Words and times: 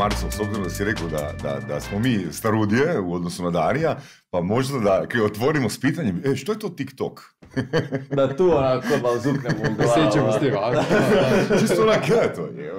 Marcel, 0.00 0.30
s 0.30 0.40
obzirom 0.40 0.64
da 0.64 0.70
si 0.70 0.84
rekao 0.84 1.08
da, 1.08 1.32
da, 1.42 1.60
da 1.68 1.80
smo 1.80 1.98
mi 1.98 2.26
starudije 2.32 3.00
u 3.00 3.14
odnosu 3.14 3.42
na 3.42 3.50
Darija, 3.50 3.96
pa 4.30 4.40
možda 4.40 4.78
da 4.78 5.06
kad 5.06 5.20
otvorimo 5.20 5.70
s 5.70 5.80
pitanjem, 5.80 6.22
e, 6.24 6.36
što 6.36 6.52
je 6.52 6.58
to 6.58 6.68
TikTok? 6.68 7.20
da 8.16 8.36
tu 8.36 8.50
onako 8.56 8.86
malo 9.02 9.18
zuknemo 9.18 9.60
u 9.70 9.74
glavu. 9.76 9.92
Sjećamo 9.94 10.32
s 10.32 10.38
tim, 10.38 10.54
Čisto 11.60 11.82
onak, 11.82 12.08
je 12.08 12.34
to 12.34 12.46
je. 12.46 12.72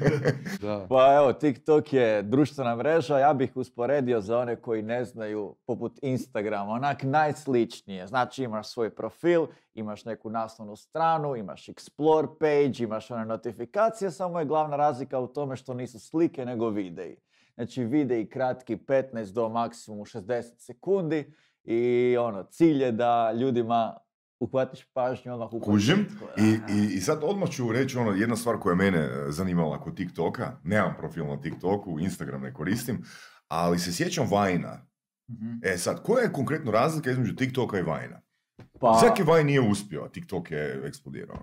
da. 0.62 0.86
Pa 0.88 1.14
evo, 1.16 1.32
TikTok 1.32 1.92
je 1.92 2.22
društvena 2.22 2.76
mreža, 2.76 3.18
ja 3.18 3.34
bih 3.34 3.52
usporedio 3.54 4.20
za 4.20 4.38
one 4.38 4.56
koji 4.56 4.82
ne 4.82 5.04
znaju, 5.04 5.56
poput 5.66 5.98
Instagrama, 6.02 6.72
onak 6.72 7.02
najsličnije. 7.02 8.06
Znači 8.06 8.42
imaš 8.42 8.68
svoj 8.68 8.90
profil, 8.90 9.46
imaš 9.74 10.04
neku 10.04 10.30
naslovnu 10.30 10.76
stranu, 10.76 11.36
imaš 11.36 11.66
explore 11.66 12.28
page, 12.38 12.84
imaš 12.84 13.10
one 13.10 13.24
notifikacije, 13.24 14.10
samo 14.10 14.38
je 14.38 14.44
glavna 14.44 14.76
razlika 14.76 15.18
u 15.18 15.26
tome 15.26 15.56
što 15.56 15.74
nisu 15.74 16.00
slike 16.00 16.44
nego 16.44 16.68
videi. 16.68 17.16
Znači 17.54 17.84
videi 17.84 18.28
kratki 18.28 18.76
15 18.76 19.32
do 19.32 19.48
maksimum 19.48 19.98
60 19.98 20.42
sekundi 20.58 21.32
i 21.64 22.16
ono, 22.20 22.42
cilj 22.42 22.82
je 22.82 22.92
da 22.92 23.32
ljudima 23.32 23.96
uhvatiš 24.40 24.84
pažnju 24.92 25.32
odmah 25.32 25.52
u 25.52 25.60
Kužim. 25.60 26.06
I, 26.38 26.72
i, 26.72 26.94
I 26.94 27.00
sad 27.00 27.18
odmah 27.22 27.50
ću 27.50 27.72
reći 27.72 27.98
ono, 27.98 28.10
jedna 28.10 28.36
stvar 28.36 28.58
koja 28.58 28.72
je 28.72 28.76
mene 28.76 28.98
e, 28.98 29.30
zanimala 29.30 29.80
kod 29.80 29.96
TikToka. 29.96 30.52
Nemam 30.64 30.94
profil 30.98 31.26
na 31.26 31.40
TikToku, 31.40 32.00
Instagram 32.00 32.42
ne 32.42 32.54
koristim, 32.54 33.04
ali 33.48 33.78
se 33.78 33.92
sjećam 33.92 34.26
Vajna. 34.30 34.86
mm 35.28 35.60
E 35.62 35.78
sad, 35.78 36.02
koja 36.02 36.22
je 36.22 36.32
konkretno 36.32 36.72
razlika 36.72 37.10
između 37.10 37.34
TikToka 37.36 37.78
i 37.78 37.82
Vajna? 37.82 38.23
Pa, 38.84 38.98
Svaki 39.00 39.22
Vine 39.22 39.44
nije 39.44 39.60
uspio, 39.60 40.02
a 40.04 40.08
TikTok 40.08 40.50
je 40.50 40.82
eksplodirao. 40.84 41.36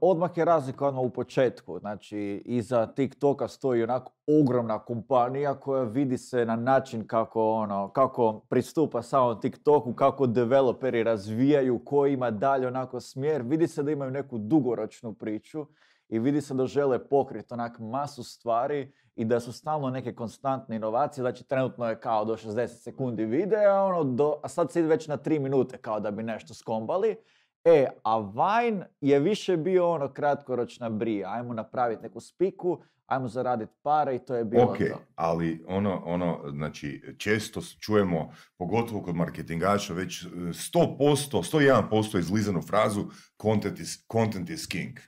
Odmah 0.00 0.30
je 0.36 0.44
razlika 0.44 0.88
ono 0.88 1.02
u 1.02 1.10
početku. 1.10 1.78
Znači, 1.78 2.42
iza 2.44 2.86
TikToka 2.86 3.48
stoji 3.48 3.82
onako 3.82 4.12
ogromna 4.40 4.78
kompanija 4.78 5.54
koja 5.54 5.82
vidi 5.82 6.18
se 6.18 6.44
na 6.44 6.56
način 6.56 7.06
kako, 7.06 7.52
ono, 7.52 7.88
kako 7.88 8.40
pristupa 8.48 9.02
samom 9.02 9.40
TikToku, 9.40 9.94
kako 9.94 10.26
developeri 10.26 11.02
razvijaju, 11.02 11.84
koji 11.84 12.12
ima 12.12 12.30
dalje 12.30 12.66
onako 12.66 13.00
smjer. 13.00 13.42
Vidi 13.42 13.68
se 13.68 13.82
da 13.82 13.90
imaju 13.90 14.10
neku 14.10 14.38
dugoročnu 14.38 15.14
priču 15.14 15.66
i 16.08 16.18
vidi 16.18 16.40
se 16.40 16.54
da 16.54 16.66
žele 16.66 17.08
pokriti 17.08 17.54
onak 17.54 17.78
masu 17.78 18.24
stvari 18.24 18.92
i 19.16 19.24
da 19.24 19.40
su 19.40 19.52
stalno 19.52 19.90
neke 19.90 20.14
konstantne 20.14 20.76
inovacije, 20.76 21.22
znači 21.22 21.44
trenutno 21.44 21.88
je 21.88 22.00
kao 22.00 22.24
do 22.24 22.36
60 22.36 22.66
sekundi 22.66 23.24
videa, 23.24 23.82
ono, 23.82 24.04
do, 24.04 24.34
a 24.42 24.48
sad 24.48 24.72
se 24.72 24.80
ide 24.80 24.88
već 24.88 25.08
na 25.08 25.18
3 25.18 25.38
minute 25.38 25.78
kao 25.78 26.00
da 26.00 26.10
bi 26.10 26.22
nešto 26.22 26.54
skombali. 26.54 27.16
E, 27.64 27.86
a 28.02 28.18
Vine 28.18 28.86
je 29.00 29.20
više 29.20 29.56
bio 29.56 29.90
ono 29.90 30.12
kratkoročna 30.12 30.90
brija, 30.90 31.32
ajmo 31.32 31.54
napraviti 31.54 32.02
neku 32.02 32.20
spiku, 32.20 32.82
ajmo 33.06 33.28
zaraditi 33.28 33.72
pare 33.82 34.16
i 34.16 34.18
to 34.18 34.34
je 34.34 34.44
bilo 34.44 34.64
okay, 34.64 34.88
to. 34.90 34.98
ali 35.14 35.64
ono, 35.68 36.02
ono, 36.04 36.40
znači, 36.50 37.14
često 37.18 37.60
čujemo, 37.80 38.32
pogotovo 38.58 39.02
kod 39.02 39.16
marketingaša, 39.16 39.94
već 39.94 40.26
100%, 40.26 41.88
101% 41.90 42.18
izlizanu 42.18 42.62
frazu 42.62 43.04
content 43.42 43.80
is, 43.80 44.06
content 44.12 44.50
is 44.50 44.66
king. 44.66 44.98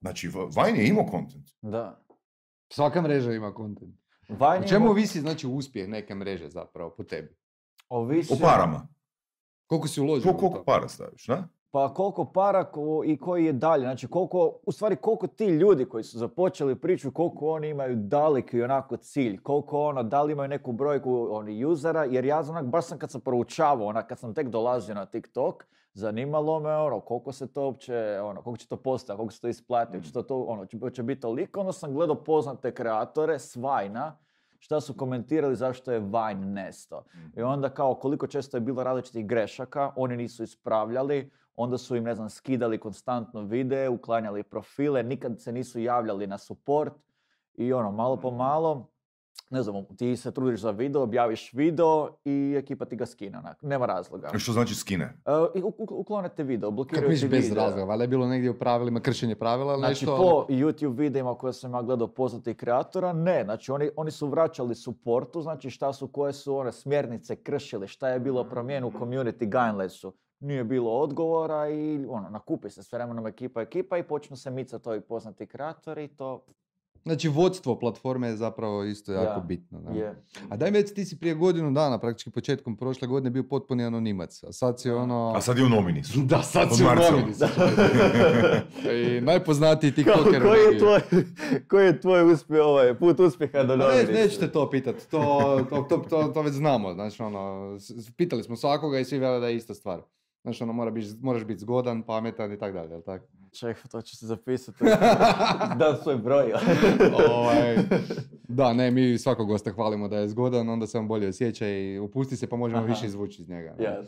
Znači, 0.00 0.28
Vine 0.28 0.78
je 0.78 0.88
imao 0.88 1.06
content. 1.10 1.48
Da. 1.62 2.05
Svaka 2.68 3.02
mreža 3.02 3.32
ima 3.32 3.54
kontent. 3.54 3.94
U 4.28 4.68
čemu 4.68 4.90
ovisi 4.90 5.20
znači 5.20 5.46
uspjeh 5.46 5.88
neke 5.88 6.14
mreže 6.14 6.48
zapravo 6.48 6.90
po 6.90 7.04
tebi? 7.04 7.36
Ovisi... 7.88 8.32
O 8.32 8.36
parama. 8.40 8.88
Koliko 9.66 9.88
si 9.88 10.00
uložio? 10.00 10.32
Koliko 10.32 10.64
para 10.64 10.88
staviš, 10.88 11.26
da? 11.26 11.48
Pa 11.70 11.94
koliko 11.94 12.24
para 12.24 12.64
ko, 12.64 13.02
i 13.04 13.16
koji 13.16 13.44
je 13.44 13.52
dalje. 13.52 13.82
Znači 13.82 14.08
koliko, 14.08 14.58
u 14.66 14.72
stvari 14.72 14.96
koliko 14.96 15.26
ti 15.26 15.46
ljudi 15.46 15.84
koji 15.84 16.04
su 16.04 16.18
započeli 16.18 16.74
priču, 16.76 17.10
koliko 17.10 17.50
oni 17.50 17.68
imaju 17.68 17.96
daleki 17.96 18.62
onako 18.62 18.96
cilj, 18.96 19.42
koliko 19.42 19.80
ono, 19.80 20.02
da 20.02 20.22
li 20.22 20.32
imaju 20.32 20.48
neku 20.48 20.72
brojku 20.72 21.28
oni 21.30 21.64
usera, 21.64 22.04
jer 22.04 22.24
ja 22.24 22.42
znam, 22.42 22.70
baš 22.70 22.86
sam 22.86 22.98
kad 22.98 23.10
sam 23.10 23.20
proučavao, 23.20 23.86
onak, 23.86 24.08
kad 24.08 24.18
sam 24.18 24.34
tek 24.34 24.48
dolazio 24.48 24.94
na 24.94 25.06
TikTok, 25.06 25.66
zanimalo 25.96 26.60
me 26.60 26.76
ono, 26.76 27.00
koliko 27.00 27.32
se 27.32 27.52
to 27.52 27.62
uopće, 27.62 28.20
ono, 28.22 28.42
koliko 28.42 28.58
će 28.58 28.68
to 28.68 28.76
postati, 28.76 29.16
koliko 29.16 29.32
se 29.32 29.40
to 29.40 29.48
isplati, 29.48 30.02
će 30.02 30.12
to, 30.12 30.22
to 30.22 30.42
ono, 30.42 30.66
će, 30.66 30.78
će 30.92 31.02
biti 31.02 31.20
toliko, 31.20 31.60
onda 31.60 31.72
sam 31.72 31.94
gledao 31.94 32.24
poznate 32.24 32.74
kreatore 32.74 33.38
Svajna, 33.38 34.18
šta 34.58 34.80
su 34.80 34.94
komentirali 34.94 35.56
zašto 35.56 35.92
je 35.92 36.00
Vine 36.00 36.46
nesto. 36.46 37.04
I 37.36 37.40
mhm. 37.40 37.48
onda 37.48 37.68
kao 37.68 37.94
koliko 37.94 38.26
često 38.26 38.56
je 38.56 38.60
bilo 38.60 38.84
različitih 38.84 39.26
grešaka, 39.26 39.92
oni 39.96 40.16
nisu 40.16 40.42
ispravljali, 40.42 41.30
onda 41.56 41.78
su 41.78 41.96
im, 41.96 42.04
ne 42.04 42.14
znam, 42.14 42.30
skidali 42.30 42.78
konstantno 42.78 43.40
videe, 43.40 43.88
uklanjali 43.88 44.42
profile, 44.42 45.02
nikad 45.02 45.40
se 45.40 45.52
nisu 45.52 45.80
javljali 45.80 46.26
na 46.26 46.38
support 46.38 46.94
i 47.54 47.72
ono, 47.72 47.92
malo 47.92 48.16
po 48.16 48.28
mhm. 48.28 48.38
malo, 48.38 48.90
ne 49.50 49.62
znam, 49.62 49.84
ti 49.96 50.16
se 50.16 50.30
trudiš 50.30 50.60
za 50.60 50.70
video, 50.70 51.02
objaviš 51.02 51.52
video 51.52 52.08
i 52.24 52.54
ekipa 52.58 52.84
ti 52.84 52.96
ga 52.96 53.06
skine, 53.06 53.38
onak, 53.38 53.62
nema 53.62 53.86
razloga. 53.86 54.30
Što 54.38 54.52
znači 54.52 54.74
skine? 54.74 55.12
Uh, 55.54 55.64
uklonete 55.90 56.42
video, 56.42 56.70
blokiraju 56.70 57.08
ti 57.08 57.14
video. 57.14 57.40
bez 57.40 57.52
razloga? 57.52 57.84
Valjda 57.84 58.04
je 58.04 58.08
bilo 58.08 58.26
negdje 58.26 58.50
u 58.50 58.58
pravilima 58.58 59.00
kršenje 59.00 59.34
pravila 59.34 59.72
ili 59.72 59.80
znači, 59.80 60.04
nešto? 60.04 60.16
po 60.16 60.54
YouTube 60.54 60.98
videima 60.98 61.34
koje 61.34 61.52
sam 61.52 61.74
ja 61.74 61.82
gledao 61.82 62.08
poznatih 62.08 62.56
kreatora, 62.56 63.12
ne. 63.12 63.44
Znači, 63.44 63.72
oni, 63.72 63.90
oni 63.96 64.10
su 64.10 64.26
vraćali 64.26 64.74
supportu, 64.74 65.42
znači 65.42 65.70
šta 65.70 65.92
su, 65.92 66.08
koje 66.08 66.32
su 66.32 66.56
one 66.56 66.72
smjernice 66.72 67.36
kršili, 67.36 67.88
šta 67.88 68.08
je 68.08 68.20
bilo 68.20 68.44
promijenu 68.44 68.86
u 68.86 68.92
community 68.92 69.38
guideliness 69.38 70.04
nije 70.40 70.64
bilo 70.64 70.90
odgovora 70.90 71.68
i 71.68 72.06
ono, 72.08 72.30
nakupi 72.30 72.70
se 72.70 72.82
s 72.82 72.92
vremenom 72.92 73.26
ekipa 73.26 73.60
ekipa 73.60 73.98
i 73.98 74.02
počnu 74.02 74.36
se 74.36 74.50
micati 74.50 74.88
ovi 74.88 75.00
poznati 75.00 75.46
kreatori 75.46 76.04
i 76.04 76.08
to 76.08 76.44
Znači 77.06 77.28
vodstvo 77.28 77.78
platforme 77.78 78.28
je 78.28 78.36
zapravo 78.36 78.84
isto 78.84 79.12
jako 79.12 79.40
bitno. 79.40 79.80
Da? 79.80 80.14
A 80.48 80.56
daj 80.56 80.70
mi 80.70 80.84
ti 80.84 81.04
si 81.04 81.18
prije 81.18 81.34
godinu 81.34 81.70
dana, 81.70 81.98
praktički 81.98 82.30
početkom 82.30 82.76
prošle 82.76 83.08
godine 83.08 83.30
bio 83.30 83.42
potpuni 83.42 83.84
anonimimac, 83.84 84.44
a 84.44 84.52
sad 84.52 84.80
si 84.80 84.90
ono... 84.90 85.32
A 85.36 85.40
sad 85.40 85.58
je 85.58 85.64
u 85.64 85.68
nominisu. 85.68 86.20
Da, 86.20 86.42
sad 86.42 86.76
si 86.76 86.84
u 86.84 86.86
nominisu. 86.86 87.44
I 89.16 89.20
najpoznatiji 89.20 89.92
tiktoker. 89.92 90.42
Ko, 90.42 90.48
koji, 90.48 90.60
je 90.72 90.78
tvoj, 90.78 91.00
koji 91.68 91.86
je 91.86 92.00
tvoj 92.00 92.32
uspjeh, 92.32 92.60
ovaj, 92.64 92.98
put 92.98 93.20
uspjeha 93.20 93.62
do 93.62 93.76
nominisu? 93.76 94.12
Ne, 94.12 94.22
nećete 94.22 94.52
to 94.52 94.70
pitati, 94.70 95.10
to, 95.10 95.20
to, 95.70 95.82
to, 95.82 95.96
to, 96.10 96.22
to 96.34 96.42
već 96.42 96.54
znamo. 96.54 96.94
Znači, 96.94 97.22
ono, 97.22 97.70
pitali 98.16 98.42
smo 98.42 98.56
svakoga 98.56 98.98
i 98.98 99.04
svi 99.04 99.18
vele 99.18 99.40
da 99.40 99.48
je 99.48 99.56
ista 99.56 99.74
stvar. 99.74 100.00
Znači, 100.42 100.62
ono, 100.62 100.72
mora 100.72 100.90
biti, 100.90 101.08
moraš 101.20 101.44
biti 101.44 101.60
zgodan, 101.60 102.02
pametan 102.02 102.52
i 102.52 102.58
tako 102.58 102.72
dalje, 102.72 102.90
jel 102.90 103.02
tako? 103.02 103.26
Čekaj, 103.58 103.82
to 103.90 104.02
ću 104.02 104.16
se 104.16 104.26
zapisati. 104.26 104.84
da, 105.78 105.98
svoj 106.02 106.16
broj. 106.16 106.52
ovaj, 107.30 107.76
da, 108.48 108.72
ne, 108.72 108.90
mi 108.90 109.18
svakog 109.18 109.48
gosta 109.48 109.72
hvalimo 109.72 110.08
da 110.08 110.18
je 110.18 110.28
zgodan, 110.28 110.68
onda 110.68 110.86
se 110.86 110.98
on 110.98 111.08
bolje 111.08 111.28
osjeća 111.28 111.68
i 111.68 111.98
upusti 111.98 112.36
se 112.36 112.46
pa 112.46 112.56
možemo 112.56 112.82
Aha. 112.82 112.88
više 112.88 113.06
izvući 113.06 113.42
iz 113.42 113.48
njega. 113.48 113.74
Yes. 113.78 114.06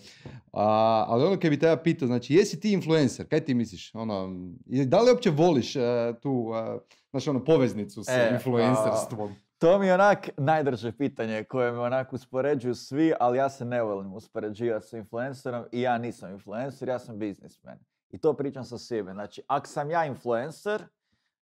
A, 0.53 1.05
ali 1.09 1.25
ono 1.25 1.41
kad 1.41 1.51
bi 1.51 1.59
te 1.59 1.67
ja 1.67 1.77
pitao, 1.77 2.09
znači, 2.09 2.35
jesi 2.35 2.61
ti 2.61 2.73
influencer? 2.73 3.29
Kaj 3.29 3.41
ti 3.41 3.55
misliš? 3.55 3.95
Ono, 3.95 4.35
da 4.67 5.01
li 5.01 5.11
uopće 5.11 5.31
voliš 5.31 5.77
uh, 5.77 5.83
tu, 6.23 6.31
uh, 6.31 6.81
znači, 7.11 7.31
ono, 7.31 7.45
poveznicu 7.45 8.05
s 8.05 8.09
e, 8.09 8.31
influencerstvom? 8.33 9.35
To 9.59 9.79
mi 9.79 9.87
je 9.87 9.95
onak 9.95 10.29
najdrže 10.37 10.93
pitanje 10.93 11.45
koje 11.45 11.73
me 11.73 11.79
onak 11.79 12.13
uspoređuju 12.13 12.75
svi, 12.75 13.13
ali 13.21 13.39
ja 13.39 13.49
se 13.49 13.65
ne 13.65 13.83
volim 13.83 14.15
uspoređivati 14.15 14.87
sa 14.87 14.97
influencerom 14.97 15.65
i 15.73 15.81
ja 15.81 15.99
nisam 15.99 16.33
influencer, 16.33 16.89
ja 16.89 16.99
sam 16.99 17.19
biznismen. 17.19 17.79
I 18.11 18.19
to 18.19 18.33
pričam 18.33 18.65
sa 18.65 18.79
sebe. 18.79 19.13
Znači, 19.13 19.43
ako 19.47 19.67
sam 19.67 19.91
ja 19.91 20.05
influencer, 20.05 20.85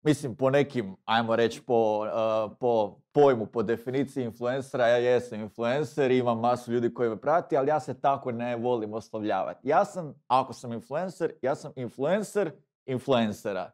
mislim 0.02 0.36
po 0.36 0.50
nekim, 0.50 0.96
ajmo 1.06 1.36
reći 1.36 1.62
po, 1.62 2.00
uh, 2.00 2.58
po 2.60 3.00
pojmu, 3.12 3.46
po 3.46 3.64
definiciji 3.64 4.24
influencera, 4.24 4.88
ja 4.88 4.98
jesam 4.98 5.42
influencer, 5.42 6.12
imam 6.12 6.40
masu 6.40 6.72
ljudi 6.72 6.94
koji 6.94 7.10
me 7.10 7.22
prati, 7.22 7.58
ali 7.58 7.68
ja 7.70 7.80
se 7.80 8.02
tako 8.02 8.32
ne 8.32 8.56
volim 8.56 8.94
oslovljavati. 8.94 9.70
Ja 9.70 9.86
sam, 9.86 10.14
ako 10.28 10.54
sam 10.54 10.74
influencer, 10.74 11.34
ja 11.42 11.56
sam 11.56 11.72
influencer 11.76 12.52
influencera. 12.86 13.72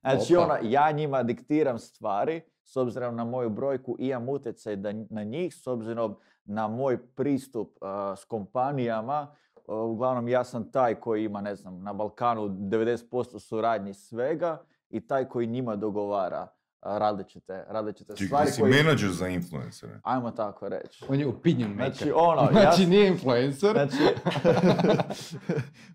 Znači, 0.00 0.36
ona, 0.36 0.58
ja 0.62 0.90
njima 0.90 1.22
diktiram 1.22 1.78
stvari, 1.78 2.42
s 2.64 2.76
obzirom 2.76 3.16
na 3.16 3.24
moju 3.24 3.50
brojku 3.50 3.96
imam 3.98 4.28
utjecaj 4.28 4.76
na 5.10 5.24
njih, 5.24 5.54
s 5.54 5.66
obzirom 5.66 6.16
na 6.44 6.68
moj 6.68 7.06
pristup 7.14 7.78
uh, 7.80 7.88
s 8.18 8.24
kompanijama, 8.24 9.34
uglavnom 9.70 10.28
ja 10.28 10.44
sam 10.44 10.70
taj 10.72 10.94
koji 10.94 11.24
ima, 11.24 11.40
ne 11.40 11.56
znam, 11.56 11.82
na 11.82 11.92
Balkanu 11.92 12.48
90% 12.48 13.38
suradnji 13.38 13.94
svega 13.94 14.62
i 14.90 15.06
taj 15.06 15.28
koji 15.28 15.46
njima 15.46 15.76
dogovara 15.76 16.48
različite, 16.82 17.64
različite 17.68 18.12
Čekaj, 18.16 18.26
stvari. 18.26 18.46
Ti 18.46 18.52
si 18.52 18.60
koji... 18.60 18.72
menadžer 18.72 19.10
za 19.10 19.28
influencere? 19.28 20.00
Ajmo 20.02 20.30
tako 20.30 20.68
reći. 20.68 21.04
On 21.08 21.20
je 21.20 21.26
opinion 21.26 21.70
maker. 21.70 21.92
Znači, 21.92 22.12
ono, 22.14 22.48
znači 22.52 22.82
ja... 22.82 22.88
nije 22.88 23.08
influencer. 23.08 23.72
Znači, 23.72 23.96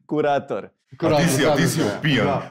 kurator. 0.09 0.69
kurator. 0.99 1.21
A 1.21 1.23
ti 1.23 1.29
si, 1.29 1.45
a 1.45 1.55
ti 1.55 1.67
si 1.67 1.81
opijan. 1.97 2.27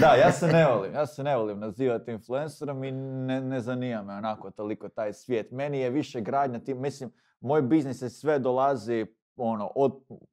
da, 0.00 0.14
ja 0.14 0.32
se 0.32 0.46
ne 0.46 0.66
volim, 0.66 0.94
ja 0.94 1.06
se 1.06 1.22
ne 1.22 1.36
volim 1.36 1.58
nazivati 1.58 2.10
influencerom 2.10 2.84
i 2.84 2.92
ne, 2.92 3.40
ne 3.40 3.60
zanima 3.60 4.02
me 4.02 4.14
onako 4.14 4.50
toliko 4.50 4.88
taj 4.88 5.12
svijet. 5.12 5.50
Meni 5.50 5.78
je 5.78 5.90
više 5.90 6.20
gradnja 6.20 6.58
tim, 6.58 6.80
mislim, 6.80 7.10
moj 7.40 7.62
biznis 7.62 7.98
se 7.98 8.10
sve 8.10 8.38
dolazi 8.38 9.06
ono, 9.36 9.70
od, 9.74 9.92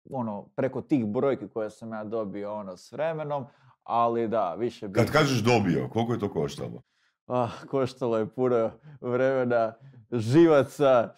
ono, 0.10 0.48
preko 0.56 0.82
tih 0.82 1.06
brojki 1.06 1.48
koje 1.48 1.70
sam 1.70 1.94
ja 1.94 2.04
dobio 2.04 2.54
ono, 2.54 2.78
s 2.78 2.92
vremenom, 2.92 3.46
ali 3.84 4.28
da, 4.28 4.54
više... 4.54 4.92
Kad 4.92 5.12
kažeš 5.12 5.44
dobio, 5.44 5.90
koliko 5.90 6.14
je 6.14 6.20
to 6.20 6.34
koštalo? 6.34 6.82
ah, 7.28 7.52
koštalo 7.70 8.18
je 8.18 8.28
puno 8.28 8.72
vremena, 9.02 9.74
živaca, 10.12 11.14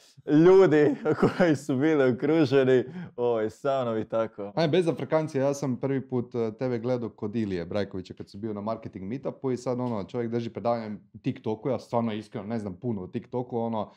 ljudi 0.45 0.95
koji 1.38 1.56
su 1.56 1.77
bili 1.77 2.12
okruženi 2.12 2.83
ovaj, 3.15 3.50
sa 3.50 3.83
mnom 3.83 3.97
i 3.97 4.09
tako. 4.09 4.51
Aj, 4.56 4.68
bez 4.68 4.88
afrikancija, 4.88 5.45
ja 5.45 5.53
sam 5.53 5.80
prvi 5.80 6.07
put 6.07 6.35
eh, 6.35 6.51
tebe 6.59 6.80
gledao 6.80 7.09
kod 7.09 7.35
Ilije 7.35 7.65
Brajkovića 7.65 8.13
kad 8.13 8.30
su 8.30 8.38
bio 8.38 8.53
na 8.53 8.62
marketing 8.62 9.06
meetupu 9.06 9.51
i 9.51 9.57
sad 9.57 9.80
ono, 9.80 10.03
čovjek 10.03 10.31
drži 10.31 10.50
predavanje 10.50 10.97
TikToku, 11.21 11.69
ja 11.69 11.80
stvarno 11.80 12.13
iskreno 12.13 12.47
ne 12.47 12.59
znam 12.59 12.80
puno 12.80 13.01
o 13.01 13.07
TikToku, 13.07 13.57
ono, 13.59 13.92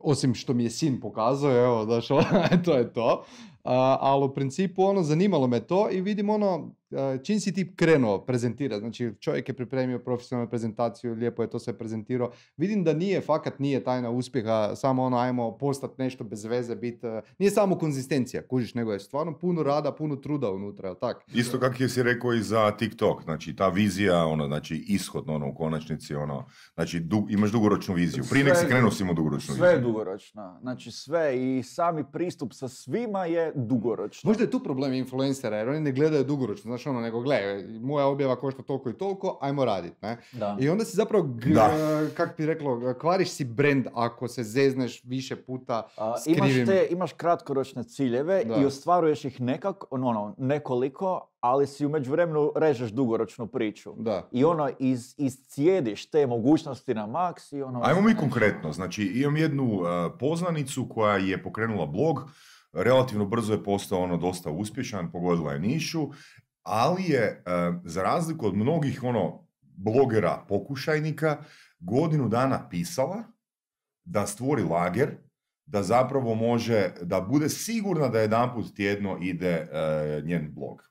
osim 0.00 0.34
što 0.34 0.54
mi 0.54 0.64
je 0.64 0.70
sin 0.70 1.00
pokazao, 1.00 1.64
evo, 1.64 1.84
došao, 1.84 2.22
to 2.64 2.74
je 2.74 2.92
to. 2.92 3.24
Ali 3.64 4.24
u 4.24 4.34
principu, 4.34 4.82
ono, 4.82 5.02
zanimalo 5.02 5.46
me 5.46 5.60
to 5.60 5.88
i 5.90 6.00
vidim 6.00 6.30
ono, 6.30 6.74
čim 7.22 7.40
si 7.40 7.54
ti 7.54 7.76
krenuo 7.76 8.18
prezentirati, 8.18 8.80
znači 8.80 9.12
čovjek 9.20 9.48
je 9.48 9.54
pripremio 9.54 9.98
profesionalnu 9.98 10.50
prezentaciju, 10.50 11.14
lijepo 11.14 11.42
je 11.42 11.50
to 11.50 11.58
sve 11.58 11.78
prezentirao, 11.78 12.30
vidim 12.56 12.84
da 12.84 12.92
nije, 12.92 13.20
fakat 13.20 13.58
nije 13.58 13.84
tajna 13.84 14.10
uspjeha, 14.10 14.76
samo 14.76 15.02
ono, 15.02 15.16
ajmo 15.16 15.58
postati 15.58 15.94
nešto 15.98 16.24
bez 16.24 16.44
veze, 16.44 16.76
bit, 16.76 17.02
nije 17.38 17.50
samo 17.50 17.78
konzistencija, 17.78 18.46
kužiš, 18.48 18.74
nego 18.74 18.92
je 18.92 19.00
stvarno 19.00 19.38
puno 19.38 19.62
rada, 19.62 19.92
puno 19.92 20.16
truda 20.16 20.50
unutra, 20.50 20.88
jel 20.88 20.96
tak? 21.00 21.24
Isto 21.34 21.60
kako 21.60 21.82
je 21.82 21.88
si 21.88 22.02
rekao 22.02 22.32
i 22.32 22.42
za 22.42 22.70
TikTok, 22.70 23.22
znači 23.22 23.56
ta 23.56 23.68
vizija, 23.68 24.26
ono, 24.26 24.46
znači 24.46 24.84
ishodno, 24.88 25.34
ono, 25.34 25.48
u 25.48 25.54
konačnici, 25.54 26.14
ono, 26.14 26.46
znači 26.74 27.06
imaš 27.28 27.50
dugoročnu 27.50 27.94
viziju, 27.94 28.24
prije 28.30 28.44
nek 28.44 28.56
si 28.56 28.66
krenuo 28.66 28.90
si 28.90 29.04
dugoročnu 29.04 29.54
sve 29.54 29.68
viziju. 29.68 29.80
Sve 29.80 29.80
dugoročno, 29.80 30.58
znači 30.60 30.90
sve 30.90 31.58
i 31.58 31.62
sami 31.62 32.04
pristup 32.12 32.52
sa 32.52 32.68
svima 32.68 33.24
je 33.24 33.53
dugoročno. 33.54 34.28
Možda 34.28 34.44
je 34.44 34.50
tu 34.50 34.60
problem 34.60 34.92
influencera, 34.92 35.56
jer 35.56 35.68
oni 35.68 35.80
ne 35.80 35.92
gledaju 35.92 36.24
dugoročno, 36.24 36.68
znaš 36.68 36.86
ono, 36.86 37.00
nego 37.00 37.20
gle, 37.20 37.64
moja 37.80 38.06
objava 38.06 38.36
košta 38.36 38.62
toliko 38.62 38.90
i 38.90 38.98
toliko, 38.98 39.38
ajmo 39.40 39.64
radit, 39.64 40.02
ne? 40.02 40.18
Da. 40.32 40.56
I 40.60 40.68
onda 40.68 40.84
si 40.84 40.96
zapravo, 40.96 41.24
g- 41.24 41.54
kak 42.14 42.36
bi 42.36 42.46
reklo, 42.46 42.94
kvariš 43.00 43.30
si 43.30 43.44
brand 43.44 43.86
ako 43.94 44.28
se 44.28 44.42
zezneš 44.42 45.02
više 45.04 45.36
puta 45.36 45.82
s 46.24 46.26
imaš, 46.26 46.50
te, 46.66 46.86
imaš 46.90 47.12
kratkoročne 47.12 47.84
ciljeve 47.84 48.42
i 48.60 48.64
ostvaruješ 48.64 49.24
ih 49.24 49.40
nekako, 49.40 49.86
ono, 49.90 50.08
ono, 50.08 50.34
nekoliko, 50.38 51.28
ali 51.40 51.66
si 51.66 51.86
u 51.86 51.88
međuvremenu 51.88 52.52
režeš 52.56 52.90
dugoročnu 52.90 53.46
priču. 53.46 53.92
Da. 53.96 54.28
I 54.32 54.44
ono, 54.44 54.70
iz, 54.78 55.14
iscijediš 55.18 56.06
te 56.10 56.26
mogućnosti 56.26 56.94
na 56.94 57.06
maks 57.06 57.52
i 57.52 57.62
ono... 57.62 57.80
Ajmo 57.84 58.00
mi 58.00 58.16
konkretno, 58.16 58.72
znači 58.72 59.04
imam 59.04 59.36
jednu 59.36 59.64
uh, 59.64 59.86
poznanicu 60.20 60.86
koja 60.88 61.16
je 61.16 61.42
pokrenula 61.42 61.86
blog, 61.86 62.30
relativno 62.74 63.26
brzo 63.26 63.52
je 63.52 63.64
postao 63.64 64.02
ono 64.02 64.16
dosta 64.16 64.50
uspješan, 64.50 65.12
pogodila 65.12 65.52
je 65.52 65.58
nišu, 65.58 66.10
ali 66.62 67.02
je 67.02 67.20
e, 67.20 67.42
za 67.84 68.02
razliku 68.02 68.46
od 68.46 68.56
mnogih 68.56 69.02
ono 69.02 69.46
blogera 69.62 70.44
pokušajnika 70.48 71.44
godinu 71.78 72.28
dana 72.28 72.68
pisala 72.68 73.24
da 74.04 74.26
stvori 74.26 74.62
lager, 74.62 75.16
da 75.66 75.82
zapravo 75.82 76.34
može, 76.34 76.92
da 77.02 77.20
bude 77.20 77.48
sigurna 77.48 78.08
da 78.08 78.20
jedanput 78.20 78.74
tjedno 78.76 79.18
ide 79.20 79.50
e, 79.50 80.22
njen 80.24 80.54
blog. 80.54 80.82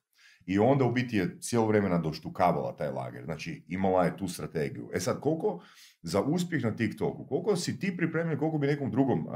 I 0.45 0.59
onda 0.59 0.85
u 0.85 0.91
biti 0.91 1.17
je 1.17 1.39
cijelo 1.39 1.67
vremena 1.67 1.97
doštukavala 1.97 2.75
taj 2.75 2.89
lager. 2.89 3.23
Znači 3.25 3.63
imala 3.67 4.05
je 4.05 4.17
tu 4.17 4.27
strategiju. 4.27 4.89
E 4.93 4.99
sad 4.99 5.19
koliko 5.19 5.61
za 6.03 6.21
uspjeh 6.21 6.63
na 6.63 6.75
TikToku, 6.75 7.25
koliko 7.25 7.55
si 7.55 7.79
ti 7.79 7.97
pripremljen, 7.97 8.39
koliko 8.39 8.57
bi 8.57 8.67
nekom 8.67 8.91
drugom 8.91 9.27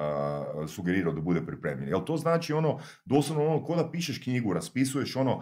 sugerirao 0.67 1.13
da 1.13 1.21
bude 1.21 1.45
pripremljen? 1.45 1.89
Jel 1.89 2.05
to 2.05 2.17
znači 2.17 2.53
ono, 2.53 2.79
doslovno 3.05 3.45
ono, 3.45 3.63
ko 3.63 3.75
da 3.75 3.91
pišeš 3.91 4.23
knjigu, 4.23 4.53
raspisuješ 4.53 5.15
ono, 5.15 5.41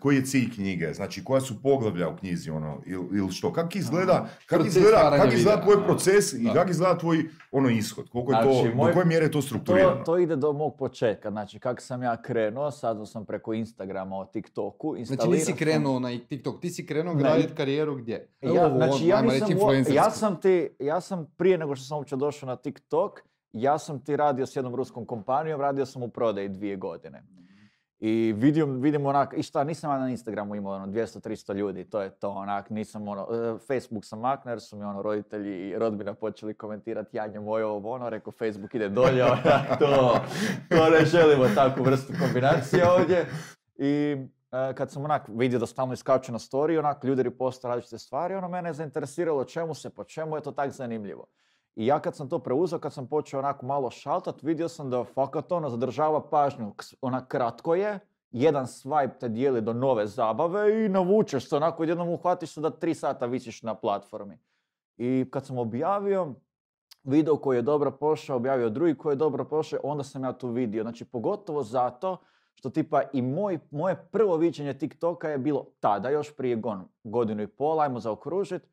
koji 0.00 0.16
je 0.16 0.24
cilj 0.24 0.54
knjige, 0.54 0.94
znači 0.94 1.24
koja 1.24 1.40
su 1.40 1.62
poglavlja 1.62 2.08
u 2.08 2.16
knjizi, 2.16 2.50
ono, 2.50 2.82
ili, 2.86 3.18
ili 3.18 3.30
što, 3.30 3.52
kako 3.52 3.78
izgleda, 3.78 4.28
kako 4.46 4.66
izgleda, 4.66 5.16
kak 5.16 5.32
izgleda 5.32 5.62
tvoj 5.62 5.84
proces 5.84 6.32
i 6.32 6.48
kako 6.54 6.70
izgleda 6.70 6.98
tvoj 6.98 7.24
ono 7.52 7.68
ishod, 7.70 8.10
koliko 8.10 8.32
je 8.32 8.42
to, 8.42 8.52
znači, 8.52 8.76
do 8.76 8.92
koje 8.92 9.04
mjere 9.04 9.26
je 9.26 9.30
to 9.30 9.42
strukturirano? 9.42 9.96
To, 9.96 10.04
to 10.04 10.18
ide 10.18 10.36
do 10.36 10.52
mog 10.52 10.76
početka, 10.78 11.30
znači 11.30 11.58
kako 11.58 11.80
sam 11.80 12.02
ja 12.02 12.22
krenuo, 12.22 12.70
sad 12.70 12.98
sam 13.08 13.24
preko 13.24 13.52
Instagrama 13.52 14.16
o 14.16 14.24
TikToku, 14.24 14.96
Znači 15.04 15.28
nisi 15.28 15.52
krenuo 15.52 16.00
na 16.00 16.18
TikTok, 16.28 16.60
ti 16.60 16.70
si 16.70 16.86
krenuo 16.86 17.14
graditi 17.14 17.54
karijeru 17.54 17.94
gdje? 17.94 18.28
Ja, 18.40 18.72
znači, 18.76 19.06
ja, 19.06 19.22
nisam, 19.22 19.48
ja 19.94 20.10
sam 20.10 20.40
ti 20.40 20.68
ja 20.78 21.00
sam 21.00 21.26
prije 21.36 21.58
nego 21.58 21.76
što 21.76 21.84
sam 21.84 21.98
uopće 21.98 22.16
došao 22.16 22.46
na 22.46 22.56
TikTok, 22.56 23.20
ja 23.52 23.78
sam 23.78 24.04
ti 24.04 24.16
radio 24.16 24.46
s 24.46 24.56
jednom 24.56 24.74
ruskom 24.74 25.06
kompanijom, 25.06 25.60
radio 25.60 25.86
sam 25.86 26.02
u 26.02 26.08
prodaji 26.08 26.48
dvije 26.48 26.76
godine. 26.76 27.22
I 28.04 28.34
vidim, 28.36 28.80
vidim 28.80 29.06
onak, 29.06 29.34
i 29.36 29.42
šta, 29.42 29.64
nisam 29.64 30.00
na 30.00 30.10
Instagramu 30.10 30.54
imao 30.54 30.74
ono 30.74 30.86
200-300 30.86 31.54
ljudi, 31.54 31.84
to 31.84 32.02
je 32.02 32.10
to 32.10 32.30
onak, 32.30 32.70
nisam 32.70 33.08
ono, 33.08 33.28
e, 33.32 33.58
Facebook 33.66 34.04
sam 34.04 34.20
makner, 34.20 34.60
su 34.60 34.76
mi 34.76 34.84
ono 34.84 35.02
roditelji 35.02 35.68
i 35.68 35.78
rodbina 35.78 36.14
počeli 36.14 36.54
komentirati 36.54 37.16
janje 37.16 37.40
moje 37.40 37.64
ovo 37.64 37.92
ono, 37.92 38.10
rekao 38.10 38.32
Facebook 38.32 38.74
ide 38.74 38.88
dolje, 38.88 39.24
onak, 39.32 39.78
to, 39.78 40.20
to 40.68 40.90
ne 40.90 41.04
želimo 41.04 41.44
takvu 41.54 41.84
vrstu 41.84 42.12
kombinacije 42.20 42.90
ovdje. 42.90 43.26
I 43.76 44.16
E, 44.52 44.74
kad 44.74 44.90
sam 44.90 45.04
onak 45.04 45.22
vidio 45.28 45.58
da 45.58 45.66
stalno 45.66 45.92
iskaču 45.92 46.32
na 46.32 46.38
story, 46.38 46.78
onak 46.78 47.04
ljudi 47.04 47.22
riposta 47.22 47.68
različite 47.68 47.98
stvari, 47.98 48.34
ono 48.34 48.48
mene 48.48 48.68
je 48.68 48.74
zainteresiralo 48.74 49.44
čemu 49.44 49.74
se, 49.74 49.90
po 49.90 50.04
čemu 50.04 50.36
je 50.36 50.42
to 50.42 50.52
tak 50.52 50.70
zanimljivo. 50.70 51.26
I 51.76 51.86
ja 51.86 52.00
kad 52.00 52.16
sam 52.16 52.28
to 52.28 52.38
preuzeo, 52.38 52.78
kad 52.78 52.92
sam 52.92 53.06
počeo 53.06 53.38
onako 53.38 53.66
malo 53.66 53.90
šaltat, 53.90 54.42
vidio 54.42 54.68
sam 54.68 54.90
da 54.90 55.04
fakat 55.04 55.52
ono 55.52 55.70
zadržava 55.70 56.28
pažnju. 56.28 56.72
Ona 57.00 57.24
kratko 57.26 57.74
je, 57.74 57.98
jedan 58.30 58.66
swipe 58.66 59.18
te 59.20 59.28
dijeli 59.28 59.60
do 59.60 59.72
nove 59.72 60.06
zabave 60.06 60.84
i 60.84 60.88
navučeš 60.88 61.48
se, 61.48 61.56
onako 61.56 61.84
jednom 61.84 62.08
uhvatiš 62.08 62.54
se 62.54 62.60
da 62.60 62.70
tri 62.70 62.94
sata 62.94 63.26
visiš 63.26 63.62
na 63.62 63.74
platformi. 63.74 64.38
I 64.96 65.26
kad 65.30 65.46
sam 65.46 65.58
objavio 65.58 66.34
video 67.04 67.36
koji 67.36 67.56
je 67.56 67.62
dobro 67.62 67.90
pošao, 67.90 68.36
objavio 68.36 68.70
drugi 68.70 68.94
koji 68.94 69.12
je 69.12 69.16
dobro 69.16 69.44
pošao, 69.44 69.80
onda 69.82 70.04
sam 70.04 70.24
ja 70.24 70.32
tu 70.32 70.48
vidio. 70.48 70.82
Znači, 70.82 71.04
pogotovo 71.04 71.62
zato 71.62 72.16
što 72.54 72.70
tipa 72.70 73.02
i 73.12 73.22
moj, 73.22 73.58
moje 73.70 74.08
prvo 74.12 74.36
viđenje 74.36 74.78
TikToka 74.78 75.28
je 75.28 75.38
bilo 75.38 75.66
tada, 75.80 76.10
još 76.10 76.36
prije 76.36 76.62
godinu 77.04 77.42
i 77.42 77.46
pol, 77.46 77.80
ajmo 77.80 78.00
zaokružiti. 78.00 78.68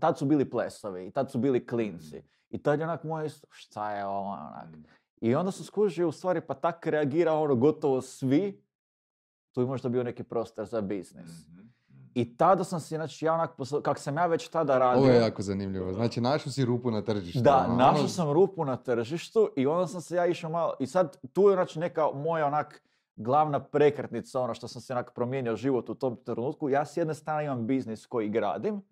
Tad 0.00 0.18
su 0.18 0.26
bili 0.26 0.50
plesovi 0.50 1.06
i 1.06 1.10
tad 1.10 1.30
su 1.30 1.38
bili 1.38 1.66
klinci. 1.66 2.22
I 2.50 2.62
tad 2.62 2.80
je 2.80 2.84
onak 2.84 3.04
moj, 3.04 3.28
šta 3.50 3.92
je 3.92 4.06
ovo 4.06 4.30
onak. 4.30 4.68
Mm. 4.76 4.84
I 5.20 5.34
onda 5.34 5.52
sam 5.52 5.64
skužio 5.64 6.08
u 6.08 6.12
stvari 6.12 6.40
pa 6.40 6.54
tak 6.54 6.86
reagira 6.86 7.32
ono 7.32 7.54
gotovo 7.54 8.00
svi. 8.00 8.64
Tu 9.52 9.60
je 9.60 9.66
možda 9.66 9.88
bio 9.88 10.02
neki 10.02 10.22
prostor 10.22 10.66
za 10.66 10.80
biznis. 10.80 11.48
Mhm. 11.48 11.68
I 12.14 12.36
tada 12.36 12.64
sam 12.64 12.80
si, 12.80 12.94
znači 12.94 13.24
ja 13.24 13.34
onak, 13.34 13.50
kak 13.82 13.98
sam 13.98 14.16
ja 14.16 14.26
već 14.26 14.48
tada 14.48 14.78
radio... 14.78 15.02
Ovo 15.02 15.10
je 15.10 15.20
jako 15.20 15.42
zanimljivo. 15.42 15.92
Znači 15.92 16.20
našao 16.20 16.52
si 16.52 16.64
rupu 16.64 16.90
na 16.90 17.02
tržištu. 17.02 17.40
Da, 17.40 17.64
ono, 17.68 17.76
našao 17.76 18.08
sam 18.08 18.32
rupu 18.32 18.64
na 18.64 18.76
tržištu 18.76 19.50
i 19.56 19.66
onda 19.66 19.86
sam 19.86 20.00
se 20.00 20.16
ja 20.16 20.26
išao 20.26 20.50
malo... 20.50 20.74
I 20.80 20.86
sad 20.86 21.16
tu 21.32 21.42
je 21.42 21.54
znači 21.54 21.78
neka 21.78 22.10
moja 22.14 22.46
onak 22.46 22.82
glavna 23.16 23.60
prekretnica, 23.60 24.40
ono 24.40 24.54
što 24.54 24.68
sam 24.68 24.82
se 24.82 24.92
onak 24.92 25.14
promijenio 25.14 25.56
život 25.56 25.88
u 25.88 25.94
tom 25.94 26.16
trenutku. 26.24 26.68
Ja 26.68 26.84
s 26.84 26.96
jedne 26.96 27.14
strane 27.14 27.44
imam 27.44 27.66
biznis 27.66 28.06
koji 28.06 28.28
gradim. 28.28 28.82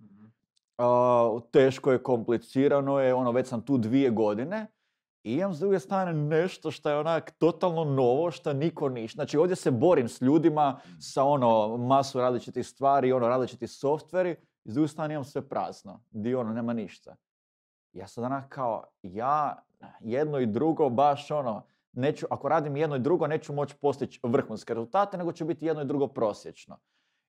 Teško 1.50 1.92
je, 1.92 2.02
komplicirano 2.02 3.00
je, 3.00 3.14
ono 3.14 3.32
već 3.32 3.48
sam 3.48 3.62
tu 3.62 3.78
dvije 3.78 4.10
godine. 4.10 4.66
I 5.24 5.32
imam 5.32 5.54
s 5.54 5.58
druge 5.58 5.80
strane 5.80 6.12
nešto 6.12 6.70
što 6.70 6.90
je 6.90 6.98
onak 6.98 7.30
totalno 7.38 7.84
novo, 7.84 8.30
što 8.30 8.52
niko 8.52 8.88
niš. 8.88 9.14
Znači 9.14 9.38
ovdje 9.38 9.56
se 9.56 9.70
borim 9.70 10.08
s 10.08 10.20
ljudima, 10.20 10.80
sa 11.00 11.24
ono 11.24 11.76
masu 11.76 12.20
različitih 12.20 12.66
stvari, 12.66 13.12
ono 13.12 13.28
različiti 13.28 13.66
softveri. 13.66 14.36
S 14.64 14.74
druge 14.74 14.88
strane 14.88 15.14
imam 15.14 15.24
sve 15.24 15.48
prazno, 15.48 16.00
di 16.10 16.34
ono 16.34 16.52
nema 16.52 16.72
ništa. 16.72 17.16
Ja 17.92 18.06
sad 18.06 18.24
onak 18.24 18.48
kao, 18.48 18.84
ja 19.02 19.62
jedno 20.00 20.38
i 20.38 20.46
drugo 20.46 20.88
baš 20.88 21.30
ono, 21.30 21.66
neću, 21.92 22.26
ako 22.30 22.48
radim 22.48 22.76
jedno 22.76 22.96
i 22.96 23.00
drugo, 23.00 23.26
neću 23.26 23.52
moći 23.52 23.74
postići 23.80 24.20
vrhunske 24.22 24.74
rezultate, 24.74 25.16
nego 25.16 25.32
će 25.32 25.44
biti 25.44 25.66
jedno 25.66 25.82
i 25.82 25.86
drugo 25.86 26.06
prosječno. 26.06 26.78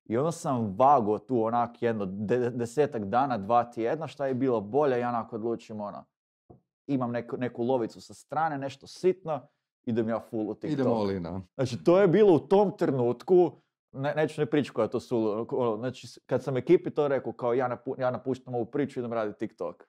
I 0.08 0.18
onda 0.18 0.32
sam 0.32 0.76
vago 0.78 1.20
tu 1.20 1.44
onak 1.44 1.82
jedno 1.82 2.06
desetak 2.52 3.06
dana, 3.06 3.38
dva 3.38 3.64
tjedna, 3.72 4.08
šta 4.08 4.26
je 4.28 4.34
bilo 4.34 4.62
bolje, 4.62 5.00
ja 5.00 5.10
onako 5.10 5.36
odlučim 5.36 5.82
ono, 5.82 6.06
imam 6.88 7.12
neku, 7.12 7.38
neku 7.38 7.64
lovicu 7.64 8.02
sa 8.02 8.14
strane, 8.14 8.58
nešto 8.58 8.88
sitno, 8.88 9.48
idem 9.86 10.10
ja 10.10 10.20
full 10.20 10.50
u 10.50 10.54
TikTok. 10.54 10.80
Idemo 10.80 10.96
olina. 10.96 11.42
Znači, 11.56 11.84
to 11.84 12.02
je 12.02 12.08
bilo 12.08 12.34
u 12.34 12.40
tom 12.40 12.78
trenutku, 12.78 13.52
ne, 13.92 14.14
neću 14.16 14.42
ne 14.42 14.46
pričati 14.46 14.76
koja 14.76 14.88
to 14.88 15.00
su, 15.00 15.48
ono, 15.52 15.78
znači, 15.78 16.08
kad 16.26 16.44
sam 16.44 16.58
ekipi 16.58 16.90
to 16.90 17.08
rekao, 17.08 17.34
kao 17.34 17.54
ja, 17.54 17.68
napu, 17.68 17.96
ja 17.98 18.12
napuštam 18.12 18.56
ovu 18.56 18.66
priču, 18.66 19.00
idem 19.00 19.14
raditi 19.14 19.40
TikTok. 19.40 19.88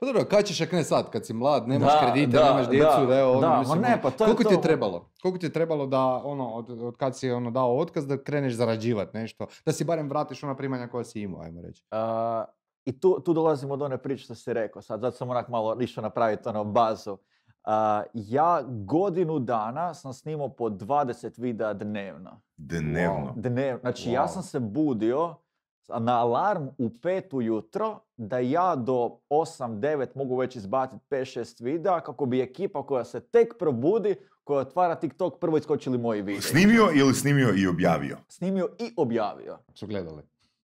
Pa 0.00 0.06
dobro, 0.06 0.24
kad 0.24 0.44
ćeš 0.44 0.70
ne 0.70 0.84
sad, 0.84 1.10
kad 1.10 1.26
si 1.26 1.32
mlad, 1.32 1.68
nemaš 1.68 1.92
da, 1.92 2.00
kredite, 2.00 2.36
da, 2.36 2.44
nemaš 2.44 2.68
djecu, 2.68 3.06
da, 3.08 3.18
evo, 3.18 3.30
ono, 3.30 3.40
da, 3.40 3.58
mislim, 3.58 3.80
ne, 3.80 3.98
pa 4.02 4.10
to 4.10 4.24
koliko 4.24 4.42
je 4.42 4.44
to... 4.44 4.48
ti 4.48 4.54
je 4.54 4.62
trebalo? 4.62 5.10
Koliko 5.22 5.38
ti 5.38 5.46
je 5.46 5.52
trebalo 5.52 5.86
da, 5.86 6.04
ono, 6.24 6.48
od, 6.48 6.70
od 6.70 6.96
kad 6.96 7.18
si 7.18 7.30
ono 7.30 7.50
dao 7.50 7.78
otkaz, 7.78 8.06
da 8.06 8.22
kreneš 8.22 8.54
zarađivat 8.54 9.14
nešto, 9.14 9.46
da 9.66 9.72
si 9.72 9.84
barem 9.84 10.08
vratiš 10.08 10.42
ona 10.42 10.56
primanja 10.56 10.88
koja 10.88 11.04
si 11.04 11.20
imao, 11.20 11.40
ajmo 11.40 11.62
reći? 11.62 11.84
Uh, 11.92 11.98
I 12.84 13.00
tu, 13.00 13.20
tu 13.24 13.32
dolazimo 13.32 13.76
do 13.76 13.84
one 13.84 13.98
priče 13.98 14.24
što 14.24 14.34
si 14.34 14.52
rekao, 14.52 14.82
sad, 14.82 15.00
zato 15.00 15.16
sam 15.16 15.30
onak 15.30 15.48
malo 15.48 15.76
išao 15.80 16.02
napraviti 16.02 16.48
ono 16.48 16.64
bazu. 16.64 17.12
Uh, 17.12 17.20
ja 18.14 18.62
godinu 18.68 19.38
dana 19.38 19.94
sam 19.94 20.12
snimao 20.12 20.48
po 20.48 20.64
20 20.64 21.40
videa 21.40 21.72
dnevno. 21.72 22.40
Dnevno? 22.56 23.32
Dnevno. 23.36 23.80
Znači, 23.80 24.08
wow. 24.08 24.12
ja 24.12 24.28
sam 24.28 24.42
se 24.42 24.60
budio 24.60 25.34
na 25.88 26.20
alarm 26.20 26.68
u 26.78 26.90
pet 27.02 27.32
ujutro 27.32 27.98
da 28.16 28.38
ja 28.38 28.76
do 28.76 29.18
8-9 29.30 30.06
mogu 30.14 30.36
već 30.36 30.56
izbaciti 30.56 31.04
5-6 31.10 31.64
videa 31.64 32.00
kako 32.00 32.26
bi 32.26 32.40
ekipa 32.40 32.86
koja 32.86 33.04
se 33.04 33.20
tek 33.20 33.54
probudi, 33.58 34.14
koja 34.44 34.60
otvara 34.60 34.94
TikTok, 34.94 35.40
prvo 35.40 35.56
iskočili 35.56 35.98
moji 35.98 36.22
videi. 36.22 36.42
Snimio 36.42 36.90
ili 36.94 37.14
snimio 37.14 37.54
i 37.56 37.66
objavio? 37.66 38.18
Snimio 38.28 38.68
i 38.78 38.92
objavio. 38.96 39.58
Su 39.74 39.86
gledali. 39.86 40.22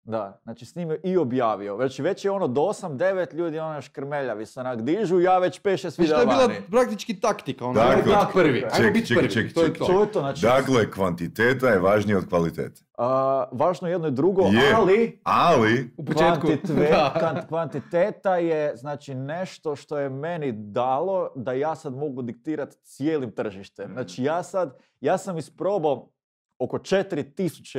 Da, 0.09 0.41
znači 0.43 0.67
snimio 0.67 0.99
i 1.05 1.17
objavio. 1.17 1.77
Već, 1.77 1.99
već 1.99 2.25
je 2.25 2.31
ono 2.31 2.49
do 2.49 2.61
8-9 2.61 3.35
ljudi 3.35 3.59
ono 3.59 3.83
škrmeljavi 3.83 4.47
se 4.47 4.61
onak 4.61 4.83
dižu, 4.83 5.21
ja 5.21 5.38
već 5.38 5.62
5-6 5.62 5.79
Znači, 5.81 5.97
to 5.97 6.03
videa 6.03 6.19
je 6.19 6.27
bila 6.27 6.43
vani. 6.45 6.55
praktički 6.71 7.15
taktika, 7.17 7.65
ono, 7.65 7.75
Dakle, 7.75 7.93
ajmo 7.93 8.03
biti 8.05 8.33
prvi, 8.35 8.61
ček, 8.61 8.75
ajmo 8.75 8.93
biti 8.93 9.07
ček, 9.07 9.19
prvi, 9.19 9.31
ček, 9.31 9.55
to 9.55 9.61
je 9.61 9.67
ček, 9.67 9.79
to. 9.79 9.85
To 9.87 10.00
je 10.00 10.07
to, 10.09 10.21
znači, 10.21 10.43
Dakle, 10.43 10.91
kvantiteta 10.91 11.69
je 11.69 11.79
važnija 11.79 12.19
od 12.19 12.29
kvalitete. 12.29 12.81
a, 12.95 13.09
važno 13.53 13.88
je 13.88 13.93
jedno 13.93 14.09
i 14.09 14.12
drugo, 14.12 14.43
Je. 14.43 14.73
ali 14.75 15.21
Ali, 15.25 15.91
U 15.97 16.05
početku. 16.05 16.41
kvantitve- 16.41 16.91
Da. 16.91 17.15
kvant- 17.17 17.47
kvantiteta 17.49 18.37
je 18.37 18.77
znači 18.77 19.15
nešto 19.15 19.77
što 19.77 19.99
je 19.99 20.09
meni 20.11 20.53
dalo 20.53 21.33
da 21.35 21.53
ja 21.53 21.75
sad 21.75 21.95
mogu 21.95 22.23
diktirati 22.23 22.77
cijelim 22.77 23.31
tržištem. 23.33 23.91
Znači 23.93 24.23
ja 24.23 24.43
sad, 24.43 24.71
ja 25.00 25.19
sam 25.19 25.38
isprobao 25.38 26.11
oko 26.59 26.79
4000 26.79 27.25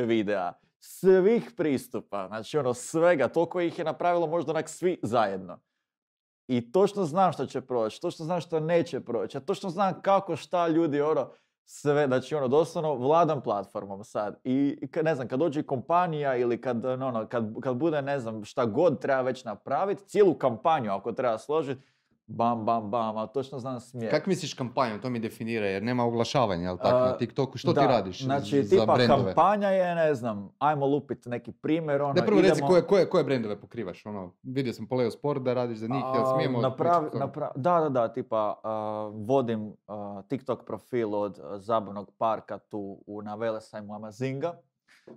videa, 0.02 0.52
svih 0.80 1.52
pristupa, 1.58 2.28
znači 2.28 2.58
ono 2.58 2.74
svega, 2.74 3.28
toliko 3.28 3.62
ih 3.62 3.80
je 3.80 3.86
napravilo 3.86 4.28
možda 4.28 4.52
onak 4.52 4.70
svi 4.70 5.00
zajedno. 5.04 5.60
I 6.48 6.72
točno 6.72 7.06
znam 7.06 7.34
što 7.34 7.46
će 7.46 7.62
proći, 7.62 8.02
točno 8.02 8.26
znam 8.26 8.42
što 8.42 8.60
neće 8.60 9.00
proći, 9.00 9.38
a 9.38 9.42
točno 9.42 9.70
znam 9.70 10.02
kako 10.02 10.36
šta 10.36 10.68
ljudi 10.68 11.02
ono, 11.02 11.30
sve, 11.66 12.08
znači 12.08 12.36
ono, 12.36 12.48
doslovno 12.48 12.96
vladam 12.96 13.42
platformom 13.42 14.04
sad. 14.04 14.40
I 14.44 14.88
ne 15.04 15.16
znam, 15.16 15.28
kad 15.28 15.40
dođe 15.40 15.64
kompanija 15.64 16.36
ili 16.36 16.62
kad, 16.62 16.84
no, 16.84 17.08
ono, 17.08 17.28
kad, 17.28 17.54
kad 17.62 17.76
bude, 17.76 18.02
ne 18.02 18.20
znam, 18.20 18.46
šta 18.46 18.66
god 18.66 19.02
treba 19.02 19.22
već 19.22 19.44
napraviti, 19.44 20.04
cijelu 20.04 20.34
kampanju 20.34 20.92
ako 20.92 21.12
treba 21.12 21.38
složiti, 21.38 21.82
bam, 22.30 22.66
bam, 22.66 22.90
bam, 22.90 23.18
a 23.18 23.28
točno 23.28 23.60
znam 23.60 23.80
smjer. 23.80 24.12
Kako 24.12 24.30
misliš 24.30 24.54
kampanju, 24.54 25.02
to 25.02 25.10
mi 25.10 25.20
definira, 25.20 25.66
jer 25.66 25.84
nema 25.84 26.04
oglašavanja, 26.06 26.64
jel 26.64 26.78
tako, 26.78 26.98
na 27.00 27.18
TikToku, 27.18 27.58
što 27.58 27.74
da, 27.74 27.82
ti 27.82 27.88
radiš 27.88 28.24
Znači, 28.24 28.64
za 28.64 28.70
tipa 28.78 28.94
brendove? 28.94 29.24
kampanja 29.26 29.68
je, 29.68 29.96
ne 29.96 30.16
znam, 30.16 30.52
ajmo 30.60 30.86
lupit 30.86 31.26
neki 31.26 31.52
primjer, 31.52 32.02
ono, 32.02 32.14
Da 32.14 32.22
prvo 32.24 32.42
reci 32.42 32.54
idemo- 32.54 32.68
koje, 32.68 32.82
koje, 32.82 33.10
koje 33.10 33.24
brendove 33.24 33.62
pokrivaš, 33.62 34.06
ono, 34.06 34.34
vidio 34.44 34.74
sam 34.74 34.88
Poleo 34.88 35.12
Sport 35.12 35.42
da 35.42 35.54
radiš 35.54 35.78
za 35.78 35.88
njih, 35.88 36.04
jel 36.16 36.26
smijemo... 36.28 36.60
napravi- 36.60 36.76
pričati 36.78 37.06
o 37.08 37.10
tome? 37.10 37.26
napra- 37.26 37.52
da, 37.56 37.80
da, 37.80 37.90
da, 37.92 38.08
tipa 38.10 38.60
a, 38.64 38.72
vodim 39.16 39.74
a, 39.88 40.22
TikTok 40.28 40.66
profil 40.66 41.16
od 41.16 41.40
zabavnog 41.54 42.12
parka 42.18 42.58
tu 42.60 43.04
u, 43.08 43.22
na 43.22 43.36
Velesajmu 43.36 43.96
Amazinga. 43.96 44.54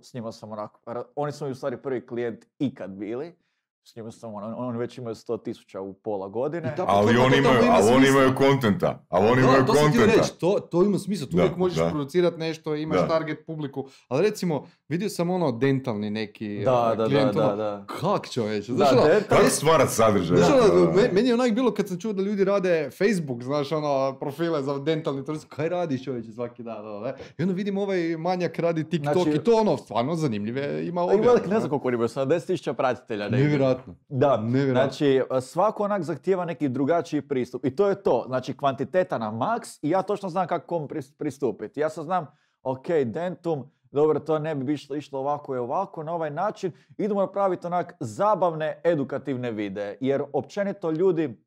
S 0.01 0.13
njima 0.13 0.31
sam 0.31 0.51
onako, 0.51 0.79
oni 1.15 1.31
su 1.31 1.45
mi 1.45 1.51
u 1.51 1.55
stvari 1.55 1.77
prvi 1.77 2.07
klijent 2.07 2.45
ikad 2.59 2.91
bili. 2.91 3.35
S 3.85 3.95
njima 3.95 4.11
sam, 4.11 4.33
ono, 4.33 4.57
oni 4.57 4.77
već 4.77 4.97
imaju 4.97 5.15
100 5.15 5.43
tisuća 5.43 5.81
u 5.81 5.93
pola 5.93 6.27
godine. 6.27 6.73
Da, 6.77 6.85
pa 6.85 6.91
ali 6.91 7.17
oni 7.17 7.37
imaju, 7.37 7.63
ima 7.63 7.73
ali 7.73 7.93
oni 7.93 8.07
imaju 8.07 8.35
kontenta. 8.37 9.05
Ali 9.09 9.27
oni 9.27 9.41
Da, 9.41 9.47
imaju 9.47 9.65
to 9.65 9.73
kontenta. 9.73 10.05
reći, 10.07 10.33
to, 10.33 10.59
to 10.61 10.83
ima 10.83 10.99
smisla, 10.99 11.27
tu 11.27 11.35
Da, 11.35 11.41
uvijek 11.41 11.57
možeš 11.57 11.77
da. 11.77 11.89
producirati 11.89 12.37
nešto, 12.37 12.75
imaš 12.75 12.97
Da. 12.97 13.07
target 13.07 13.45
publiku, 13.45 13.87
ali 14.07 14.21
recimo, 14.21 14.67
vidio 14.89 15.09
sam 15.09 15.29
ono 15.29 15.51
dentalni 15.51 16.09
neki 16.09 16.61
Da, 16.65 16.89
uh, 16.91 16.97
da, 16.97 17.05
klijent, 17.05 17.25
da, 17.27 17.41
da, 17.41 17.47
ono, 17.47 17.55
da. 17.55 17.85
kak 17.91 18.29
čovječe, 18.29 18.71
Da, 18.71 18.75
znaš 18.77 18.91
ono, 18.91 19.01
dental- 19.03 19.27
Kako 19.29 19.49
stvarat 19.49 19.89
sadržaj? 19.89 20.37
Znaš, 20.37 20.49
ono, 20.51 20.85
Da. 20.85 20.91
me- 20.91 21.09
meni 21.09 21.27
je 21.27 21.33
onak 21.33 21.51
bilo 21.51 21.71
kad 21.71 21.87
sam 21.87 21.99
čuo 21.99 22.13
da 22.13 22.21
ljudi 22.21 22.43
rade 22.43 22.89
Facebook, 22.91 23.41
znaš, 23.41 23.71
ono, 23.71 24.17
profile 24.19 24.61
za 24.61 24.79
dentalni 24.79 25.25
turizam, 25.25 25.49
kaj 25.49 25.69
radiš 25.69 26.03
čovječe 26.03 26.31
svaki 26.31 26.63
dan, 26.63 26.87
ono, 26.87 26.99
ne? 26.99 27.13
I 27.37 27.41
onda 27.41 27.53
vidim 27.53 27.77
ovaj 27.77 28.17
manjak 28.17 28.59
radi 28.59 28.83
TikTok 28.85 29.13
Znači- 29.13 29.29
i 29.31 29.39
to 29.39 29.51
ono, 29.53 29.77
stvarno 29.77 30.15
zanimljive, 30.15 30.85
ima 30.85 31.01
objave. 31.03 31.21
velik, 31.23 31.45
ne 31.45 31.59
znam 31.59 31.69
koliko 31.69 31.87
oni 31.87 31.95
imaju, 31.95 32.09
70 32.09 32.47
tisuća 32.47 32.73
pratitelja. 32.73 33.23
negdje. 33.25 33.72
Nevjerojatno. 33.73 33.95
Da, 34.09 34.37
Nevjerojatno. 34.37 34.73
znači 34.81 35.21
svako 35.41 35.83
onak 35.83 36.03
zahtijeva 36.03 36.45
neki 36.45 36.69
drugačiji 36.69 37.21
pristup 37.21 37.65
i 37.65 37.75
to 37.75 37.89
je 37.89 38.03
to, 38.03 38.23
znači 38.27 38.57
kvantiteta 38.57 39.17
na 39.17 39.31
maks 39.31 39.83
i 39.83 39.89
ja 39.89 40.01
točno 40.01 40.29
znam 40.29 40.47
kako 40.47 40.67
kom 40.67 40.87
pris- 40.87 41.17
pristupiti. 41.17 41.79
Ja 41.79 41.89
sad 41.89 42.05
znam, 42.05 42.27
ok, 42.63 42.87
dentum, 43.05 43.71
dobro, 43.91 44.19
to 44.19 44.39
ne 44.39 44.55
bi 44.55 44.73
išlo, 44.73 44.95
išlo 44.95 45.19
ovako 45.19 45.55
i 45.55 45.59
ovako, 45.59 46.03
na 46.03 46.13
ovaj 46.13 46.29
način 46.31 46.71
idemo 46.97 47.21
napraviti 47.21 47.67
onak 47.67 47.93
zabavne, 47.99 48.81
edukativne 48.83 49.51
videe, 49.51 49.97
jer 50.01 50.23
općenito 50.33 50.91
ljudi 50.91 51.43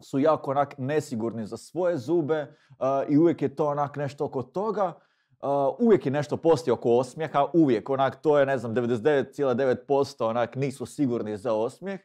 su 0.00 0.18
jako 0.18 0.50
onak 0.50 0.74
nesigurni 0.78 1.46
za 1.46 1.56
svoje 1.56 1.96
zube 1.96 2.46
a, 2.78 3.04
i 3.08 3.18
uvijek 3.18 3.42
je 3.42 3.54
to 3.56 3.66
onak 3.66 3.96
nešto 3.96 4.24
oko 4.24 4.42
toga. 4.42 4.92
A, 5.40 5.70
uvijek 5.78 6.06
je 6.06 6.12
nešto 6.12 6.36
postoji 6.36 6.72
oko 6.72 6.90
osmijeha, 6.90 7.46
uvijek 7.52 7.90
onak 7.90 8.16
to 8.16 8.38
je 8.38 8.46
ne 8.46 8.58
znam 8.58 8.74
99,9% 8.74 10.24
onak 10.24 10.56
nisu 10.56 10.86
sigurni 10.86 11.36
za 11.36 11.52
osmijeh. 11.52 12.00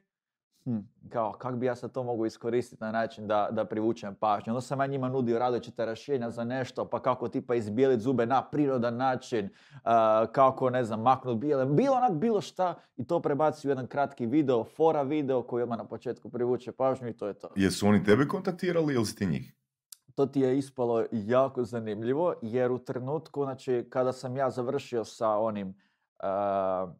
Hm, 0.65 0.77
kao, 1.09 1.31
kak 1.31 1.55
bi 1.55 1.65
ja 1.65 1.75
sad 1.75 1.91
to 1.91 2.03
mogu 2.03 2.25
iskoristiti 2.25 2.83
na 2.83 2.91
način 2.91 3.27
da, 3.27 3.49
da 3.51 3.65
privučem 3.65 4.15
pažnju. 4.15 4.53
Onda 4.53 4.61
sam 4.61 4.79
ja 4.79 4.87
njima 4.87 5.09
nudio 5.09 5.39
različite 5.39 5.85
rješenja 5.85 6.29
za 6.29 6.43
nešto, 6.43 6.85
pa 6.85 7.01
kako 7.01 7.27
tipa 7.27 7.55
izbijeliti 7.55 8.03
zube 8.03 8.25
na 8.25 8.43
prirodan 8.43 8.97
način, 8.97 9.49
a, 9.83 10.25
kako, 10.31 10.69
ne 10.69 10.83
znam, 10.83 11.01
maknut 11.01 11.37
bijele, 11.37 11.65
bilo 11.65 11.95
onak 11.95 12.13
bilo 12.13 12.41
šta 12.41 12.75
i 12.97 13.07
to 13.07 13.19
prebaci 13.19 13.67
u 13.67 13.71
jedan 13.71 13.87
kratki 13.87 14.25
video, 14.25 14.63
fora 14.63 15.01
video 15.01 15.41
koji 15.43 15.63
odmah 15.63 15.77
na 15.77 15.85
početku 15.85 16.29
privuče 16.29 16.71
pažnju 16.71 17.09
i 17.09 17.13
to 17.13 17.27
je 17.27 17.33
to. 17.33 17.49
Jesu 17.55 17.87
oni 17.87 18.03
tebe 18.03 18.27
kontaktirali 18.27 18.93
ili 18.93 19.05
si 19.05 19.25
njih? 19.25 19.53
To 20.21 20.25
ti 20.25 20.39
je 20.39 20.57
ispalo 20.57 21.05
jako 21.11 21.63
zanimljivo 21.63 22.33
jer 22.41 22.71
u 22.71 22.79
trenutku, 22.79 23.43
znači, 23.43 23.85
kada 23.89 24.13
sam 24.13 24.37
ja 24.37 24.49
završio 24.49 25.05
sa 25.05 25.29
onim, 25.29 25.75
a, 26.19 26.93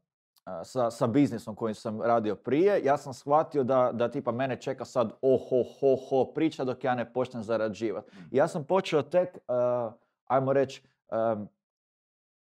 sa, 0.64 0.92
sa 0.92 1.08
biznisom 1.08 1.56
kojim 1.56 1.76
sam 1.76 2.02
radio 2.02 2.36
prije, 2.36 2.82
ja 2.84 2.98
sam 2.98 3.14
shvatio 3.14 3.64
da, 3.64 3.92
da 3.94 4.12
tipa 4.12 4.32
mene 4.32 4.62
čeka 4.62 4.86
sad 4.86 5.12
oho, 5.22 5.64
ho, 5.80 5.96
ho 6.10 6.26
priča 6.34 6.64
dok 6.64 6.84
ja 6.84 6.96
ne 6.96 7.14
počnem 7.14 7.44
zarađivati. 7.44 8.12
I 8.32 8.38
ja 8.38 8.48
sam 8.48 8.64
počeo 8.64 9.02
tek, 9.02 9.38
a, 9.48 9.92
ajmo 10.26 10.54
reći, 10.54 10.84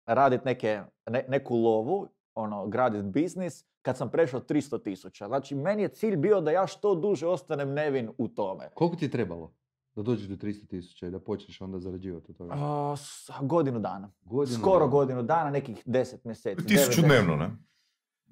raditi 0.06 0.46
neke, 0.46 0.82
ne- 1.08 1.26
neku 1.28 1.56
lovu, 1.56 2.08
ono, 2.36 2.68
graditi 2.68 3.04
biznis, 3.04 3.66
kad 3.82 3.98
sam 3.98 4.10
prešao 4.10 4.40
300 4.40 4.84
tisuća. 4.84 5.28
Znači, 5.28 5.56
meni 5.56 5.82
je 5.82 5.90
cilj 5.90 6.16
bio 6.18 6.42
da 6.42 6.52
ja 6.52 6.68
što 6.68 6.96
duže 6.96 7.28
ostanem 7.28 7.74
nevin 7.74 8.10
u 8.18 8.28
tome. 8.28 8.70
Koliko 8.74 8.96
ti 8.96 9.06
je 9.06 9.12
trebalo 9.12 9.61
da 9.96 10.02
dođeš 10.02 10.28
do 10.28 10.36
300 10.38 10.68
tisuća 10.68 11.08
i 11.08 11.12
da 11.12 11.20
počneš 11.20 11.62
onda 11.62 11.80
zarađivati 11.80 12.32
od 12.32 12.38
toga? 12.38 12.54
A, 12.54 12.96
s- 12.98 13.30
godinu 13.42 13.80
dana. 13.80 14.12
Godinu 14.22 14.58
Skoro 14.58 14.80
dana. 14.80 14.92
godinu 14.92 15.24
dana, 15.24 15.50
nekih 15.50 15.84
deset 15.86 16.26
mjeseci. 16.26 16.66
Tisuću 16.66 17.02
devet 17.02 17.06
dnevno, 17.06 17.36
ne? 17.38 17.50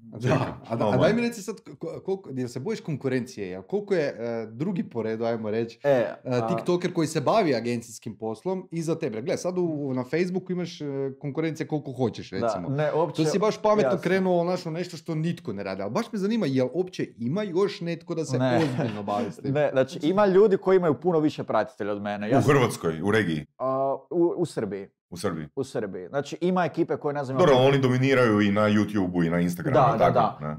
Da, 0.02 0.58
a, 0.68 0.76
da, 0.76 0.88
a 0.88 0.96
daj 0.96 1.12
mi 1.12 1.20
reci 1.20 1.42
sad, 1.42 1.56
ko- 1.70 2.00
koliko, 2.00 2.30
jel 2.30 2.48
se 2.48 2.60
bojiš 2.60 2.80
konkurencije, 2.80 3.48
jel 3.48 3.62
koliko 3.62 3.94
je 3.94 4.06
e, 4.08 4.46
drugi 4.48 4.82
po 4.84 5.02
redu, 5.02 5.24
ajmo 5.24 5.50
reći, 5.50 5.78
E, 5.82 6.06
a, 6.24 6.48
TikToker 6.48 6.92
koji 6.92 7.06
se 7.06 7.20
bavi 7.20 7.54
agencijskim 7.54 8.16
poslom 8.16 8.68
i 8.70 8.82
za 8.82 8.94
tebe. 8.94 9.22
Gle, 9.22 9.36
sad 9.36 9.58
u, 9.58 9.92
na 9.94 10.04
Facebooku 10.04 10.52
imaš 10.52 10.80
e, 10.80 10.84
konkurencije 11.20 11.66
koliko 11.66 11.92
hoćeš, 11.92 12.30
recimo. 12.30 12.68
Da, 12.68 12.74
ne, 12.76 12.92
uopće, 12.92 13.24
To 13.24 13.30
si 13.30 13.38
baš 13.38 13.58
pametno 13.58 13.86
jasno. 13.86 14.00
krenuo 14.00 14.44
znaš, 14.44 14.66
u 14.66 14.70
nešto 14.70 14.96
što 14.96 15.14
nitko 15.14 15.52
ne 15.52 15.62
radi. 15.62 15.82
Ali 15.82 15.90
baš 15.90 16.12
me 16.12 16.18
zanima, 16.18 16.46
jel 16.46 16.68
uopće 16.72 17.08
ima 17.18 17.42
još 17.42 17.80
netko 17.80 18.14
da 18.14 18.24
se 18.24 18.38
Ne. 18.38 18.56
ozbiljno 18.58 19.02
bavi 19.02 19.30
s 19.30 19.36
tim? 19.36 19.52
Ne, 19.52 19.70
znači 19.72 19.98
ima 20.02 20.26
ljudi 20.26 20.56
koji 20.56 20.76
imaju 20.76 20.94
puno 20.94 21.18
više 21.18 21.44
pratitelja 21.44 21.92
od 21.92 22.02
mene. 22.02 22.30
Ja 22.30 22.38
U 22.38 22.42
sam- 22.42 22.50
Hrvatskoj, 22.50 23.00
u 23.02 23.10
regiji, 23.10 23.46
a, 23.58 23.89
u, 24.10 24.34
u 24.36 24.46
Srbiji. 24.46 24.88
u 25.10 25.16
Srbiji. 25.16 25.48
U 25.56 25.64
Srbiji. 25.64 26.08
Znači 26.08 26.38
ima 26.40 26.64
ekipe 26.64 26.96
koje 26.96 27.14
ne 27.14 27.24
znam... 27.24 27.38
Dobro, 27.38 27.54
oni 27.56 27.78
dominiraju 27.78 28.40
i 28.40 28.52
na 28.52 28.68
YouTube-u 28.68 29.24
i 29.24 29.30
na 29.30 29.40
Instagramu. 29.40 29.98
Da, 29.98 30.04
jel 30.04 30.12
da, 30.12 30.20
tako? 30.20 30.42
da. 30.42 30.48
Ne? 30.48 30.56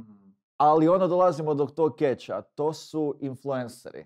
Ali 0.57 0.87
onda 0.87 1.07
dolazimo 1.07 1.53
do 1.53 1.65
tog 1.65 1.95
keča. 1.95 2.41
To 2.41 2.73
su 2.73 3.15
influenceri. 3.19 4.05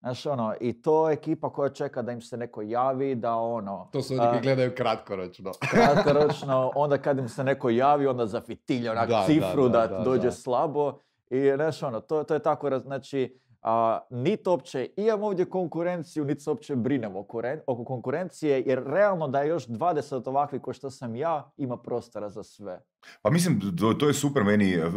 Znaš, 0.00 0.26
ono, 0.26 0.54
i 0.60 0.82
to 0.82 1.08
je 1.08 1.14
ekipa 1.14 1.52
koja 1.52 1.68
čeka 1.68 2.02
da 2.02 2.12
im 2.12 2.20
se 2.20 2.36
neko 2.36 2.62
javi, 2.62 3.14
da 3.14 3.34
ono... 3.34 3.88
To 3.92 4.02
su 4.02 4.14
oni 4.14 4.22
koji 4.30 4.40
gledaju 4.40 4.72
kratkoročno. 4.76 5.52
kratkoročno, 5.70 6.72
onda 6.74 6.98
kad 6.98 7.18
im 7.18 7.28
se 7.28 7.44
neko 7.44 7.70
javi, 7.70 8.06
onda 8.06 8.26
zafitilja 8.26 8.92
onak 8.92 9.08
Da, 9.08 9.24
cifru 9.26 9.68
da, 9.68 9.86
da, 9.86 9.98
da, 9.98 10.04
dođe 10.04 10.26
da. 10.26 10.32
slabo. 10.32 10.98
I 11.30 11.52
znaš 11.56 11.82
ono, 11.82 12.00
to, 12.00 12.24
to 12.24 12.34
je 12.34 12.40
tako, 12.40 12.78
znači, 12.78 13.40
a, 13.62 13.98
niti 14.10 14.48
uopće 14.48 14.88
imam 14.96 15.22
ovdje 15.22 15.44
konkurenciju, 15.44 16.24
niti 16.24 16.40
se 16.40 16.50
uopće 16.50 16.76
brinem 16.76 17.16
oko, 17.16 17.40
ren- 17.40 17.60
oko 17.66 17.84
konkurencije, 17.84 18.62
jer 18.66 18.82
realno 18.86 19.28
da 19.28 19.40
je 19.40 19.48
još 19.48 19.66
20 19.66 20.28
ovakvih 20.28 20.60
ko 20.62 20.72
što 20.72 20.90
sam 20.90 21.16
ja, 21.16 21.50
ima 21.56 21.76
prostora 21.76 22.28
za 22.28 22.42
sve. 22.42 22.80
Pa 23.22 23.30
mislim, 23.30 23.60
to, 23.80 23.94
to 23.94 24.08
je 24.08 24.14
super 24.14 24.44
meni 24.44 24.76
uh, 24.78 24.92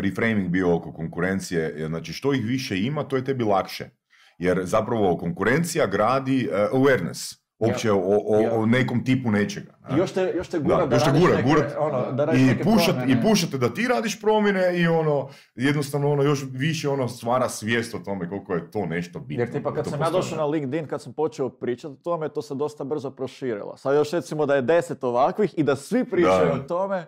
reframing 0.00 0.48
bio 0.48 0.76
oko 0.76 0.92
konkurencije. 0.92 1.86
Znači, 1.88 2.12
što 2.12 2.34
ih 2.34 2.44
više 2.44 2.80
ima, 2.80 3.04
to 3.04 3.16
je 3.16 3.24
tebi 3.24 3.44
lakše. 3.44 3.90
Jer 4.38 4.60
zapravo 4.64 5.16
konkurencija 5.16 5.86
gradi 5.86 6.48
uh, 6.48 6.80
awareness. 6.80 7.42
Uopće 7.58 7.92
o, 7.92 7.98
o, 8.26 8.40
Ja. 8.40 8.54
o 8.54 8.66
nekom 8.66 9.04
tipu 9.04 9.30
nečega. 9.30 9.74
I 9.90 9.96
još 9.96 10.12
te, 10.12 10.32
još 10.36 10.48
te 10.48 10.58
gura 10.58 10.76
Da, 10.76 10.86
da, 10.86 10.96
još 10.96 11.04
te 11.04 11.10
gura, 11.12 11.36
neke, 11.36 11.48
gura- 11.48 11.76
ono, 11.78 12.12
da 12.12 12.24
radiš 12.24 12.40
I, 12.42 12.62
pušat, 12.64 12.94
promjene. 12.96 13.20
I 13.20 13.22
pušate 13.22 13.58
da 13.58 13.68
ti 13.68 13.88
radiš 13.88 14.20
promjene 14.20 14.78
i 14.78 14.86
ono, 14.86 15.28
jednostavno 15.54 16.12
ono 16.12 16.22
još 16.22 16.44
više 16.50 16.88
ono 16.88 17.08
stvara 17.08 17.48
svijest 17.48 17.94
o 17.94 17.98
tome 17.98 18.28
koliko 18.28 18.54
je 18.54 18.70
to 18.70 18.86
nešto 18.86 19.18
bitno. 19.20 19.42
Jer 19.42 19.52
tipa 19.52 19.74
kad 19.74 19.86
sam 19.86 20.00
ja 20.00 20.10
došao 20.10 20.38
na 20.38 20.46
LinkedIn, 20.46 20.86
kad 20.86 21.02
sam 21.02 21.12
počeo 21.12 21.48
pričati 21.48 21.92
o 21.92 22.02
tome, 22.04 22.28
to 22.28 22.42
se 22.42 22.54
dosta 22.54 22.84
brzo 22.84 23.10
proširilo. 23.10 23.76
Sad 23.76 23.94
još 23.96 24.10
recimo 24.10 24.46
da 24.46 24.54
je 24.54 24.62
deset 24.62 25.04
ovakvih 25.04 25.54
i 25.56 25.62
da 25.62 25.76
svi 25.76 26.04
pričaju 26.04 26.46
Da. 26.46 26.52
o 26.54 26.68
tome, 26.68 27.06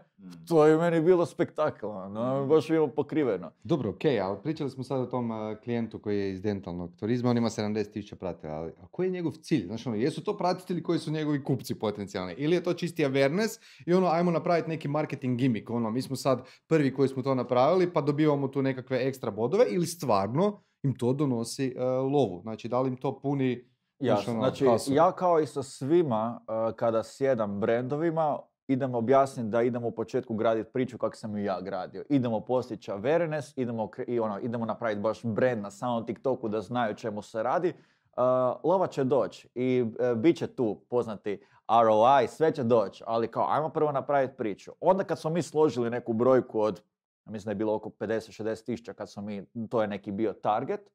To 0.49 0.67
je 0.67 0.77
meni 0.79 1.01
bilo 1.01 1.27
spektakularno, 1.27 2.47
baš 2.47 2.69
bilo 2.69 2.87
pokriveno. 2.89 3.51
Dobro, 3.65 3.91
ok, 3.91 4.01
ali 4.23 4.39
pričali 4.43 4.71
smo 4.71 4.85
sad 4.85 5.01
o 5.01 5.07
tom 5.07 5.31
uh, 5.31 5.37
klijentu 5.59 5.99
koji 5.99 6.19
je 6.19 6.31
iz 6.31 6.43
dentalnog 6.43 6.91
turizma, 6.97 7.31
on 7.31 7.37
ima 7.37 7.49
70.000 7.49 8.15
pratitelja, 8.15 8.55
ali 8.55 8.71
a 8.73 8.87
koji 8.91 9.07
je 9.07 9.11
njegov 9.11 9.33
cilj? 9.33 9.67
Znači, 9.67 9.89
ono, 9.89 9.99
jesu 9.99 10.25
to 10.25 10.37
pratitelji 10.37 10.83
koji 10.83 10.99
su 10.99 11.11
njegovi 11.11 11.45
kupci 11.45 11.75
potencijalni? 11.75 12.35
Ili 12.35 12.57
je 12.57 12.64
to 12.65 12.75
čisti 12.75 13.05
awareness 13.05 13.61
i 13.87 13.95
ono, 13.95 14.07
ajmo 14.07 14.31
napraviti 14.31 14.69
neki 14.69 14.89
marketing 14.89 15.39
gimmick, 15.39 15.71
ono, 15.71 15.91
mi 15.91 16.03
smo 16.03 16.17
sad 16.17 16.43
prvi 16.67 16.95
koji 16.95 17.09
smo 17.09 17.23
to 17.23 17.35
napravili, 17.35 17.93
pa 17.93 18.01
dobivamo 18.01 18.49
tu 18.49 18.63
nekakve 18.63 19.07
ekstra 19.09 19.31
bodove, 19.31 19.65
ili 19.71 19.87
stvarno 19.87 20.63
im 20.83 20.99
to 20.99 21.13
donosi 21.13 21.75
uh, 21.77 22.13
lovu? 22.13 22.41
Znači, 22.43 22.69
da 22.69 22.81
li 22.81 22.89
im 22.89 22.97
to 22.97 23.21
puni 23.21 23.71
Jasno, 23.99 24.33
ono, 24.33 24.43
znači 24.43 24.65
kasu? 24.65 24.95
ja 24.95 25.13
kao 25.13 25.41
i 25.41 25.47
sa 25.47 25.63
svima, 25.63 26.41
uh, 26.41 26.77
kada 26.77 27.03
sjedam 27.03 27.61
brendovima, 27.61 28.39
idem 28.69 28.95
objasniti 28.95 29.49
da 29.49 29.63
idemo 29.63 29.89
u 29.89 29.95
početku 29.95 30.35
graditi 30.35 30.71
priču 30.73 30.99
kako 30.99 31.17
sam 31.17 31.37
ju 31.37 31.45
ja 31.45 31.61
gradio. 31.61 32.05
Idemo 32.09 32.41
postići 32.41 32.91
awareness, 32.91 33.53
idemo, 33.57 33.91
i 34.07 34.21
ono, 34.21 34.39
idemo 34.41 34.65
napraviti 34.65 35.01
baš 35.01 35.23
brand 35.23 35.63
na 35.63 35.71
samom 35.71 36.07
TikToku 36.07 36.49
da 36.49 36.61
znaju 36.61 36.95
čemu 36.95 37.23
se 37.23 37.43
radi. 37.43 37.69
Uh, 37.69 38.23
lova 38.65 38.87
će 38.87 39.05
doći 39.05 39.49
i 39.55 39.83
uh, 39.83 40.19
bit 40.19 40.37
će 40.37 40.47
tu 40.47 40.81
poznati 40.91 41.41
ROI, 41.69 42.29
sve 42.29 42.53
će 42.53 42.63
doći, 42.63 43.05
ali 43.07 43.31
kao 43.31 43.47
ajmo 43.49 43.69
prvo 43.69 43.93
napraviti 43.93 44.37
priču. 44.37 44.73
Onda 44.81 45.05
kad 45.05 45.21
smo 45.21 45.31
mi 45.31 45.43
složili 45.43 45.91
neku 45.91 46.13
brojku 46.13 46.61
od, 46.61 46.83
mislim 47.25 47.45
da 47.45 47.51
je 47.51 47.55
bilo 47.55 47.75
oko 47.75 47.89
50-60 47.89 48.65
tisuća 48.65 48.93
kad 48.93 49.11
smo 49.11 49.23
mi, 49.23 49.47
to 49.71 49.83
je 49.83 49.89
neki 49.89 50.13
bio 50.13 50.33
target, 50.33 50.91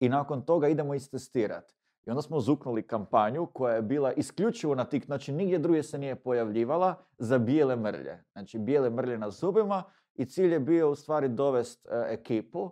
i 0.00 0.08
nakon 0.08 0.42
toga 0.42 0.68
idemo 0.68 0.94
istestirati. 0.94 1.74
I 2.06 2.10
onda 2.10 2.22
smo 2.22 2.40
zuknuli 2.40 2.86
kampanju 2.86 3.46
koja 3.46 3.74
je 3.74 3.82
bila 3.82 4.12
isključivo 4.12 4.74
na 4.74 4.84
tik, 4.84 5.04
znači 5.04 5.32
nigdje 5.32 5.58
drugdje 5.58 5.82
se 5.82 5.98
nije 5.98 6.16
pojavljivala 6.16 6.94
za 7.18 7.38
bijele 7.38 7.76
mrlje. 7.76 8.24
Znači 8.32 8.58
bijele 8.58 8.90
mrlje 8.90 9.18
na 9.18 9.30
zubima 9.30 9.82
i 10.14 10.24
cilj 10.24 10.52
je 10.52 10.60
bio 10.60 10.90
u 10.90 10.94
stvari 10.94 11.28
dovest 11.28 11.86
e, 11.86 12.06
ekipu, 12.08 12.70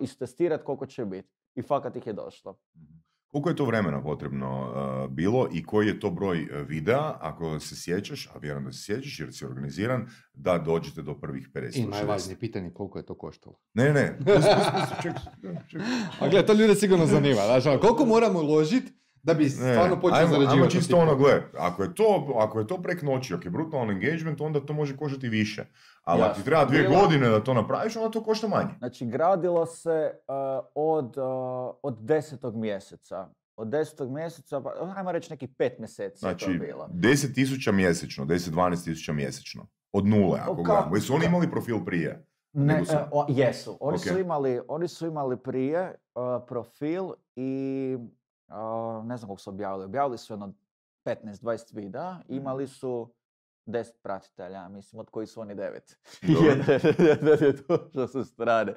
istestirati 0.00 0.64
koliko 0.64 0.86
će 0.86 1.04
biti. 1.04 1.28
I 1.54 1.62
fakat 1.62 1.96
ih 1.96 2.06
je 2.06 2.12
došlo. 2.12 2.58
Koliko 3.30 3.48
je 3.48 3.56
to 3.56 3.64
vremena 3.64 4.02
potrebno 4.02 4.60
uh, 4.60 5.10
bilo 5.10 5.48
i 5.52 5.62
koji 5.64 5.86
je 5.86 6.00
to 6.00 6.10
broj 6.10 6.42
uh, 6.42 6.68
videa, 6.68 7.16
ako 7.20 7.60
se 7.60 7.76
sjećaš, 7.76 8.28
a 8.34 8.38
vjerujem 8.38 8.64
da 8.64 8.72
se 8.72 8.82
sjećaš 8.82 9.20
jer 9.20 9.32
si 9.32 9.44
organiziran, 9.44 10.06
da 10.34 10.58
dođete 10.58 11.02
do 11.02 11.14
prvih 11.20 11.48
50 11.54 11.78
I 11.78 11.86
najvažnije 11.86 12.38
pitanje 12.38 12.70
koliko 12.70 12.98
je 12.98 13.06
to 13.06 13.14
koštalo. 13.14 13.60
Ne, 13.74 13.92
ne, 13.92 14.18
čekaj, 15.02 15.22
čekaj. 15.70 15.86
A 16.20 16.28
gle, 16.28 16.46
to 16.46 16.52
ljude 16.52 16.74
sigurno 16.74 17.06
zanima. 17.06 17.40
Znači, 17.46 17.68
ono, 17.68 17.80
koliko 17.80 18.06
moramo 18.06 18.38
uložiti 18.38 18.92
da 19.22 19.34
bi 19.34 19.44
Ne, 19.44 19.50
stvarno 19.50 19.96
počeo 19.96 20.16
zarađivati? 20.18 20.52
ajmo 20.52 20.66
čisto 20.66 20.96
ono, 20.96 21.16
gle, 21.16 21.42
ako 21.54 21.82
je 21.82 21.94
to, 21.94 22.04
ako 22.36 22.58
je 22.58 22.66
to 22.66 22.78
prek 22.78 23.02
noći, 23.02 23.34
ako 23.34 23.44
je 23.44 23.50
brutalan 23.50 23.90
engagement, 23.92 24.40
onda 24.40 24.60
to 24.60 24.72
može 24.72 24.96
koštati 24.96 25.28
više. 25.28 25.64
Ali 26.02 26.22
ako 26.22 26.34
ti 26.34 26.44
treba 26.44 26.64
dvije 26.64 26.82
Bilo- 26.82 27.00
godine 27.00 27.28
da 27.28 27.40
to 27.40 27.54
napraviš, 27.54 27.96
onda 27.96 28.10
to 28.10 28.22
košta 28.22 28.48
manje. 28.48 28.70
Znači 28.78 29.06
gradilo 29.06 29.66
se 29.66 30.10
uh, 30.18 30.34
od, 30.76 31.16
uh, 31.16 31.24
od 31.82 31.98
desetog 31.98 32.56
mjeseca. 32.56 33.28
Od 33.56 33.68
desetog 33.68 34.10
mjeseca, 34.10 34.60
pa 34.60 34.72
ajmo 34.96 35.12
reći 35.12 35.30
neki 35.30 35.46
pet 35.48 35.78
mjeseci 35.78 36.14
je 36.16 36.18
Znači, 36.20 36.44
to 36.46 36.50
bilo. 36.50 36.88
10 36.90 37.34
tisuća 37.34 37.72
mjesečno, 37.72 38.24
10-12 38.24 38.84
tisuća 38.84 39.12
mjesečno. 39.12 39.66
Od 39.92 40.06
nule, 40.06 40.40
ako 40.40 40.54
gledamo. 40.54 40.96
Jesu 40.96 41.14
oni 41.14 41.26
imali 41.26 41.50
profil 41.50 41.84
prije? 41.84 42.24
Ne, 42.52 42.84
su- 42.84 42.92
e, 42.92 43.04
o- 43.12 43.26
jesu. 43.28 43.76
Oni, 43.80 43.98
su 43.98 44.14
Ok. 44.14 44.20
imali, 44.20 44.60
oni 44.68 44.88
su 44.88 45.06
imali 45.06 45.36
prije 45.36 45.82
uh, 46.14 46.22
profil 46.48 47.04
i 47.36 47.96
uh, 48.50 49.04
ne 49.06 49.16
znam 49.16 49.28
koliko 49.28 49.40
su 49.40 49.50
objavili. 49.50 49.84
Objavili 49.84 50.18
su 50.18 50.32
jedno 50.32 50.52
15-20 51.04 51.74
videa. 51.76 52.12
Mhm. 52.14 52.34
Imali 52.34 52.66
su 52.68 53.12
10 53.66 53.92
pratitelja, 54.02 54.68
mislim, 54.68 55.00
od 55.00 55.10
kojih 55.10 55.30
su 55.30 55.40
oni 55.40 55.54
9. 55.54 55.96
Dobro. 56.34 56.74
Jedan 56.98 57.38
je 57.40 57.52
došao 57.68 58.06
sa 58.08 58.24
strane. 58.24 58.74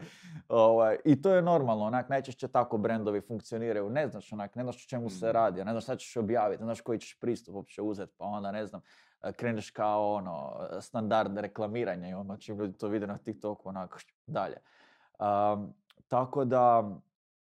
Ovaj, 0.48 0.98
I 1.06 1.22
to 1.22 1.36
je 1.36 1.42
normalno, 1.42 1.86
onak, 1.86 2.10
najčešće 2.10 2.48
tako 2.48 2.78
brendovi 2.78 3.22
funkcioniraju. 3.22 3.90
Ne 3.90 4.08
znaš, 4.08 4.34
onak, 4.34 4.56
ne 4.56 4.64
znaš 4.64 4.86
o 4.86 4.90
čemu 4.90 5.10
se 5.10 5.26
Mhm. 5.26 5.34
radi, 5.34 5.66
ne 5.66 5.72
znaš 5.72 5.84
šta 5.84 5.96
ćeš 5.96 6.18
objaviti, 6.18 6.62
ne 6.64 6.68
znaš 6.68 6.82
koji 6.82 7.00
ćeš 7.00 7.20
pristup 7.20 7.56
uopće 7.56 7.82
uzeti, 7.82 8.14
pa 8.18 8.26
onda, 8.26 8.52
ne 8.52 8.66
znam, 8.66 8.82
e, 9.24 9.34
kreneš 9.34 9.72
kao 9.72 10.14
ono, 10.14 10.60
standard 10.82 11.38
reklamiranja 11.38 12.10
i 12.10 12.14
ono 12.14 12.38
čim 12.38 12.58
ljudi 12.60 12.78
to 12.78 12.88
vide 12.88 13.08
na 13.08 13.18
TikToku, 13.18 13.70
onako 13.70 13.98
dalje. 14.28 14.58
Um, 15.20 15.74
tako 16.08 16.46
da, 16.46 16.90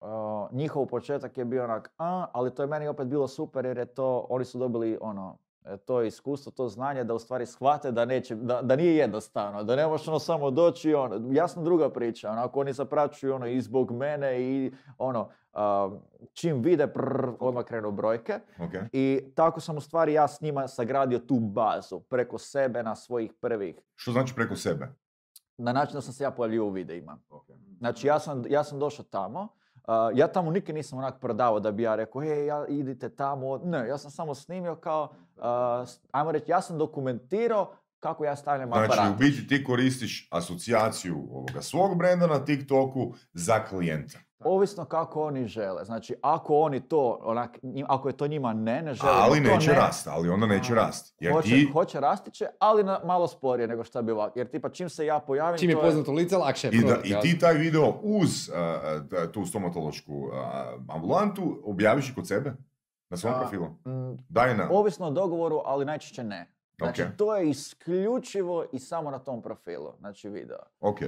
uh, 0.00 0.52
njihov 0.52 0.86
početak 0.86 1.38
je 1.38 1.44
bio 1.44 1.64
onak, 1.64 1.90
a, 1.98 2.26
ali 2.32 2.54
to 2.54 2.62
je 2.62 2.66
meni 2.66 2.88
opet 2.88 3.06
bilo 3.06 3.28
super 3.28 3.64
jer 3.64 3.78
je 3.78 3.86
to, 3.86 4.26
oni 4.28 4.44
su 4.44 4.58
dobili 4.58 4.98
ono, 5.00 5.38
e, 5.64 5.76
to 5.76 6.02
iskustvo, 6.02 6.52
to 6.52 6.68
znanje 6.68 7.04
da 7.04 7.14
u 7.14 7.18
stvari 7.18 7.46
shvate 7.46 7.92
da, 7.92 8.04
neće, 8.04 8.34
da, 8.34 8.62
da 8.62 8.76
nije 8.76 8.96
jednostavno, 8.96 9.64
da 9.64 9.76
ne 9.76 9.86
možeš 9.86 10.08
ono 10.08 10.18
samo 10.18 10.50
doći 10.50 10.94
ono, 10.94 11.28
jasno 11.32 11.62
druga 11.62 11.90
priča, 11.90 12.30
onako 12.30 12.60
oni 12.60 12.72
zapraćuju 12.72 13.34
ono 13.34 13.46
i 13.46 13.60
zbog 13.60 13.90
mene 13.92 14.42
i 14.42 14.72
ono, 14.98 15.28
a, 15.52 15.90
čim 16.32 16.62
vide 16.62 16.86
prr, 16.86 17.28
odmah 17.40 17.64
krenu 17.64 17.92
brojke. 17.92 18.40
Ok. 18.58 18.72
I 18.92 19.22
tako 19.34 19.60
sam 19.60 19.76
u 19.76 19.80
stvari 19.80 20.12
ja 20.12 20.28
s 20.28 20.40
njima 20.40 20.68
sagradio 20.68 21.18
tu 21.18 21.38
bazu 21.38 22.00
preko 22.00 22.38
sebe 22.38 22.82
na 22.82 22.96
svojih 22.96 23.32
prvih, 23.40 23.76
Što 23.94 24.12
znači 24.12 24.34
preko 24.34 24.56
sebe? 24.56 24.88
na 25.58 25.72
način 25.72 25.94
da 25.94 26.00
sam 26.00 26.12
se 26.12 26.24
ja 26.24 26.30
pojavljivao 26.30 26.68
u 26.68 26.72
videima. 26.72 27.18
Ok. 27.30 27.46
Znači 27.78 28.06
ja 28.06 28.18
sam, 28.18 28.42
ja 28.48 28.64
sam 28.64 28.78
došao 28.78 29.04
tamo, 29.04 29.48
a, 29.84 30.10
ja 30.14 30.28
tamo 30.28 30.50
nikad 30.50 30.74
nisam 30.74 30.98
onak 30.98 31.20
prodavao 31.20 31.60
da 31.60 31.72
bi 31.72 31.82
ja 31.82 31.94
rekao, 31.94 32.22
hej, 32.22 32.46
ja, 32.46 32.66
idite 32.68 33.08
tamo. 33.08 33.58
Ne, 33.58 33.88
ja 33.88 33.98
sam 33.98 34.10
samo 34.10 34.34
snimio 34.34 34.76
kao, 34.76 35.08
s- 35.86 36.00
ajmo 36.10 36.32
reći, 36.32 36.50
ja 36.50 36.60
sam 36.60 36.78
dokumentirao 36.78 37.72
kako 38.00 38.24
ja 38.24 38.36
stavljam 38.36 38.68
Znači, 38.68 38.92
aparat. 38.92 39.14
u 39.14 39.18
biti 39.18 39.46
ti 39.46 39.64
koristiš 39.64 40.28
asocijaciju 40.30 41.16
ovoga 41.30 41.62
svog 41.62 41.98
brenda 41.98 42.26
na 42.26 42.38
TikToku 42.40 43.00
za 43.32 43.58
klijenta. 43.60 44.18
Ovisno 44.44 44.84
kako 44.84 45.22
oni 45.22 45.46
žele. 45.46 45.84
Znači, 45.84 46.14
ako 46.22 46.58
oni 46.58 46.80
to, 46.80 47.18
onak, 47.22 47.58
njim- 47.62 47.86
ako 47.88 48.08
je 48.08 48.16
to 48.16 48.26
njima 48.26 48.52
ne, 48.52 48.82
ne 48.82 48.94
žele. 48.94 49.12
Ali 49.14 49.44
to 49.44 49.54
neće 49.54 49.70
ne, 49.70 49.76
rast, 49.76 50.06
ali 50.06 50.28
onda 50.28 50.46
neće 50.46 50.72
A, 50.72 50.76
rast. 50.76 51.14
Jer 51.20 51.32
hoće, 51.32 51.48
ti, 51.48 51.70
hoće 51.72 52.00
rasti 52.00 52.30
će, 52.30 52.46
ali 52.58 52.84
na, 52.84 53.00
malo 53.04 53.28
sporije 53.28 53.68
nego 53.68 53.84
što 53.84 54.02
bi 54.02 54.12
ovako. 54.12 54.38
Jer 54.38 54.50
tipa 54.50 54.68
čim 54.68 54.88
se 54.88 55.06
ja 55.06 55.18
pojavim, 55.18 55.58
Čim 55.58 55.70
je 55.70 55.76
to 55.76 55.82
poznato 55.82 56.12
lice, 56.12 56.36
lakše 56.36 56.66
je 56.66 56.72
i, 56.72 56.84
da, 56.84 56.96
i 57.04 57.20
ti 57.22 57.38
taj 57.38 57.54
video 57.54 57.94
uz 58.02 58.48
uh, 58.48 59.32
tu 59.32 59.46
stomatološku 59.46 60.14
uh, 60.14 60.32
ambulantu 60.94 61.62
objaviš 61.64 62.10
i 62.10 62.14
kod 62.14 62.28
sebe? 62.28 62.52
Na 63.10 63.16
svom 63.16 63.34
profilu? 63.40 63.66
mm, 63.66 64.18
Daj 64.28 64.56
na... 64.56 64.68
Ovisno 64.72 65.06
o 65.06 65.10
dogovoru, 65.10 65.62
ali 65.64 65.84
najčešće 65.84 66.24
ne. 66.24 66.59
Znači, 66.80 67.02
Ok. 67.02 67.08
to 67.16 67.36
je 67.36 67.50
isključivo 67.50 68.64
i 68.72 68.78
samo 68.78 69.10
na 69.10 69.18
tom 69.18 69.42
profilu, 69.42 69.92
znači 69.98 70.28
video. 70.28 70.58
Ok. 70.80 70.98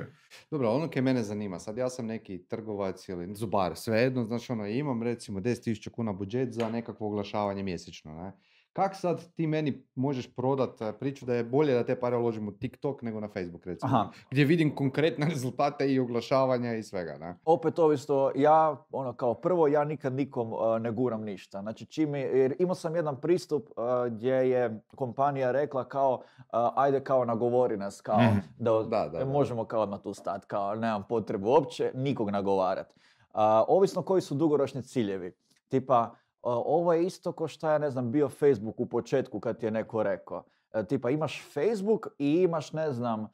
Dobro, 0.50 0.70
ono 0.70 0.90
kaj 0.90 1.02
mene 1.02 1.22
zanima, 1.22 1.58
sad 1.58 1.76
ja 1.76 1.88
sam 1.88 2.06
neki 2.06 2.38
trgovac 2.38 3.08
ili 3.08 3.34
zubar, 3.34 3.76
svejedno, 3.76 4.24
znači 4.24 4.52
ono, 4.52 4.66
imam 4.66 5.02
recimo 5.02 5.40
10.000 5.40 5.90
kuna 5.90 6.12
budžet 6.12 6.52
za 6.52 6.68
nekakvo 6.68 7.06
oglašavanje 7.06 7.62
mjesečno, 7.62 8.14
ne? 8.14 8.32
Kak 8.72 8.94
sad 8.96 9.32
ti 9.34 9.46
meni 9.46 9.86
možeš 9.94 10.34
prodat 10.34 10.80
eh, 10.80 10.92
priču 10.92 11.26
da 11.26 11.34
je 11.34 11.44
bolje 11.44 11.74
da 11.74 11.84
te 11.84 12.00
pare 12.00 12.16
uložim 12.16 12.48
u 12.48 12.52
TikTok 12.52 13.02
nego 13.02 13.20
na 13.20 13.28
Facebook 13.28 13.66
recimo, 13.66 13.92
Aha. 13.92 14.08
gdje 14.30 14.44
vidim 14.44 14.74
konkretne 14.74 15.26
rezultate 15.30 15.92
i 15.92 16.00
oglašavanja 16.00 16.74
i 16.74 16.82
svega, 16.82 17.18
ne? 17.18 17.38
Opet 17.44 17.78
ovisno, 17.78 18.32
ja, 18.34 18.84
ono, 18.92 19.12
kao 19.12 19.34
prvo, 19.34 19.68
ja 19.68 19.84
nikad 19.84 20.12
nikom 20.12 20.52
uh, 20.52 20.58
ne 20.80 20.90
guram 20.90 21.22
ništa. 21.22 21.60
Znači, 21.60 21.86
čim 21.86 22.14
je, 22.14 22.38
jer 22.38 22.54
imao 22.58 22.74
sam 22.74 22.96
jedan 22.96 23.20
pristup 23.20 23.62
uh, 23.70 23.84
gdje 24.12 24.34
je 24.34 24.80
kompanija 24.94 25.52
rekla 25.52 25.84
kao, 25.84 26.14
uh, 26.14 26.44
ajde 26.74 27.00
kao 27.00 27.24
nagovori 27.24 27.76
nas, 27.76 28.00
kao, 28.00 28.18
Mhm. 28.20 28.38
da, 28.58 28.70
Da, 28.72 29.08
da, 29.08 29.18
da. 29.18 29.24
možemo 29.24 29.64
kao 29.64 29.82
odmah 29.82 30.00
tu 30.00 30.14
stati, 30.14 30.46
kao, 30.46 30.74
nemam 30.74 31.04
potrebu 31.08 31.48
uopće 31.48 31.90
nikog 31.94 32.30
nagovarat. 32.30 32.86
Uh, 32.86 33.38
ovisno 33.68 34.02
koji 34.02 34.22
su 34.22 34.34
dugoročni 34.34 34.82
ciljevi. 34.82 35.32
Tipa, 35.68 36.14
ovo 36.42 36.92
je 36.92 37.04
isto 37.04 37.32
ko 37.32 37.48
što 37.48 37.70
ja 37.70 37.78
ne 37.78 37.90
znam, 37.90 38.12
bio 38.12 38.28
Facebook 38.28 38.80
u 38.80 38.86
početku 38.86 39.40
kad 39.40 39.58
ti 39.58 39.66
je 39.66 39.70
neko 39.70 40.02
rekao. 40.02 40.44
E, 40.74 40.84
tipa 40.84 41.10
imaš 41.10 41.42
Facebook 41.52 42.06
i 42.18 42.42
imaš, 42.42 42.72
ne 42.72 42.92
znam, 42.92 43.20
uh, 43.22 43.28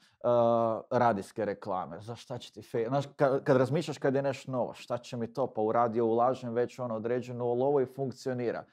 radijske 0.91 1.45
reklame. 1.45 2.01
Za 2.01 2.17
šta 2.17 2.39
će 2.39 2.53
ti 2.53 2.63
Facebook? 2.63 2.89
Znaš, 2.89 3.05
kad, 3.17 3.45
kad 3.45 3.57
razmišljaš 3.57 3.99
kad 3.99 4.15
je 4.15 4.23
nešto 4.23 4.53
novo, 4.53 4.75
šta 4.75 4.99
će 4.99 5.17
mi 5.17 5.33
to? 5.33 5.47
Pa 5.47 5.61
u 5.61 5.73
radio 5.73 6.07
ulažem 6.07 6.53
već 6.53 6.79
ono 6.79 6.95
određeno, 6.95 7.45
ovo 7.45 7.81
i 7.81 7.87
funkcionira. 7.87 8.65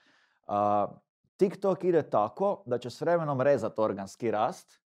TikTok 1.37 1.83
ide 1.83 2.01
tako 2.01 2.63
da 2.65 2.77
će 2.77 2.89
s 2.89 3.01
vremenom 3.01 3.41
rezat 3.41 3.79
organski 3.79 4.31
rast 4.31 4.79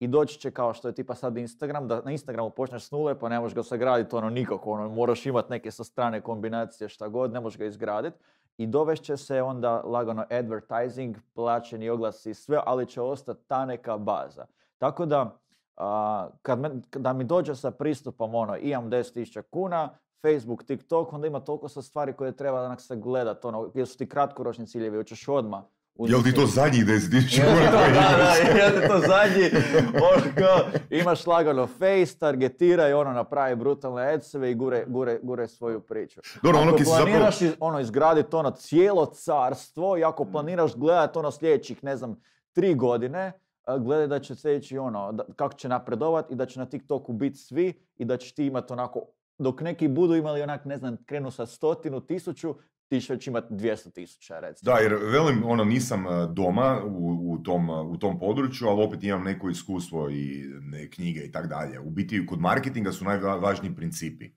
i 0.00 0.08
doći 0.08 0.38
će 0.38 0.50
kao 0.50 0.74
što 0.74 0.88
je 0.88 0.94
tipa 0.94 1.14
sad 1.14 1.36
Instagram, 1.36 1.88
da 1.88 2.00
na 2.00 2.10
Instagramu 2.10 2.50
počneš 2.50 2.86
s 2.86 2.90
nule 2.90 3.18
pa 3.18 3.28
ne 3.28 3.40
možeš 3.40 3.54
ga 3.54 3.62
sagraditi 3.62 4.16
ono 4.16 4.30
nikako, 4.30 4.70
ono, 4.70 4.88
moraš 4.88 5.26
imati 5.26 5.50
neke 5.50 5.70
sa 5.70 5.84
strane 5.84 6.20
kombinacije 6.20 6.88
šta 6.88 7.08
god, 7.08 7.32
ne 7.32 7.40
možeš 7.40 7.58
ga 7.58 7.64
izgraditi 7.64 8.18
i 8.56 8.66
dovešće 8.66 9.16
se 9.16 9.42
onda 9.42 9.80
lagano 9.84 10.24
advertising, 10.30 11.16
plaćeni 11.34 11.90
oglasi 11.90 12.30
i 12.30 12.34
sve, 12.34 12.60
ali 12.66 12.86
će 12.86 13.00
ostati 13.00 13.40
ta 13.46 13.64
neka 13.66 13.98
baza. 13.98 14.46
Tako 14.78 15.06
da, 15.06 15.38
a, 15.76 16.28
kad 16.42 16.58
me- 16.58 16.80
da 16.92 17.12
mi 17.12 17.24
dođe 17.24 17.54
sa 17.54 17.70
pristupom 17.70 18.34
ono, 18.34 18.56
imam 18.56 18.90
10.000 18.90 19.42
kuna, 19.42 19.88
Facebook, 20.22 20.64
TikTok, 20.64 21.12
onda 21.12 21.26
ima 21.26 21.40
toliko 21.40 21.68
sa 21.68 21.82
stvari 21.82 22.12
koje 22.12 22.36
treba 22.36 22.62
onak 22.62 22.80
se 22.80 22.96
gledat, 22.96 23.44
ono, 23.44 23.70
jer 23.74 23.88
su 23.88 23.98
ti 23.98 24.08
kratkoročni 24.08 24.66
ciljevi, 24.66 24.96
hoćeš 24.96 25.28
odmah 25.28 25.62
Jel 25.98 26.22
ti 26.22 26.34
to 26.34 26.46
zadnjih 26.46 26.84
10 26.86 27.10
tisuća 27.10 27.42
Jel 27.42 27.56
ti 27.56 27.60
kuna 27.60 27.70
to, 27.70 27.78
koje 27.78 27.92
da, 28.16 28.58
jel 28.58 28.80
ti 28.80 28.88
to 28.92 28.98
zadnji, 28.98 29.50
ono 29.94 30.34
kao, 30.38 30.58
imaš 30.90 31.26
lagano 31.26 31.66
face, 31.66 32.18
targetiraj, 32.18 32.92
ono, 32.92 33.12
napravi 33.12 33.56
brutalne 33.56 34.12
adseve 34.12 34.50
i 34.50 34.54
gure, 34.54 34.84
gure, 34.86 35.18
gure 35.22 35.48
svoju 35.48 35.80
priču. 35.80 36.20
Dobro, 36.42 36.60
ono 36.60 36.70
Ako 36.70 36.84
zapravo... 36.84 37.04
planiraš 37.06 37.42
iz- 37.42 37.56
ono, 37.60 37.80
izgraditi 37.80 38.36
ono 38.36 38.50
cijelo 38.50 39.06
carstvo 39.06 39.98
i 39.98 40.04
ako 40.04 40.24
planiraš 40.24 40.74
gledati 40.76 41.18
ono 41.18 41.30
sljedećih, 41.30 41.84
ne 41.84 41.96
znam, 41.96 42.20
tri 42.52 42.74
godine, 42.74 43.32
gledaj 43.80 44.06
da 44.06 44.18
će 44.18 44.34
sljedeći 44.34 44.78
ono, 44.78 45.12
da, 45.12 45.24
kako 45.36 45.54
će 45.54 45.68
napredovat 45.68 46.30
i 46.30 46.34
da 46.34 46.46
će 46.46 46.58
na 46.58 46.66
TikToku 46.66 47.12
biti 47.12 47.38
svi 47.38 47.72
i 47.96 48.04
da 48.04 48.16
ćeš 48.16 48.34
ti 48.34 48.46
imati 48.46 48.72
onako, 48.72 49.00
dok 49.38 49.60
neki 49.60 49.88
budu 49.88 50.14
imali 50.14 50.42
onak, 50.42 50.64
ne 50.64 50.78
znam, 50.78 50.96
krenu 51.06 51.30
sa 51.30 51.46
stotinu, 51.46 52.00
tisuću, 52.00 52.54
ti 52.88 53.06
već 53.08 53.26
imati 53.26 53.54
200 53.54 53.92
tisuća, 53.92 54.40
recimo. 54.40 54.72
Da, 54.72 54.78
jer 54.78 54.94
velim, 54.94 55.44
ono, 55.44 55.64
nisam 55.64 56.06
e, 56.06 56.28
doma 56.32 56.82
u, 56.84 57.32
u, 57.32 57.42
tom, 57.42 57.70
e, 57.70 57.72
u 57.72 57.96
tom 57.96 58.18
području, 58.18 58.68
ali 58.68 58.82
opet 58.82 59.04
imam 59.04 59.22
neko 59.22 59.50
iskustvo 59.50 60.10
i 60.10 60.44
ne, 60.60 60.90
knjige 60.90 61.20
i 61.20 61.32
tak 61.32 61.46
dalje. 61.46 61.80
U 61.80 61.90
biti, 61.90 62.26
kod 62.26 62.40
marketinga 62.40 62.92
su 62.92 63.04
najvažniji 63.04 63.74
principi. 63.74 64.30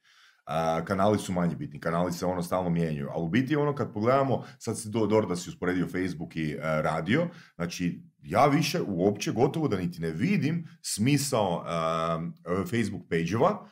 A, 0.45 0.85
kanali 0.85 1.19
su 1.19 1.33
manje 1.33 1.55
bitni, 1.55 1.79
kanali 1.79 2.11
se 2.11 2.25
ono 2.25 2.43
stalno 2.43 2.69
mijenjaju, 2.69 3.09
ali 3.11 3.23
u 3.23 3.29
biti 3.29 3.55
ono 3.55 3.75
kad 3.75 3.93
pogledamo, 3.93 4.43
sad 4.59 4.79
si 4.79 4.89
do, 4.89 5.05
dobro 5.05 5.27
da 5.27 5.35
si 5.35 5.49
usporedio 5.49 5.87
Facebook 5.87 6.35
i 6.35 6.51
e, 6.51 6.57
radio, 6.61 7.27
znači 7.55 8.03
ja 8.23 8.45
više 8.45 8.81
uopće 8.87 9.31
gotovo 9.31 9.67
da 9.67 9.77
niti 9.77 10.01
ne 10.01 10.11
vidim 10.11 10.67
smisao 10.81 11.65
e, 11.65 12.65
Facebook 12.65 13.03
page-ova, 13.09 13.67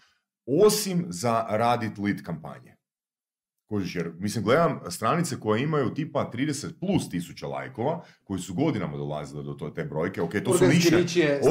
osim 0.66 1.06
za 1.10 1.46
radit 1.50 1.98
lead 1.98 2.24
kampanje. 2.24 2.77
Kužiš, 3.68 3.96
jer, 3.96 4.12
mislim, 4.16 4.44
gledam 4.44 4.80
stranice 4.90 5.40
koje 5.40 5.64
imaju 5.64 5.94
tipa 5.94 6.32
30 6.32 6.80
plus 6.80 7.10
tisuća 7.10 7.48
lajkova, 7.48 8.04
koji 8.24 8.40
su 8.40 8.54
godinama 8.54 8.98
dolazile 8.98 9.44
do 9.44 9.54
to, 9.54 9.70
te 9.70 9.84
brojke, 9.84 10.22
ok, 10.22 10.32
to 10.34 10.54
su 10.54 10.64
Organski 10.64 10.88
je 10.88 10.98
Organski- 11.44 11.50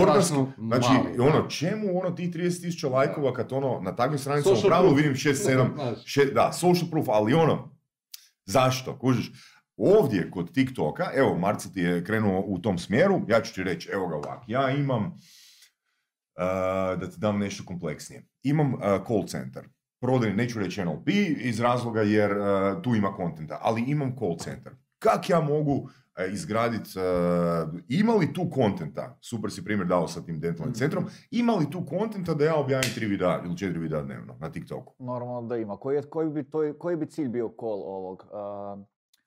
Znači, 0.59 0.88
mali, 0.94 1.18
ono, 1.20 1.48
čemu 1.48 1.98
ono 1.98 2.11
ti 2.11 2.31
30 2.31 2.61
tisuća 2.61 2.88
lajkova 2.88 3.33
kad 3.33 3.52
ono, 3.52 3.81
na 3.81 3.92
takvim 3.92 4.18
stranicama 4.18 4.55
u 4.57 4.68
pravilu 4.68 4.94
vidim 4.94 5.14
6, 5.14 5.35
7, 5.46 5.74
Znaš. 5.74 5.98
še- 6.05 6.24
da, 6.26 6.52
social 6.52 6.90
proof, 6.90 7.09
ali 7.09 7.35
ono, 7.35 7.76
zašto, 8.44 8.98
kužiš? 8.98 9.33
Ovdje 9.76 10.31
kod 10.31 10.52
TikToka, 10.52 11.11
evo, 11.14 11.37
Marcel 11.37 11.72
ti 11.72 11.81
je 11.81 12.05
krenuo 12.05 12.40
u 12.40 12.59
tom 12.59 12.79
smjeru, 12.79 13.20
ja 13.29 13.40
ću 13.40 13.55
ti 13.55 13.62
reći, 13.62 13.88
evo 13.92 14.09
ga 14.09 14.16
ovak, 14.16 14.42
ja 14.46 14.70
imam, 14.70 15.05
uh, 15.05 15.12
da 16.92 17.11
ti 17.11 17.18
dam 17.18 17.38
nešto 17.38 17.64
kompleksnije, 17.64 18.22
imam 18.42 18.74
uh, 18.74 18.81
call 19.07 19.26
centar, 19.26 19.64
prodajni, 20.00 20.37
neću 20.37 20.59
reći 20.61 20.85
NLP 20.85 21.09
iz 21.38 21.61
razloga 21.61 22.02
jer 22.02 22.32
uh, 22.38 22.82
tu 22.82 22.94
ima 22.94 23.12
kontenta, 23.12 23.59
ali 23.62 23.85
imam 23.87 24.16
call 24.18 24.37
centar. 24.38 24.72
Kak 24.98 25.30
ja 25.30 25.40
mogu 25.40 25.72
uh, 25.72 25.88
izgraditi, 26.32 26.90
ima 27.88 28.12
li 28.12 28.32
tu 28.32 28.50
kontenta, 28.50 29.18
super 29.20 29.50
si 29.50 29.64
primjer 29.64 29.88
dao 29.88 30.09
sa 30.09 30.22
tim 30.22 30.40
dentalnim 30.40 30.74
centrom, 30.74 31.04
ima 31.30 31.52
li 31.52 31.70
tu 31.70 31.87
kontenta 31.87 32.35
da 32.35 32.44
ja 32.44 32.56
objavim 32.56 32.90
tri 32.94 33.06
videa 33.06 33.42
ili 33.44 33.56
četiri 33.56 33.78
videa 33.78 34.02
dnevno 34.02 34.37
na 34.40 34.52
TikToku? 34.52 34.94
Normalno 34.98 35.48
da 35.48 35.56
ima. 35.56 35.76
Koji, 35.76 35.96
je, 35.96 36.02
koji, 36.02 36.30
bi, 36.30 36.50
to, 36.50 36.74
koji 36.78 36.96
bi 36.96 37.06
cilj 37.06 37.28
bio 37.28 37.52
call 37.61 37.82
ovog 37.82 38.26
uh, 38.76 38.85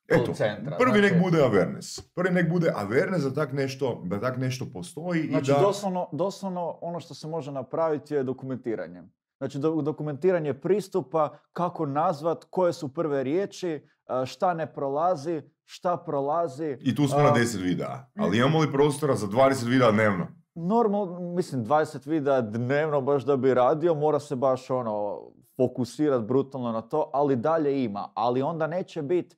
Eto, 0.08 0.34
centra? 0.34 0.78
prvi 0.78 1.02
nek 1.02 1.12
Znači- 1.12 1.24
bude 1.24 1.38
awareness. 1.44 2.02
Prvi 2.16 2.34
nek 2.34 2.50
bude 2.50 2.74
awareness 2.76 3.24
da 3.24 3.34
tak 3.34 3.54
nešto, 3.54 4.02
da 4.06 4.20
tak 4.20 4.38
nešto 4.38 4.66
postoji 4.74 5.28
Znači, 5.28 5.52
i 5.52 5.54
da... 5.54 5.60
doslovno, 5.62 6.10
doslovno 6.12 6.78
ono 6.82 7.00
što 7.00 7.14
se 7.14 7.28
može 7.28 7.52
napraviti 7.52 8.14
je 8.14 8.24
dokumentiranje. 8.24 9.04
Znači, 9.40 9.60
do, 9.60 9.82
dokumentiranje 9.82 10.54
pristupa, 10.54 11.38
kako 11.54 11.86
nazvat, 11.86 12.44
koje 12.50 12.74
su 12.74 12.94
prve 12.94 13.24
riječi, 13.24 13.88
a, 14.06 14.26
šta 14.26 14.54
ne 14.54 14.74
prolazi, 14.74 15.42
šta 15.66 15.98
prolazi. 15.98 16.78
I 16.82 16.96
tu 16.96 17.08
smo 17.08 17.20
na 17.20 17.30
A, 17.30 17.36
10 17.36 17.64
videa. 17.64 18.06
Ali 18.18 18.38
imamo 18.38 18.60
li 18.60 18.72
prostora 18.72 19.16
za 19.16 19.28
20 19.28 19.70
videa 19.70 19.92
dnevno? 19.92 20.28
Normalno, 20.56 21.20
mislim, 21.20 21.66
20 21.66 22.08
videa 22.10 22.42
dnevno 22.42 23.02
baš 23.02 23.26
da 23.26 23.38
bi 23.38 23.54
radio, 23.54 23.96
mora 23.96 24.20
se 24.20 24.36
baš 24.36 24.70
ono, 24.70 25.22
fokusirati 25.58 26.26
brutalno 26.26 26.72
na 26.72 26.82
to, 26.82 27.10
ali 27.14 27.36
dalje 27.36 27.84
ima. 27.84 28.12
Ali 28.16 28.42
onda 28.42 28.68
neće 28.68 29.02
biti, 29.02 29.38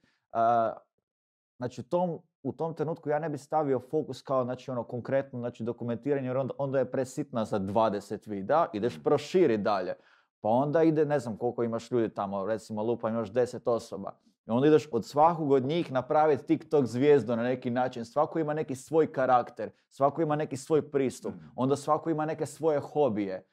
znači 1.58 1.84
tom, 1.84 2.20
u 2.43 2.51
tom 2.51 2.73
trenutku 2.73 3.10
ja 3.10 3.19
ne 3.19 3.30
bi 3.30 3.38
stavio 3.38 3.80
fokus 3.80 4.21
kao 4.21 4.43
znači 4.43 4.71
ono 4.71 4.84
konkretno 4.84 5.39
znači 5.39 5.63
dokumentiranje 5.63 6.27
jer 6.27 6.38
onda, 6.38 6.54
onda 6.58 6.80
je 6.80 6.91
presitna 6.91 7.45
za 7.45 7.60
20 7.60 8.30
videa, 8.30 8.65
ideš 8.73 9.04
proširi 9.04 9.58
dalje. 9.58 9.93
Pa 10.41 10.49
onda 10.49 10.84
ide, 10.84 11.06
ne 11.06 11.19
znam 11.19 11.38
koliko 11.38 11.63
imaš 11.63 11.91
ljudi 11.91 12.13
tamo, 12.13 12.45
recimo 12.45 12.84
lupa 12.84 13.10
imaš 13.10 13.32
10 13.32 13.69
osoba. 13.69 14.12
I 14.47 14.51
onda 14.51 14.67
ideš 14.67 14.88
od 14.91 15.06
svakog 15.06 15.51
od 15.51 15.65
njih 15.65 15.91
napraviti 15.91 16.45
TikTok 16.45 16.86
zvijezdu 16.86 17.36
na 17.36 17.43
neki 17.43 17.69
način. 17.69 18.06
Svako 18.06 18.39
ima 18.39 18.54
neki 18.54 18.75
svoj 18.75 19.12
karakter, 19.12 19.71
svako 19.89 20.21
ima 20.21 20.36
neki 20.36 20.58
svoj 20.58 20.91
pristup, 20.91 21.34
onda 21.56 21.75
svako 21.75 22.10
ima 22.10 22.25
neke 22.25 22.45
svoje 22.45 22.80
hobije, 22.80 23.45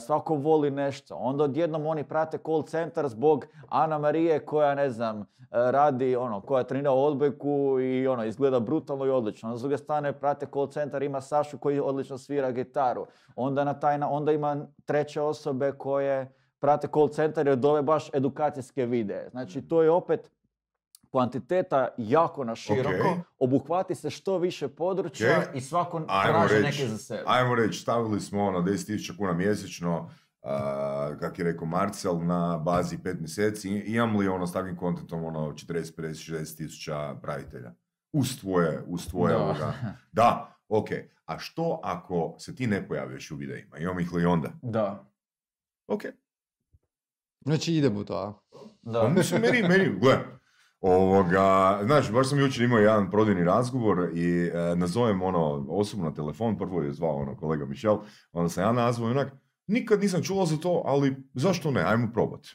svako 0.00 0.34
voli 0.34 0.70
nešto. 0.70 1.14
Onda 1.14 1.44
odjednom 1.44 1.86
oni 1.86 2.04
prate 2.04 2.38
call 2.38 2.62
centar 2.62 3.08
zbog 3.08 3.46
Ana 3.68 3.98
Marije 3.98 4.38
koja, 4.46 4.74
ne 4.74 4.90
znam, 4.90 5.20
e, 5.20 5.24
radi, 5.50 6.16
ono, 6.16 6.40
koja 6.40 6.64
trenira 6.64 6.90
odbojku 6.90 7.80
i 7.80 8.06
ono, 8.06 8.24
izgleda 8.24 8.60
brutalno 8.60 9.06
i 9.06 9.10
odlično. 9.10 9.48
Onda 9.48 9.58
s 9.58 9.60
druge 9.60 9.78
strane 9.78 10.12
prate 10.12 10.46
call 10.52 10.66
centar, 10.66 11.02
ima 11.02 11.20
Sašu 11.20 11.58
koji 11.58 11.80
odlično 11.80 12.18
svira 12.18 12.50
gitaru. 12.50 13.06
Onda, 13.36 13.64
na 13.64 13.74
taj, 13.80 13.98
na- 13.98 14.10
onda 14.10 14.32
ima 14.32 14.66
treće 14.84 15.20
osobe 15.20 15.72
koje 15.72 16.32
prate 16.58 16.88
call 16.94 17.08
centar 17.08 17.46
jer 17.46 17.56
dove 17.56 17.82
baš 17.82 18.10
edukacijske 18.14 18.86
videe. 18.86 19.28
Znači, 19.30 19.62
to 19.62 19.82
je 19.82 19.90
opet 19.90 20.30
kvantiteta 21.14 21.88
jako 21.98 22.44
na 22.44 22.54
široko, 22.56 23.08
Ok. 23.10 23.18
obuhvati 23.38 23.94
se 23.94 24.10
što 24.10 24.38
više 24.38 24.68
područja 24.68 25.38
Ok. 25.40 25.56
i 25.56 25.60
svako 25.60 26.04
Ajmo 26.08 26.38
traži 26.38 26.54
reći, 26.54 26.64
neke 26.64 26.88
za 26.88 26.98
sebe. 26.98 27.22
ajmo 27.26 27.54
reći, 27.54 27.80
stavili 27.80 28.20
smo 28.20 28.44
ono 28.44 28.60
10.000 28.60 29.16
kuna 29.16 29.32
mjesečno, 29.32 30.10
a, 30.42 31.16
kak 31.20 31.38
je 31.38 31.44
rekao 31.44 31.66
Marcel, 31.66 32.18
na 32.18 32.58
bazi 32.58 32.98
5 32.98 33.20
mjeseci. 33.20 33.70
I- 33.70 33.94
Imam 33.94 34.16
li 34.16 34.28
ono 34.28 34.46
s 34.46 34.52
takvim 34.52 34.76
kontentom 34.76 35.24
ono 35.24 35.52
40, 35.52 35.64
50, 35.92 36.32
60 36.32 36.56
tisuća 36.56 37.14
pravitelja? 37.22 37.72
Uz 38.12 38.40
tvoje, 38.40 38.82
uz 38.86 39.06
tvoje 39.06 39.34
Da. 39.34 39.40
ovoga. 39.40 39.72
Da, 40.12 40.56
ok. 40.68 40.88
A 41.24 41.38
što 41.38 41.80
ako 41.82 42.34
se 42.38 42.54
ti 42.54 42.66
ne 42.66 42.88
pojaviš 42.88 43.30
u 43.30 43.36
videima? 43.36 43.78
Imam 43.78 43.98
ih 44.00 44.12
li 44.12 44.24
onda? 44.24 44.48
Da. 44.62 45.04
Ok. 45.86 46.02
Znači 47.40 47.74
idemo 47.74 48.04
to, 48.04 48.14
a? 48.14 48.32
Da. 48.82 49.00
Pa 49.00 49.08
mislim, 49.08 49.40
meni, 49.42 49.62
meni, 49.62 49.98
gle, 50.00 50.18
ovoga, 50.92 51.78
znaš, 51.84 52.12
baš 52.12 52.28
sam 52.28 52.38
jučer 52.38 52.64
imao 52.64 52.78
jedan 52.78 53.10
prodajni 53.10 53.44
razgovor 53.44 54.10
i 54.14 54.50
e, 54.54 54.76
nazovem 54.76 55.22
ono, 55.22 55.66
osobno 55.68 56.04
na 56.04 56.14
telefon, 56.14 56.58
prvo 56.58 56.82
je 56.82 56.92
zvao 56.92 57.16
ono 57.16 57.36
kolega 57.36 57.66
Mišel, 57.66 57.98
onda 58.32 58.48
sam 58.48 58.64
ja 58.64 58.72
nazvao 58.72 59.10
onak, 59.10 59.32
nikad 59.66 60.00
nisam 60.00 60.22
čuo 60.22 60.46
za 60.46 60.56
to, 60.56 60.82
ali 60.84 61.16
zašto 61.34 61.70
ne, 61.70 61.82
ajmo 61.86 62.08
probat. 62.12 62.46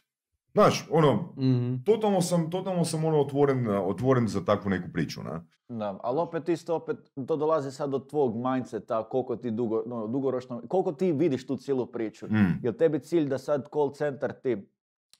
Znaš, 0.53 0.87
ono, 0.91 1.33
Mhm. 1.37 1.75
totalno 1.85 2.21
sam, 2.21 2.51
totalno 2.51 2.85
sam 2.85 3.05
ono 3.05 3.19
otvoren, 3.21 3.67
otvoren 3.67 4.27
za 4.27 4.45
takvu 4.45 4.69
neku 4.69 4.87
priču, 4.93 5.23
na. 5.23 5.45
Da, 5.69 5.99
ali 6.03 6.19
opet 6.19 6.49
isto 6.49 6.75
opet 6.75 6.97
to 7.27 7.35
dolazi 7.35 7.71
sad 7.71 7.89
do 7.89 7.99
tvog 7.99 8.35
mindseta, 8.37 9.09
koliko 9.09 9.35
ti 9.35 9.51
dugo, 9.51 9.83
no, 9.85 10.07
dugoročno, 10.07 10.61
koliko 10.67 10.91
ti 10.91 11.11
vidiš 11.11 11.47
tu 11.47 11.57
cijelu 11.57 11.85
priču. 11.85 12.27
Mm. 12.27 12.59
Jel 12.63 12.73
tebi 12.73 12.99
cilj 12.99 13.27
da 13.29 13.37
sad 13.37 13.67
call 13.73 13.91
centar 13.93 14.33
ti, 14.33 14.69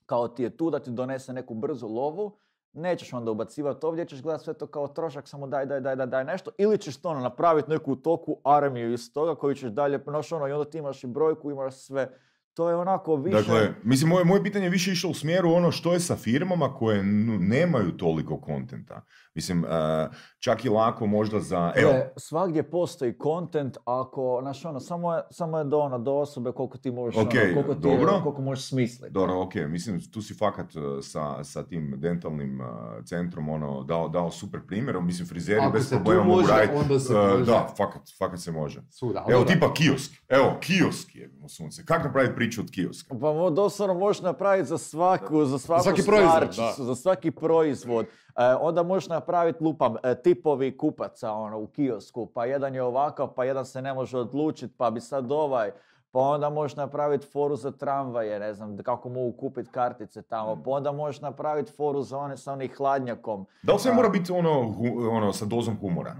kao 0.06 0.28
ti 0.28 0.43
je 0.43 0.58
tu 0.58 0.69
da 0.69 0.80
ti 0.80 0.91
donese 0.91 1.34
neku 1.34 1.54
brzu 1.54 1.88
lovu, 1.88 2.38
nećeš 2.73 3.13
onda 3.13 3.32
ubacivati 3.32 3.86
ovdje, 3.86 4.05
ćeš 4.05 4.21
gledati 4.21 4.43
sve 4.43 4.53
to 4.53 4.67
kao 4.67 4.88
trošak, 4.88 5.27
samo 5.27 5.47
daj, 5.47 5.65
daj, 5.65 5.82
daj, 5.82 5.95
daj, 5.95 6.25
nešto, 6.25 6.51
ili 6.58 6.77
ćeš 6.77 7.01
to 7.01 7.10
ono, 7.10 7.19
napraviti 7.19 7.69
neku 7.69 7.95
toku 7.95 8.41
armiju 8.43 8.93
iz 8.93 9.13
toga 9.13 9.36
koju 9.36 9.55
ćeš 9.55 9.69
dalje, 9.69 9.99
noš 10.08 10.32
ono, 10.32 10.47
i 10.47 10.51
onda 10.51 10.69
ti 10.69 10.77
imaš 10.77 11.03
i 11.03 11.08
brojku, 11.08 11.51
imaš 11.51 11.75
sve. 11.75 12.10
To 12.53 12.69
je 12.69 12.75
onako 12.75 13.15
više... 13.15 13.38
Dakle, 13.38 13.73
mislim, 13.84 14.10
moje, 14.10 14.25
moje 14.25 14.43
pitanje 14.43 14.65
je 14.65 14.69
više 14.69 14.91
išlo 14.91 15.10
u 15.10 15.13
smjeru 15.13 15.51
ono 15.53 15.71
što 15.71 15.93
je 15.93 15.99
sa 15.99 16.15
firmama 16.15 16.73
koje 16.73 17.03
nemaju 17.39 17.97
toliko 17.97 18.41
kontenta. 18.41 19.01
Mislim, 19.39 19.65
e, 19.65 20.10
čak 20.39 20.65
i 20.65 20.69
lako 20.69 21.06
možda 21.06 21.39
za... 21.39 21.73
Evo, 21.75 21.91
Gle, 21.91 22.10
svagdje 22.17 22.63
postoji 22.63 23.13
content 23.23 23.78
ako, 23.86 24.39
znaš 24.41 24.65
ono, 24.65 24.80
samo 24.80 25.13
je, 25.15 25.21
samo 25.32 25.58
je 25.58 25.63
do, 25.63 25.80
ono, 25.80 25.99
do 25.99 26.13
osobe 26.13 26.52
koliko 26.52 26.78
ti 26.78 26.91
možeš, 26.91 27.17
ono, 27.17 27.30
koliko, 27.30 27.73
ti, 27.73 27.82
dobro. 27.82 28.19
koliko 28.23 28.41
možeš 28.41 28.69
smisliti. 28.69 29.13
Dobro, 29.13 29.41
ok, 29.41 29.56
mislim, 29.56 30.02
tu 30.12 30.21
si 30.21 30.34
fakat 30.34 30.75
uh, 30.75 30.84
sa, 31.02 31.43
sa 31.43 31.63
tim 31.63 31.93
dentalnim 31.97 32.62
centrom 33.06 33.49
ono, 33.49 33.84
dao, 33.84 34.10
dao 34.10 34.32
super 34.32 34.60
primjer, 34.67 35.02
mislim, 35.02 35.28
frizeri 35.28 35.60
Ako 35.60 35.71
bez 35.71 35.89
problema 35.89 36.23
mogu 36.23 36.41
raditi. 36.47 36.73
uh, 36.73 36.88
može. 36.89 37.45
da, 37.45 37.67
fakat, 37.78 38.02
fakat 38.17 38.39
se 38.39 38.52
može. 38.52 38.82
Evo, 39.30 39.43
tipa 39.43 39.73
kiosk. 39.73 40.12
Evo, 40.30 40.58
kiosk 40.60 41.15
je, 41.15 41.30
sunce. 41.47 41.86
Kako 41.86 42.04
napraviti 42.04 42.36
priču 42.36 42.62
od 42.62 42.71
kioska? 42.71 43.15
Pa 43.21 43.49
doslovno 43.49 43.93
možeš 43.93 44.21
napraviti 44.21 44.69
za 44.69 44.78
svaku, 44.78 45.45
za 45.45 45.60
svaku 45.60 45.84
svaki 45.84 46.04
proizvod, 46.06 46.32
stvarčicu, 46.32 46.82
da. 46.82 46.84
za 46.84 46.95
svaki 46.95 47.32
proizvod. 47.32 48.06
E, 48.39 48.56
onda 48.60 48.84
možeš 48.84 49.10
napraviti, 49.10 49.63
lupam, 49.63 49.95
e, 50.04 50.21
tipovi 50.21 50.78
kupaca 50.78 51.32
ono, 51.32 51.60
u 51.60 51.67
kiosku, 51.67 52.25
pa 52.25 52.45
jedan 52.45 52.75
je 52.75 52.84
ovakav, 52.84 53.34
pa 53.36 53.45
jedan 53.45 53.65
se 53.65 53.82
ne 53.82 53.93
može 53.93 54.17
odlučiti, 54.17 54.73
pa 54.78 54.89
bi 54.89 55.02
sad 55.02 55.32
ovaj, 55.32 55.71
Pa 56.12 56.19
onda 56.19 56.49
možeš 56.49 56.75
napraviti 56.75 57.28
foru 57.28 57.56
za 57.56 57.71
tramvaje, 57.71 58.39
ne 58.39 58.54
znam, 58.54 58.78
kako 58.78 59.10
mogu 59.10 59.32
kupiti 59.32 59.69
kartice 59.69 60.21
tamo. 60.21 60.56
Mm. 60.56 60.63
Pa 60.63 60.71
onda 60.71 60.91
možeš 60.91 61.21
napraviti 61.21 61.71
foru 61.71 62.02
za 62.02 62.17
one 62.17 62.38
sa 62.38 62.54
onih 62.54 62.78
hladnjakom. 62.78 63.45
Da 63.63 63.73
li 63.73 63.80
sve 63.80 63.93
mora 63.93 64.10
biti 64.10 64.32
ono, 64.32 64.75
ono 65.12 65.34
sa 65.34 65.45
dozom 65.45 65.78
humora? 65.82 66.15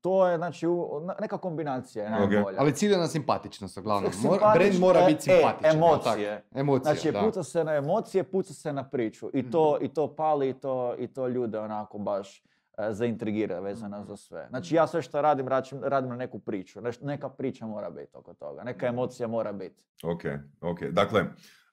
To 0.00 0.26
je, 0.26 0.36
znači, 0.36 0.66
u- 0.66 0.88
neka 1.20 1.38
kombinacija 1.38 2.04
je 2.04 2.10
najbolja. 2.10 2.60
Ali 2.60 2.72
ciljana 2.72 3.06
simpatičnost, 3.06 3.78
uglavnom. 3.78 4.12
Mora, 4.22 4.52
brand 4.54 4.78
mora 4.80 5.00
e, 5.00 5.06
biti 5.06 5.22
simpatičan. 5.22 5.64
E, 5.66 5.74
jel 5.74 5.90
tako? 5.90 6.08
emocije. 6.08 6.44
Emocije, 6.52 6.94
Znači, 6.94 7.12
da. 7.12 7.20
puca 7.20 7.42
se 7.42 7.64
na 7.64 7.72
emocije, 7.72 8.24
puca 8.24 8.54
se 8.54 8.72
na 8.72 8.84
priču. 8.84 9.30
I 9.32 9.50
to, 9.50 9.74
Mhm. 9.74 9.84
i 9.84 9.88
to 9.88 10.14
pali 10.14 10.48
i 10.48 10.54
to, 10.54 10.94
i 10.96 11.06
to 11.06 11.28
ljude 11.28 11.58
onako 11.58 11.98
baš 11.98 12.42
e, 12.78 12.92
zaintrigira 12.92 13.60
vezano 13.60 14.04
za 14.04 14.16
sve. 14.16 14.46
Znači, 14.48 14.74
ja 14.74 14.86
sve 14.86 15.02
što 15.02 15.22
radim, 15.22 15.46
račim- 15.46 15.82
radim 15.82 16.10
na 16.10 16.16
neku 16.16 16.38
priču. 16.38 16.80
Neš- 16.80 17.02
neka 17.02 17.28
priča 17.28 17.66
mora 17.66 17.90
biti 17.90 18.16
oko 18.16 18.34
toga. 18.34 18.62
Neka 18.62 18.86
emocija 18.86 19.28
mora 19.28 19.52
biti. 19.52 19.82
Ok, 20.02 20.22
ok. 20.62 20.80
Dakle, 20.82 21.24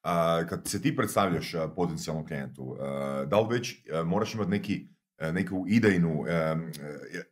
a, 0.04 0.41
kad 0.46 0.67
se 0.67 0.82
ti 0.82 0.96
predstavljaš 0.96 1.54
a, 1.56 1.67
potencijalnom 1.67 2.28
klijentu, 2.28 2.76
a, 2.80 2.86
da 3.26 3.39
li 3.39 3.48
već 3.50 3.76
a, 3.89 4.04
moraš 4.04 4.34
imati 4.34 4.50
neki 4.50 4.88
neku 5.19 5.65
idejnu, 5.67 6.23
a, 6.27 6.32
a, 6.32 6.56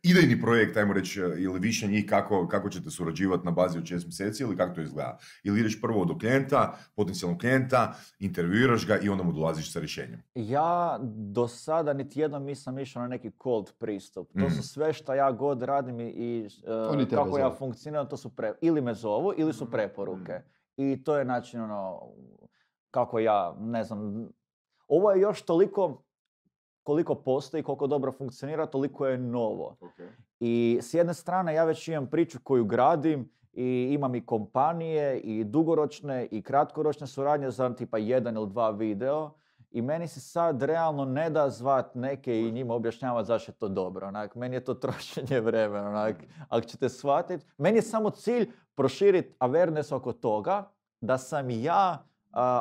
idejni 0.02 0.40
projekt, 0.40 0.76
ajmo 0.76 0.92
reći, 0.92 1.20
ili 1.20 1.58
više 1.58 1.86
njih 1.86 2.06
kako, 2.08 2.48
kako 2.48 2.68
ćete 2.68 2.90
surađivati 2.90 3.44
na 3.44 3.50
bazi 3.50 3.78
od 3.78 3.86
šest 3.86 4.06
mjeseci 4.06 4.42
ili 4.42 4.56
kako 4.56 4.74
to 4.74 4.80
izgleda? 4.80 5.18
Ili 5.44 5.60
ideš 5.60 5.80
prvo 5.80 6.04
do 6.04 6.18
klijenta, 6.18 6.78
potencijalnog 6.94 7.40
klijenta, 7.40 7.94
intervjuiraš 8.18 8.86
ga 8.86 8.98
i 8.98 9.08
onda 9.08 9.24
mu 9.24 9.32
dolaziš 9.32 9.72
sa 9.72 9.78
rješenjem. 9.80 10.22
Ja 10.34 10.98
do 11.14 11.48
sada 11.48 11.92
niti 11.92 12.20
jednom 12.20 12.44
nisam 12.44 12.78
išao 12.78 13.02
na 13.02 13.08
neki 13.08 13.30
cold 13.42 13.72
pristup. 13.78 14.30
To 14.40 14.50
su 14.50 14.62
sve 14.62 14.92
što 14.92 15.14
ja 15.14 15.32
god 15.32 15.62
radim 15.62 16.00
i, 16.00 16.48
e, 16.94 16.98
tebe 16.98 17.10
kako 17.10 17.38
ja 17.38 17.48
zovu. 17.48 17.56
funkcioniram, 17.58 18.08
to 18.08 18.16
su 18.16 18.36
pre, 18.36 18.52
ili 18.60 18.80
me 18.80 18.94
zovu 18.94 19.32
ili 19.36 19.52
su 19.52 19.70
preporuke. 19.70 20.40
I 20.76 21.04
to 21.04 21.18
je 21.18 21.24
način 21.24 21.60
ono, 21.60 22.00
kako 22.90 23.18
ja, 23.18 23.56
ne 23.60 23.84
znam, 23.84 24.28
ovo 24.88 25.12
je 25.12 25.20
još 25.20 25.42
toliko 25.42 26.05
koliko 26.86 27.14
postoji, 27.14 27.62
koliko 27.62 27.86
dobro 27.86 28.12
funkcionira, 28.12 28.66
toliko 28.66 29.06
je 29.06 29.18
novo. 29.18 29.76
I 30.40 30.78
s 30.82 30.94
jedne 30.94 31.14
strane 31.14 31.54
ja 31.54 31.64
već 31.64 31.88
imam 31.88 32.06
priču 32.06 32.38
koju 32.42 32.64
gradim 32.64 33.30
i 33.52 33.88
imam 33.90 34.14
i 34.14 34.26
kompanije 34.26 35.20
i 35.20 35.44
dugoročne 35.44 36.28
i 36.30 36.42
kratkoročne 36.42 37.06
suradnje 37.06 37.50
za 37.50 37.74
tipa 37.74 37.98
jedan 37.98 38.36
ili 38.36 38.50
dva 38.50 38.70
video 38.70 39.30
i 39.70 39.82
meni 39.82 40.08
se 40.08 40.20
sad 40.20 40.62
realno 40.62 41.04
ne 41.04 41.30
da 41.30 41.50
zvat 41.50 41.94
neke 41.94 42.40
i 42.40 42.52
njima 42.52 42.74
objašnjavati 42.74 43.26
zašto 43.26 43.52
je 43.52 43.56
to 43.56 43.68
dobro. 43.68 44.06
Onak, 44.06 44.34
meni 44.34 44.56
je 44.56 44.64
to 44.64 44.74
trošenje 44.84 45.40
vremena. 45.40 45.88
Onak, 45.88 46.16
ako 46.48 46.66
ćete 46.66 46.88
shvatiti, 46.88 47.46
meni 47.58 47.78
je 47.78 47.82
samo 47.82 48.10
cilj 48.10 48.50
proširiti 48.74 49.34
awareness 49.40 49.94
oko 49.94 50.12
toga 50.12 50.70
da 51.00 51.18
sam 51.18 51.50
ja 51.50 52.06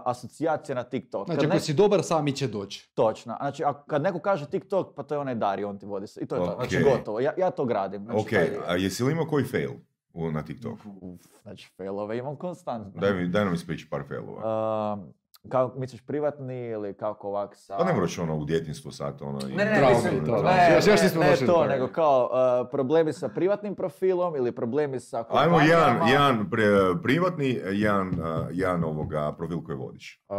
asocijacija 0.05 0.75
na 0.75 0.83
TikTok. 0.83 1.25
Znači, 1.25 1.38
Kad 1.38 1.45
ako 1.45 1.53
ne- 1.53 1.59
si 1.59 1.73
dobar, 1.73 2.03
sami 2.03 2.31
će 2.31 2.47
doći. 2.47 2.91
Točno. 2.93 3.35
Znači, 3.39 3.63
ako, 3.63 3.83
kad 3.85 4.01
neko 4.01 4.19
kaže 4.19 4.45
TikTok, 4.47 4.95
pa 4.95 5.03
to 5.03 5.15
je 5.15 5.19
onaj 5.19 5.35
Dari, 5.35 5.63
on 5.63 5.79
ti 5.79 5.85
vodi. 5.85 6.07
se- 6.07 6.21
I 6.21 6.27
to 6.27 6.35
je 6.35 6.41
to. 6.41 6.55
Znači, 6.55 6.83
gotovo. 6.83 7.19
Ja, 7.19 7.33
ja 7.38 7.51
to 7.51 7.65
gradim. 7.65 8.03
Znači, 8.03 8.19
Ok, 8.19 8.29
taj 8.29 8.49
a 8.67 8.75
jesi 8.75 9.03
li 9.03 9.11
imao 9.11 9.25
koji 9.25 9.43
fail 9.45 9.71
u, 10.13 10.31
na 10.31 10.43
TikToku? 10.43 10.89
Uf, 11.01 11.21
znači, 11.43 11.71
failove 11.77 12.17
imam 12.17 12.35
konstantno. 12.35 13.01
Daj, 13.01 13.13
mi, 13.13 13.27
daj 13.27 13.45
nam 13.45 13.53
ispriči 13.53 13.89
par 13.89 14.03
failova. 14.07 14.93
Um, 14.93 15.13
kako, 15.45 15.79
misliš 15.79 16.01
privatni 16.01 16.60
ili 16.62 16.93
kako 16.93 17.27
ovak 17.27 17.55
sa... 17.55 17.77
Pa 17.77 17.84
ne 17.84 17.93
moraš 17.93 18.19
ono 18.19 18.38
u 18.38 18.45
djetinstvu 18.45 18.91
sad, 18.91 19.21
ono... 19.21 19.39
i- 19.41 19.51
Ne, 19.51 19.65
ne, 19.65 19.71
ne, 19.71 19.89
mislim, 19.89 20.13
ne, 20.23 20.75
Još- 20.75 20.88
još 20.88 20.97
ne, 20.97 21.03
nismo 21.03 21.21
ne 21.21 21.29
došli 21.29 21.47
do 21.47 21.53
to, 21.53 21.60
toga. 21.60 21.69
nego 21.69 21.88
kao 21.88 22.29
uh, 22.62 22.67
problemi 22.71 23.13
sa 23.13 23.29
privatnim 23.29 23.75
profilom 23.75 24.36
ili 24.36 24.51
problemi 24.51 24.99
sa 24.99 25.25
Ajmo 25.29 25.60
jedan, 25.62 26.08
jedan 26.10 26.49
pri- 26.51 27.01
privatni, 27.03 27.45
jedan, 27.71 28.08
uh, 28.10 28.15
jedan 28.51 28.84
ovoga 28.84 29.34
profil 29.34 29.62
koji 29.62 29.77
vodiš. 29.77 30.23
Uh, 30.29 30.36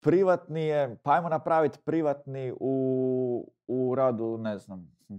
privatni 0.00 0.62
je, 0.62 0.96
pa 1.02 1.12
ajmo 1.12 1.28
napraviti 1.28 1.78
privatni 1.80 2.52
u, 2.60 2.74
u 3.66 3.94
radu, 3.94 4.38
ne 4.38 4.58
znam, 4.58 4.90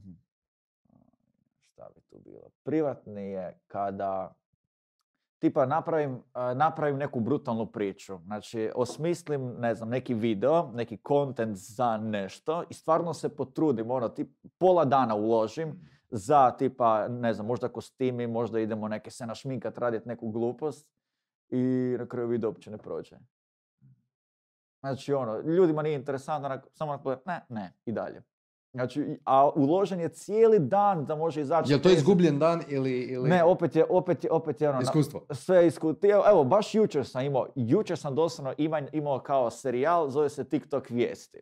šta 1.63 1.84
bi 1.95 2.01
tu 2.01 2.19
bilo. 2.21 2.49
Privatni 2.63 3.21
je 3.23 3.60
kada 3.67 4.36
tipa 5.39 5.65
napravim, 5.65 6.23
a, 6.34 6.54
napravim 6.54 6.97
neku 6.97 7.19
brutalnu 7.19 7.65
priču. 7.65 8.17
Znači, 8.25 8.71
osmislim, 8.75 9.56
ne 9.60 9.75
znam, 9.75 9.89
neki 9.89 10.13
video, 10.13 10.71
neki 10.73 10.97
content 11.08 11.58
za 11.58 11.97
nešto 11.97 12.63
i 12.69 12.73
stvarno 12.73 13.13
se 13.13 13.36
potrudim, 13.36 13.91
ono, 13.91 14.10
tip, 14.10 14.30
pola 14.58 14.86
dana 14.86 15.15
uložim 15.15 15.89
za 16.10 16.52
tipa, 16.52 17.08
ne 17.08 17.34
znam, 17.34 17.47
možda 17.47 17.67
kostimi, 17.67 18.28
možda 18.28 18.60
idemo 18.60 18.88
neke 18.88 19.12
se 19.12 19.25
našminkat, 19.25 19.78
raditi 19.78 20.08
neku 20.08 20.32
glupost 20.32 20.88
i 21.49 21.95
na 21.99 22.08
kraju 22.08 22.28
video 22.28 22.49
uopće 22.49 22.71
ne 22.71 22.78
prođe. 22.78 23.17
Znači, 24.80 25.13
ono, 25.13 25.39
ljudima 25.39 25.82
nije 25.82 25.95
interesantno, 25.95 26.62
samo 26.73 26.99
ne, 27.25 27.45
ne, 27.49 27.73
i 27.86 27.91
dalje. 27.91 28.23
Znači, 28.73 29.19
a 29.25 29.49
uložen 29.49 29.99
je 29.99 30.10
cijeli 30.10 30.60
dan 30.60 31.05
da 31.05 31.15
može 31.15 31.41
izaći. 31.41 31.73
Je 31.73 31.82
to 31.82 31.89
50 31.89 31.93
izgubljen 31.93 32.39
dan 32.39 32.63
ili... 32.67 32.91
ili... 32.93 33.29
Ne, 33.29 33.43
opet 33.43 33.75
je, 33.75 33.86
opet 33.89 34.23
je, 34.23 34.32
opet 34.32 34.62
je 34.62 34.69
ono, 34.69 34.77
na- 34.77 34.82
Iskustvo. 34.84 35.25
sve 35.32 35.67
iskustvo. 35.67 36.10
Evo, 36.27 36.43
baš 36.43 36.75
jučer 36.75 37.05
sam 37.05 37.21
imao, 37.21 37.47
jučer 37.55 37.97
sam 37.97 38.15
doslovno 38.15 38.53
ima- 38.58 38.88
imao 38.91 39.19
kao 39.19 39.49
serijal, 39.49 40.10
zove 40.10 40.29
se 40.29 40.43
TikTok 40.43 40.89
vijesti. 40.89 41.39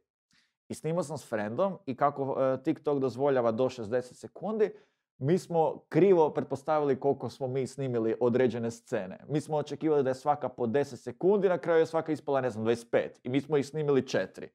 I 0.70 0.74
snimao 0.74 1.04
sam 1.04 1.18
s 1.18 1.30
friendom 1.30 1.78
i 1.86 1.96
kako 1.96 2.38
e, 2.40 2.64
TikTok 2.64 3.00
dozvoljava 3.00 3.52
do 3.52 3.64
60 3.66 4.02
sekundi, 4.02 4.72
mi 5.18 5.38
smo 5.38 5.82
krivo 5.90 6.30
pretpostavili 6.30 7.00
koliko 7.00 7.30
smo 7.30 7.48
mi 7.48 7.68
snimili 7.68 8.16
određene 8.20 8.72
scene. 8.72 9.20
Mi 9.30 9.42
smo 9.42 9.58
očekivali 9.58 10.04
da 10.04 10.10
je 10.10 10.16
svaka 10.16 10.50
po 10.50 10.66
10 10.66 10.84
sekundi, 10.96 11.50
na 11.50 11.58
kraju 11.58 11.80
je 11.80 11.86
svaka 11.86 12.12
ispala, 12.12 12.42
ne 12.42 12.50
znam, 12.50 12.66
25. 12.66 13.08
I 13.24 13.30
mi 13.30 13.42
smo 13.42 13.58
ih 13.58 13.68
snimili 13.68 14.08
četiri. 14.08 14.50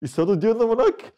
I 0.00 0.08
sad 0.08 0.30
odjednom 0.30 0.70
onak, 0.70 1.12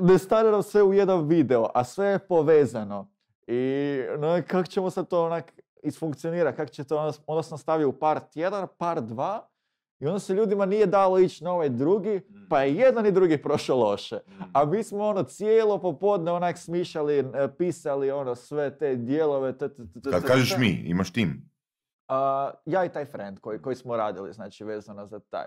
ne 0.00 0.18
stane 0.18 0.50
nam 0.50 0.62
sve 0.62 0.82
u 0.82 0.94
jedan 0.94 1.28
video, 1.28 1.66
a 1.74 1.84
sve 1.84 2.06
je 2.06 2.18
povezano. 2.18 3.10
I 3.46 4.00
no, 4.18 4.42
kako 4.46 4.68
ćemo 4.68 4.90
sad 4.90 5.08
to 5.08 5.24
onak 5.24 5.52
isfunkcionira, 5.82 6.52
kako 6.52 6.70
će 6.70 6.84
to 6.84 6.98
onda, 6.98 7.18
onda 7.26 7.42
sam 7.42 7.58
stavio 7.58 7.88
u 7.88 7.92
part 7.92 8.36
jedan, 8.36 8.66
part 8.78 9.04
dva 9.04 9.50
i 10.00 10.06
onda 10.06 10.18
se 10.18 10.34
ljudima 10.34 10.66
nije 10.66 10.86
dalo 10.86 11.18
ići 11.18 11.44
na 11.44 11.52
ovaj 11.52 11.68
drugi, 11.68 12.20
pa 12.48 12.62
je 12.62 12.74
jedan 12.74 13.06
i 13.06 13.12
drugi 13.12 13.42
prošao 13.42 13.78
loše. 13.78 14.18
A 14.52 14.64
mi 14.64 14.82
smo 14.82 15.04
ono 15.04 15.22
cijelo 15.22 15.78
popodne 15.78 16.32
onak 16.32 16.58
smišljali, 16.58 17.18
e, 17.18 17.24
pisali 17.58 18.10
ono 18.10 18.34
sve 18.34 18.78
te 18.78 18.96
dijelove. 18.96 19.58
Kad 20.10 20.24
kažeš 20.24 20.56
mi, 20.58 20.82
imaš 20.86 21.12
tim. 21.12 21.50
ja 22.66 22.84
i 22.84 22.92
taj 22.92 23.04
friend 23.04 23.38
koji, 23.38 23.62
koji 23.62 23.76
smo 23.76 23.96
radili, 23.96 24.32
znači 24.32 24.64
vezano 24.64 25.06
za 25.06 25.18
taj. 25.18 25.44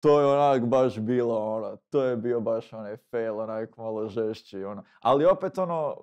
To 0.00 0.20
je 0.20 0.26
onak 0.26 0.66
baš 0.66 0.98
bilo, 0.98 1.54
ono, 1.56 1.76
to 1.76 2.02
je 2.02 2.16
bio 2.16 2.40
baš 2.40 2.72
onaj 2.72 2.96
fail, 2.96 3.40
onak 3.40 3.76
malo 3.76 4.08
žešći, 4.08 4.64
ono. 4.64 4.84
Ali 5.00 5.24
opet 5.24 5.58
ono, 5.58 5.96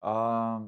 a, 0.00 0.60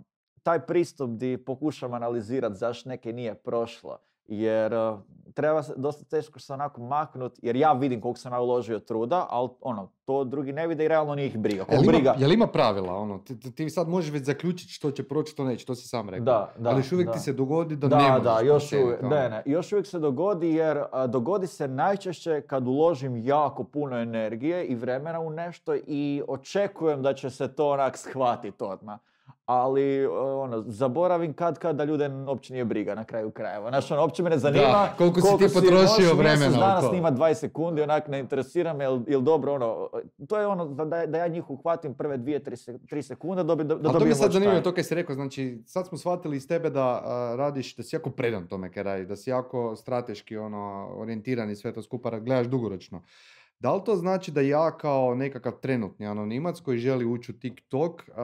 taj 0.42 0.66
pristup 0.66 1.10
di 1.10 1.44
pokušam 1.46 1.94
analizirati 1.94 2.54
zašto 2.56 2.88
neke 2.88 3.12
nije 3.12 3.34
prošlo. 3.34 3.98
Jer 4.28 4.74
a, 4.74 4.98
treba 5.34 5.62
se, 5.62 5.72
dosta 5.76 6.04
teško 6.04 6.40
se 6.40 6.52
onako 6.52 6.80
maknut, 6.80 7.38
jer 7.42 7.56
ja 7.56 7.72
vidim 7.72 8.00
koliko 8.00 8.20
sam 8.20 8.32
ja 8.32 8.40
uložio 8.40 8.78
truda, 8.78 9.26
ali 9.30 9.48
ono, 9.60 9.90
to 10.04 10.24
drugi 10.24 10.52
ne 10.52 10.66
vide 10.66 10.84
i 10.84 10.88
realno 10.88 11.14
nije 11.14 11.26
ih 11.26 11.38
briga. 11.38 11.64
Jel 11.70 11.82
ima, 11.82 11.92
briga, 11.92 12.14
jel 12.18 12.32
ima 12.32 12.46
pravila? 12.46 12.94
Ono? 12.94 13.18
Ti, 13.18 13.52
ti- 13.52 13.70
sad 13.70 13.88
možeš 13.88 14.12
već 14.12 14.24
zaključiti 14.24 14.72
što 14.72 14.90
će 14.90 15.08
proći, 15.08 15.32
što 15.32 15.44
neće, 15.44 15.66
to 15.66 15.74
si 15.74 15.88
sam 15.88 16.08
rekao. 16.08 16.24
Da, 16.24 16.52
da, 16.58 16.70
Ali 16.70 16.78
još 16.78 16.92
uvijek 16.92 17.06
da. 17.06 17.12
ti 17.12 17.18
se 17.18 17.32
dogodi 17.32 17.76
da, 17.76 17.88
da, 17.88 17.96
ne 17.98 18.08
možeš 18.08 18.24
da, 18.24 18.40
još 18.40 18.72
uvijek, 18.72 19.02
ono. 19.02 19.08
ne, 19.16 19.28
ne, 19.28 19.42
još 19.46 19.72
uvijek 19.72 19.86
se 19.86 19.98
dogodi 19.98 20.54
jer 20.54 20.82
a, 20.92 21.06
dogodi 21.06 21.46
se 21.46 21.68
najčešće 21.68 22.40
kad 22.40 22.66
uložim 22.66 23.16
jako 23.16 23.64
puno 23.64 23.96
energije 23.98 24.64
i 24.66 24.74
vremena 24.74 25.20
u 25.20 25.30
nešto 25.30 25.74
i 25.86 26.22
očekujem 26.28 27.02
da 27.02 27.14
će 27.14 27.30
se 27.30 27.48
to 27.54 27.70
onak 27.70 27.96
shvatiti 27.96 28.64
odmah. 28.64 28.98
Ali 29.48 30.06
ono, 30.06 30.64
zaboravim 30.66 31.32
kad 31.32 31.58
kad 31.58 31.76
da 31.76 31.84
ljude 31.84 32.10
uopće 32.26 32.52
nije 32.52 32.64
briga 32.64 32.94
na 32.94 33.04
kraju 33.04 33.30
krajeva. 33.30 33.70
Znaš, 33.70 33.90
ono, 33.90 34.00
uopće 34.00 34.22
me 34.22 34.30
ne 34.30 34.38
zanima 34.38 34.64
Da, 34.64 34.94
koliko 34.98 35.20
si 35.20 35.38
ti 35.38 35.54
potrošio 35.54 36.14
vremena 36.14 36.38
mjesec 36.38 36.56
u 36.56 36.60
dana 36.60 36.80
to. 36.80 36.88
snimat 36.88 37.14
20 37.14 37.34
sekundi, 37.34 37.82
onak 37.82 38.08
ne 38.08 38.18
interesira 38.18 38.72
me, 38.72 38.84
jel, 38.84 39.00
jel 39.06 39.20
dobro, 39.20 39.54
ono, 39.54 39.88
to 40.28 40.38
je 40.38 40.46
ono 40.46 40.66
da, 40.66 41.06
da, 41.06 41.18
ja 41.18 41.28
njih 41.28 41.50
uhvatim 41.50 41.94
prve 41.94 42.16
dvije, 42.16 42.44
tri, 42.44 42.56
tri 42.88 43.02
sekunde 43.02 43.44
da, 43.44 43.54
da, 43.54 43.74
Ali 43.74 43.98
to 43.98 44.04
mi 44.04 44.10
je 44.10 44.14
sad 44.14 44.32
zanimljivo 44.32 44.60
to 44.60 44.74
kaj 44.74 44.84
si 44.84 44.94
rekao, 44.94 45.14
znači 45.14 45.62
sad 45.66 45.86
smo 45.86 45.98
shvatili 45.98 46.36
iz 46.36 46.48
tebe 46.48 46.70
da 46.70 47.02
a, 47.04 47.34
radiš, 47.36 47.76
da 47.76 47.82
si 47.82 47.96
jako 47.96 48.10
predan 48.10 48.46
tome 48.46 48.72
kaj 48.72 48.82
radiš, 48.82 49.08
da 49.08 49.16
si 49.16 49.30
jako 49.30 49.76
strateški 49.76 50.36
ono, 50.36 50.88
orijentiran 50.96 51.50
i 51.50 51.56
sve 51.56 51.72
to 51.72 51.82
skupa, 51.82 52.18
gledaš 52.18 52.46
dugoročno. 52.46 53.02
Da 53.60 53.74
li 53.74 53.84
to 53.84 53.96
znači 53.96 54.30
da 54.30 54.40
ja 54.40 54.76
kao 54.76 55.14
nekakav 55.14 55.52
trenutni 55.52 56.06
anonimac 56.06 56.60
koji 56.60 56.78
želi 56.78 57.04
ući 57.04 57.32
u 57.32 57.38
TikTok 57.38 58.08
a, 58.16 58.22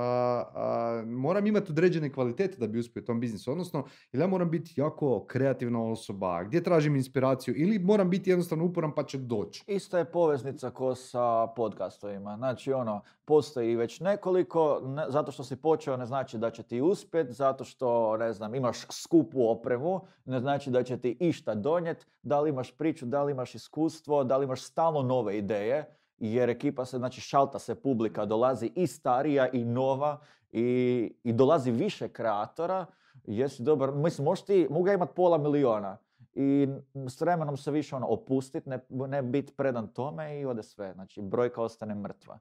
a, 0.54 1.02
moram 1.06 1.46
imati 1.46 1.72
određene 1.72 2.12
kvalitete 2.12 2.56
da 2.58 2.66
bi 2.66 2.78
uspio 2.78 3.02
u 3.02 3.04
tom 3.04 3.20
biznisu? 3.20 3.52
Odnosno, 3.52 3.84
ili 4.12 4.22
ja 4.22 4.26
moram 4.26 4.50
biti 4.50 4.72
jako 4.76 5.24
kreativna 5.26 5.82
osoba, 5.84 6.44
gdje 6.44 6.62
tražim 6.62 6.96
inspiraciju 6.96 7.54
ili 7.56 7.78
moram 7.78 8.10
biti 8.10 8.30
jednostavno 8.30 8.64
uporan 8.64 8.92
pa 8.94 9.02
će 9.02 9.18
doći? 9.18 9.64
Ista 9.66 9.98
je 9.98 10.04
poveznica 10.04 10.70
ko 10.70 10.94
sa 10.94 11.46
podcastovima. 11.46 12.36
Znači 12.36 12.72
ono, 12.72 13.02
postoji 13.24 13.76
već 13.76 14.00
nekoliko, 14.00 14.80
ne, 14.84 15.04
zato 15.08 15.32
što 15.32 15.44
si 15.44 15.56
počeo 15.56 15.96
ne 15.96 16.06
znači 16.06 16.38
da 16.38 16.50
će 16.50 16.62
ti 16.62 16.80
uspjet, 16.80 17.30
zato 17.30 17.64
što 17.64 18.16
ne 18.16 18.32
znam, 18.32 18.54
imaš 18.54 18.86
skupu 18.90 19.48
opremu, 19.48 20.00
ne 20.24 20.40
znači 20.40 20.70
da 20.70 20.82
će 20.82 20.96
ti 20.96 21.16
išta 21.20 21.54
donijeti, 21.54 22.06
da 22.24 22.40
li 22.40 22.50
imaš 22.50 22.76
priču, 22.76 23.06
da 23.06 23.22
li 23.22 23.32
imaš 23.32 23.54
iskustvo, 23.54 24.24
da 24.24 24.36
li 24.36 24.44
imaš 24.44 24.62
stalno 24.62 25.02
nove 25.02 25.38
ideje, 25.38 25.96
jer 26.18 26.50
ekipa 26.50 26.84
se, 26.84 26.98
znači 26.98 27.20
šalta 27.20 27.58
se 27.58 27.74
publika, 27.74 28.24
dolazi 28.24 28.72
i 28.74 28.86
starija 28.86 29.48
i 29.48 29.64
nova 29.64 30.20
i, 30.52 31.12
i 31.24 31.32
dolazi 31.32 31.70
više 31.70 32.08
kreatora, 32.08 32.86
jesi 33.24 33.62
dobar, 33.62 33.92
mislim, 33.92 34.24
možeš 34.24 34.44
ti, 34.44 34.66
mogu 34.70 34.88
ja 34.88 34.94
imat 34.94 35.10
pola 35.14 35.38
miliona 35.38 35.96
i 36.32 36.68
s 37.08 37.20
vremenom 37.20 37.56
se 37.56 37.70
više 37.70 37.96
ono 37.96 38.06
opustit, 38.06 38.66
ne, 38.66 38.78
ne 38.88 39.22
biti 39.22 39.52
predan 39.56 39.88
tome 39.88 40.40
i 40.40 40.46
ode 40.46 40.62
sve, 40.62 40.92
znači 40.94 41.22
brojka 41.22 41.62
ostane 41.62 41.94
mrtva. 41.94 42.38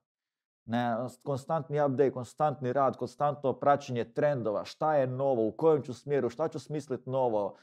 Ne, 0.66 0.96
konstantni 1.24 1.82
update, 1.82 2.12
konstantni 2.12 2.74
rad, 2.74 2.98
konstantno 2.98 3.54
praćenje 3.54 4.04
trendova, 4.04 4.66
šta 4.66 4.96
je 4.96 5.08
novo, 5.08 5.48
u 5.48 5.52
kojem 5.52 5.84
ću 5.84 5.94
smjeru, 5.94 6.30
šta 6.30 6.48
ću 6.48 6.60
smisliti 6.60 7.10
novo, 7.10 7.56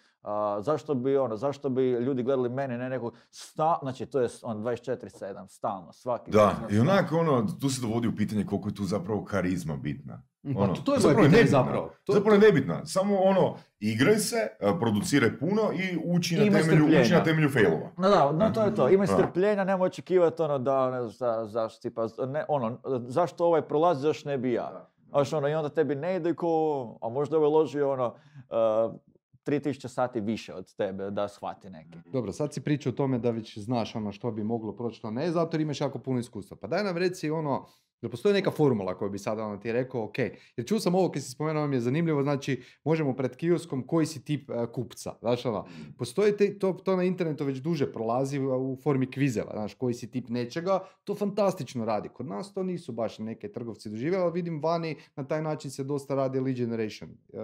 zašto 0.61 0.95
bi 0.95 1.17
ono, 1.17 1.37
zašto 1.37 1.69
bi 1.69 1.91
ljudi 1.91 2.23
gledali 2.23 2.49
mene, 2.49 2.79
ne 2.79 2.89
nekog, 2.89 3.15
sta, 3.31 3.79
znači 3.83 4.07
to 4.07 4.21
je 4.21 4.29
on 4.43 4.59
24-7, 4.59 5.49
stalno, 5.49 5.93
svaki 5.93 6.31
Da, 6.31 6.57
i 6.71 6.79
onako 6.79 7.19
ono, 7.19 7.47
tu 7.61 7.69
se 7.69 7.81
dovodi 7.81 8.09
u 8.09 8.17
pitanje 8.17 8.47
koliko 8.47 8.69
je 8.69 8.75
tu 8.75 8.85
zapravo 8.85 9.25
karizma 9.25 9.77
bitna. 9.77 10.23
Pa 10.55 10.61
ono, 10.61 10.75
to 10.75 10.95
je 10.95 11.01
zapravo 11.01 11.29
pitanje 11.29 11.47
zapravo. 11.47 11.91
To, 12.05 12.13
zapravo 12.13 12.35
je 12.35 12.41
nebitna. 12.41 12.87
Samo 12.87 13.17
ono, 13.17 13.57
igraj 13.81 14.17
se, 14.17 14.37
produciraj 14.81 15.39
puno 15.39 15.63
i 15.73 15.99
uči 16.05 16.37
na, 16.37 16.59
temelju, 16.59 16.87
uči 17.01 17.13
na 17.13 17.25
temelju 17.25 17.49
failova. 17.51 17.91
No, 17.97 18.09
da, 18.09 18.33
no, 18.33 18.51
to 18.51 18.63
je 18.63 18.75
to. 18.75 18.89
Imaj 18.89 19.07
strpljenja, 19.07 19.65
nemoj 19.65 19.87
očekivati 19.87 20.43
ono 20.43 20.59
da, 20.59 20.91
ne 20.91 21.09
za, 21.09 21.47
za, 21.47 21.69
tipa, 21.83 22.07
ne, 22.29 22.45
ono, 22.49 22.79
zašto 23.09 23.47
ovaj 23.47 23.63
prolazi, 23.63 24.01
zašto 24.01 24.29
ne 24.29 24.39
bi 24.39 24.53
ja. 24.53 24.91
ono, 25.33 25.49
I 25.49 25.55
onda 25.55 25.69
tebi 25.69 25.95
ne 25.95 26.17
ide 26.17 26.35
ko, 26.35 26.99
a 27.03 27.09
možda 27.09 27.37
ovaj 27.37 27.51
loži 27.51 27.81
ono, 27.81 28.07
uh, 28.07 28.95
3000 29.47 29.89
sati 29.89 30.21
više 30.21 30.55
od 30.55 30.75
tebe 30.75 31.11
da 31.11 31.29
shvati 31.29 31.71
neki. 31.71 31.99
Dobro, 32.07 32.33
sad 32.33 32.55
si 32.55 32.61
pričao 32.61 32.91
o 32.91 32.97
tome 32.97 33.19
da 33.19 33.31
već 33.31 33.59
znaš 33.59 33.97
ono 33.97 34.13
što 34.13 34.31
bi 34.31 34.45
moglo 34.45 34.77
proći, 34.77 34.99
što 34.99 35.11
ne, 35.11 35.31
zato 35.31 35.57
jer 35.57 35.61
imaš 35.61 35.81
jako 35.81 35.99
puno 35.99 36.21
iskustva. 36.21 36.57
Pa 36.57 36.67
daj 36.67 36.85
nam 36.85 36.97
reci 36.97 37.31
ono, 37.31 37.67
da 38.03 38.09
postoji 38.09 38.35
neka 38.35 38.51
formula 38.51 38.95
koju 38.99 39.11
bi 39.11 39.19
sada 39.19 39.45
ono 39.45 39.57
ti 39.57 39.73
rekao, 39.73 40.05
ok, 40.05 40.19
jer 40.19 40.67
čuo 40.67 40.81
sam 40.81 40.95
ovo 40.95 41.11
kad 41.11 41.23
si 41.23 41.31
spomenuo, 41.31 41.67
mi 41.67 41.77
je 41.77 41.81
zanimljivo, 41.81 42.23
znači 42.23 42.63
možemo 42.85 43.17
pred 43.17 43.37
kioskom 43.37 43.87
koji 43.87 44.07
si 44.07 44.25
tip 44.25 44.51
uh, 44.51 44.67
kupca, 44.73 45.15
znaš 45.21 45.47
ono, 45.47 45.63
mm. 45.63 45.93
postoji 45.99 46.37
te, 46.37 46.59
to, 46.59 46.73
to 46.73 46.97
na 46.97 47.05
internetu 47.05 47.45
već 47.45 47.59
duže 47.59 47.93
prolazi 47.93 48.41
u, 48.41 48.77
formi 48.83 49.11
kvizeva, 49.11 49.51
znaš, 49.53 49.75
koji 49.75 49.95
si 49.95 50.11
tip 50.11 50.29
nečega, 50.29 50.81
to 51.05 51.15
fantastično 51.15 51.85
radi, 51.85 52.09
kod 52.09 52.27
nas 52.27 52.55
to 52.55 52.63
nisu 52.63 52.93
baš 52.93 53.19
neke 53.19 53.53
trgovci 53.53 53.91
doživjeli, 53.91 54.23
ali 54.23 54.33
vidim 54.33 54.63
vani 54.63 54.97
na 55.17 55.25
taj 55.25 55.43
način 55.43 55.71
se 55.71 55.85
dosta 55.85 56.15
radi 56.15 56.41
lead 56.41 56.57
generation 56.57 57.11
uh, 57.11 57.41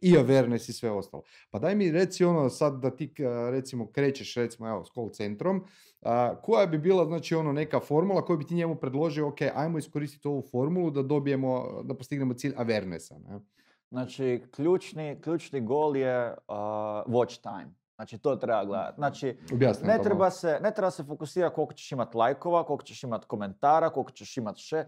i 0.00 0.12
awareness 0.16 0.68
i 0.68 0.72
sve 0.72 0.90
ostalo. 0.90 1.22
Pa 1.50 1.58
daj 1.58 1.74
mi 1.74 1.90
reci 1.90 2.24
ono 2.24 2.48
sad 2.48 2.80
da 2.80 2.96
ti 2.96 3.14
uh, 3.18 3.50
recimo 3.50 3.92
krećeš 3.92 4.34
recimo 4.34 4.68
evo 4.68 4.84
s 4.84 4.92
call 4.94 5.10
centrom, 5.10 5.64
koja 6.42 6.66
bi 6.66 6.78
bila 6.78 7.04
znači 7.04 7.34
ono 7.34 7.52
neka 7.52 7.80
formula 7.80 8.24
koju 8.24 8.38
bi 8.38 8.46
ti 8.46 8.54
njemu 8.54 8.76
predložio, 8.76 9.28
ok, 9.28 9.38
ajmo 9.54 9.78
iskoristiti 9.78 10.28
ovu 10.28 10.42
formulu 10.42 10.90
da 10.90 11.02
dobijemo, 11.02 11.82
da 11.84 11.94
postignemo 11.94 12.34
cilj 12.34 12.54
awarenessa. 12.56 13.28
Ne? 13.28 13.40
Znači, 13.90 14.42
ključni, 14.50 15.20
ključni 15.20 15.60
gol 15.60 15.96
je 15.96 16.30
uh, 16.30 16.54
watch 17.06 17.42
time. 17.42 17.74
Znači, 17.94 18.18
to 18.18 18.36
treba 18.36 18.64
gledati. 18.64 18.96
Znači, 18.96 19.38
ne 19.82 19.98
treba, 20.02 20.30
se, 20.30 20.58
ne 20.62 20.74
treba 20.74 20.90
se 20.90 21.04
fokusirati 21.04 21.54
koliko 21.54 21.72
ćeš 21.72 21.92
imati 21.92 22.16
lajkova, 22.16 22.64
koliko 22.64 22.84
ćeš 22.84 23.02
imati 23.02 23.26
komentara, 23.26 23.90
koliko 23.90 24.10
ćeš 24.10 24.36
imati 24.36 24.60
še 24.60 24.84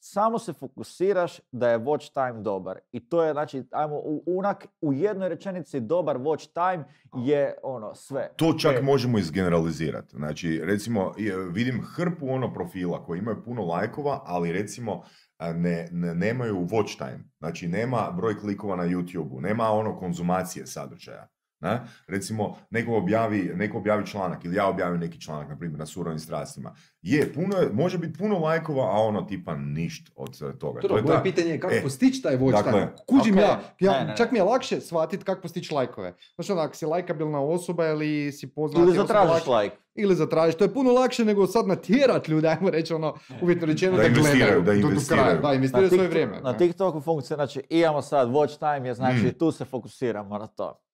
samo 0.00 0.38
se 0.38 0.52
fokusiraš 0.52 1.40
da 1.52 1.70
je 1.70 1.78
watch 1.78 2.12
time 2.12 2.42
dobar. 2.42 2.78
I 2.92 3.08
to 3.08 3.24
je, 3.24 3.32
znači, 3.32 3.62
ajmo, 3.70 4.00
unak, 4.26 4.66
u 4.80 4.92
jednoj 4.92 5.28
rečenici 5.28 5.80
dobar 5.80 6.18
watch 6.18 6.48
time 6.52 6.84
je 7.24 7.54
ono, 7.62 7.94
sve. 7.94 8.30
To 8.36 8.52
čak 8.52 8.76
e. 8.76 8.82
možemo 8.82 9.18
izgeneralizirati. 9.18 10.16
Znači, 10.16 10.60
recimo, 10.64 11.12
vidim 11.50 11.82
hrpu 11.82 12.28
ono 12.28 12.52
profila 12.52 13.04
koji 13.04 13.18
imaju 13.18 13.42
puno 13.44 13.64
lajkova, 13.64 14.22
ali 14.24 14.52
recimo, 14.52 15.02
ne, 15.38 15.88
ne, 15.92 16.14
nemaju 16.14 16.56
watch 16.56 16.98
time. 16.98 17.24
Znači, 17.38 17.68
nema 17.68 18.10
broj 18.16 18.38
klikova 18.38 18.76
na 18.76 18.84
YouTube-u, 18.84 19.40
nema 19.40 19.70
ono 19.70 19.98
konzumacije 19.98 20.66
sadržaja. 20.66 21.28
Ne? 21.60 21.80
Recimo, 22.06 22.56
neko 22.70 22.96
objavi, 22.96 23.52
neko 23.54 23.78
objavi 23.78 24.06
članak 24.06 24.44
ili 24.44 24.56
ja 24.56 24.66
objavim 24.66 25.00
neki 25.00 25.20
članak, 25.20 25.48
na 25.48 25.56
primjer, 25.56 25.78
na 25.78 25.86
surovim 25.86 26.18
strastima. 26.18 26.74
Je, 27.02 27.32
puno 27.32 27.56
je, 27.56 27.70
može 27.72 27.98
biti 27.98 28.18
puno 28.18 28.38
lajkova, 28.38 28.84
a 28.84 29.00
ono 29.00 29.22
tipa 29.22 29.56
ništa 29.56 30.12
od 30.16 30.38
eh, 30.42 30.58
toga. 30.58 30.80
To, 30.80 30.88
to 30.88 31.12
je 31.12 31.22
pitanje 31.22 31.50
je 31.50 31.60
kako 31.60 31.74
e, 31.74 31.82
postići 31.82 32.22
taj 32.22 32.36
watch 32.36 32.52
dakle, 32.52 32.72
time. 32.72 32.92
Kužim 33.06 33.34
okay. 33.34 33.40
ja, 33.40 33.60
ja 33.80 34.00
ne, 34.00 34.04
ne. 34.04 34.16
čak 34.16 34.32
mi 34.32 34.38
je 34.38 34.42
lakše 34.42 34.80
shvatiti 34.80 35.24
kako 35.24 35.40
postići 35.42 35.74
lajkove. 35.74 36.14
Znači, 36.34 36.52
ako 36.52 36.74
si 36.74 36.86
lajkabilna 36.86 37.40
osoba 37.40 37.86
ili 37.86 38.32
si 38.32 38.46
poznati 38.54 38.82
Ili 38.82 38.96
zatražiš 38.96 39.46
lajk. 39.46 39.72
Ili 39.94 40.14
zatražiš, 40.14 40.54
to 40.54 40.64
je 40.64 40.74
puno 40.74 40.92
lakše 40.92 41.24
nego 41.24 41.46
sad 41.46 41.66
natjerat 41.66 42.28
ljude, 42.28 42.48
ajmo 42.48 42.70
reći 42.70 42.94
ono, 42.94 43.14
uvjetno 43.42 43.66
rečeno 43.66 43.96
da, 43.96 44.02
da 44.02 44.08
investiraju, 44.08 44.62
da 44.62 44.72
investiraju. 44.72 45.40
Da, 45.42 45.54
investiraju 45.54 45.88
svoje 45.88 46.08
vrijeme. 46.08 46.40
Na 46.40 46.56
TikToku 46.56 47.00
funkcija, 47.00 47.36
znači 47.36 47.62
imamo 47.68 48.02
sad 48.02 48.28
watch 48.28 48.58
time, 48.58 48.88
je 48.88 48.94
znači 48.94 49.26
mm. 49.26 49.38
tu 49.38 49.52
se 49.52 49.64
fokusiramo 49.64 50.38
na 50.38 50.46
to. 50.46 50.87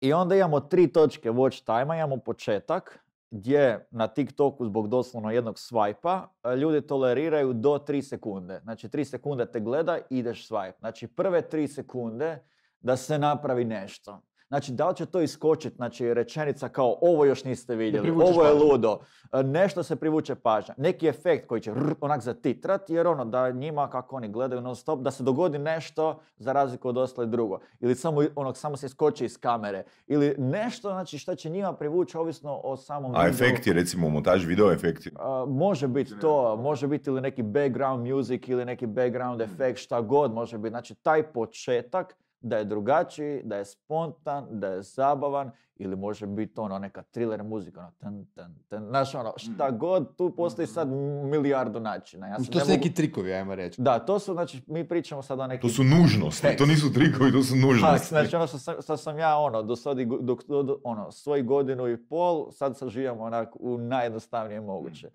I 0.00 0.12
onda 0.12 0.36
imamo 0.36 0.60
tri 0.60 0.92
točke 0.92 1.30
watch 1.30 1.64
time 1.64 1.96
imamo 1.96 2.16
početak 2.16 3.06
gdje 3.30 3.88
na 3.90 4.06
TikToku 4.08 4.64
zbog 4.64 4.88
doslovno 4.88 5.30
jednog 5.30 5.58
svajpa 5.58 6.28
e, 6.44 6.56
ljudi 6.56 6.86
toleriraju 6.86 7.52
do 7.52 7.78
3 7.88 8.02
sekunde. 8.02 8.60
Znači 8.62 8.88
3 8.88 9.04
sekunde 9.04 9.50
te 9.50 9.60
gleda 9.60 9.98
i 9.98 10.18
ideš 10.18 10.48
swipe. 10.48 10.78
Znači 10.78 11.06
prve 11.06 11.42
3 11.42 11.66
sekunde 11.66 12.44
da 12.80 12.96
se 12.96 13.18
napravi 13.18 13.64
nešto. 13.64 14.20
Znači, 14.48 14.72
da 14.72 14.88
li 14.88 14.96
će 14.96 15.06
to 15.06 15.20
iskočiti, 15.20 15.76
znači 15.76 16.14
rečenica 16.14 16.68
kao 16.68 16.98
ovo 17.00 17.24
još 17.24 17.44
niste 17.44 17.76
vidjeli, 17.76 18.10
ovo 18.10 18.44
je 18.44 18.52
ludo, 18.52 18.98
e, 19.32 19.42
nešto 19.42 19.82
se 19.82 19.96
privuče 19.96 20.34
pažnja, 20.34 20.74
neki 20.76 21.08
efekt 21.08 21.46
koji 21.46 21.60
će 21.60 21.70
rr, 21.70 21.94
onak 22.00 22.20
zatitrat, 22.20 22.90
jer 22.90 23.06
ono 23.06 23.24
da 23.24 23.50
njima 23.50 23.90
kako 23.90 24.16
oni 24.16 24.28
gledaju 24.28 24.60
non 24.60 24.76
stop, 24.76 25.00
da 25.00 25.10
se 25.10 25.22
dogodi 25.22 25.58
nešto 25.58 26.20
za 26.36 26.52
razliku 26.52 26.88
od 26.88 26.98
ostale 26.98 27.26
drugo. 27.26 27.58
Ili 27.80 27.94
samo, 27.94 28.22
onog, 28.36 28.56
samo 28.56 28.76
se 28.76 28.86
iskoči 28.86 29.24
iz 29.24 29.38
kamere. 29.38 29.84
Ili 30.06 30.34
nešto 30.38 30.88
znači 30.90 31.18
što 31.18 31.34
će 31.34 31.50
njima 31.50 31.72
privući 31.72 32.16
ovisno 32.16 32.60
o 32.64 32.76
samom 32.76 33.12
A 33.16 33.28
efekti, 33.28 33.72
recimo 33.72 34.08
montaž 34.08 34.44
video 34.44 34.72
efekti? 34.72 35.10
može 35.48 35.88
biti 35.88 36.18
to, 36.20 36.56
može 36.56 36.86
biti 36.86 37.10
ili 37.10 37.20
neki 37.20 37.42
background 37.42 38.06
music 38.06 38.42
ili 38.46 38.64
neki 38.64 38.86
background 38.86 39.40
efekt, 39.40 39.78
šta 39.78 40.00
god 40.00 40.32
može 40.32 40.58
biti. 40.58 40.70
Znači 40.70 40.94
taj 40.94 41.22
početak 41.22 42.16
da 42.40 42.56
je 42.56 42.64
drugačiji, 42.64 43.42
da 43.44 43.56
je 43.56 43.64
spontan, 43.64 44.46
da 44.50 44.68
je 44.68 44.82
zabavan 44.82 45.50
ili 45.78 45.96
može 45.96 46.26
biti 46.26 46.60
ono 46.60 46.78
neka 46.78 47.02
thriller 47.02 47.42
muzika, 47.42 47.80
ono 47.80 47.90
ten, 48.00 48.26
ten, 48.34 48.54
ten, 48.68 48.86
znaš 48.88 49.14
ono, 49.14 49.32
šta 49.36 49.70
mm. 49.70 49.78
god, 49.78 50.16
tu 50.16 50.36
postoji 50.36 50.66
sad 50.66 50.88
milijardu 51.24 51.80
načina. 51.80 52.26
Ja 52.26 52.36
to 52.36 52.60
su 52.60 52.70
neki 52.70 52.94
trikovi, 52.94 53.32
ajmo 53.32 53.54
reći. 53.54 53.82
Da, 53.82 53.98
to 53.98 54.18
su, 54.18 54.32
znači, 54.32 54.62
mi 54.66 54.88
pričamo 54.88 55.22
sad 55.22 55.40
o 55.40 55.46
nekim... 55.46 55.68
To 55.68 55.74
su 55.74 55.84
nužnosti, 55.84 56.56
to 56.58 56.66
nisu 56.66 56.92
trikovi, 56.92 57.32
to 57.32 57.42
su 57.42 57.56
nužnosti. 57.56 58.08
znači, 58.08 58.36
ono 58.36 58.46
što 58.82 58.96
sam, 58.96 59.18
ja, 59.18 59.38
ono, 59.38 59.62
do 59.62 59.76
sad, 59.76 59.98
dok, 60.20 60.44
do, 60.46 60.78
ono, 60.84 61.12
svoj 61.12 61.42
godinu 61.42 61.88
i 61.88 62.06
pol, 62.08 62.50
sad 62.50 62.78
saživamo 62.78 63.22
onak 63.22 63.48
u 63.60 63.78
najjednostavnije 63.78 64.60
moguće. 64.60 65.10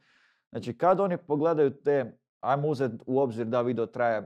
Znači, 0.51 0.77
kad 0.77 0.99
oni 0.99 1.17
pogledaju 1.17 1.69
te, 1.69 2.17
ajmo 2.39 2.67
uzeti 2.67 2.95
u 3.05 3.19
obzir 3.19 3.45
da 3.45 3.61
video 3.61 3.85
traje 3.85 4.25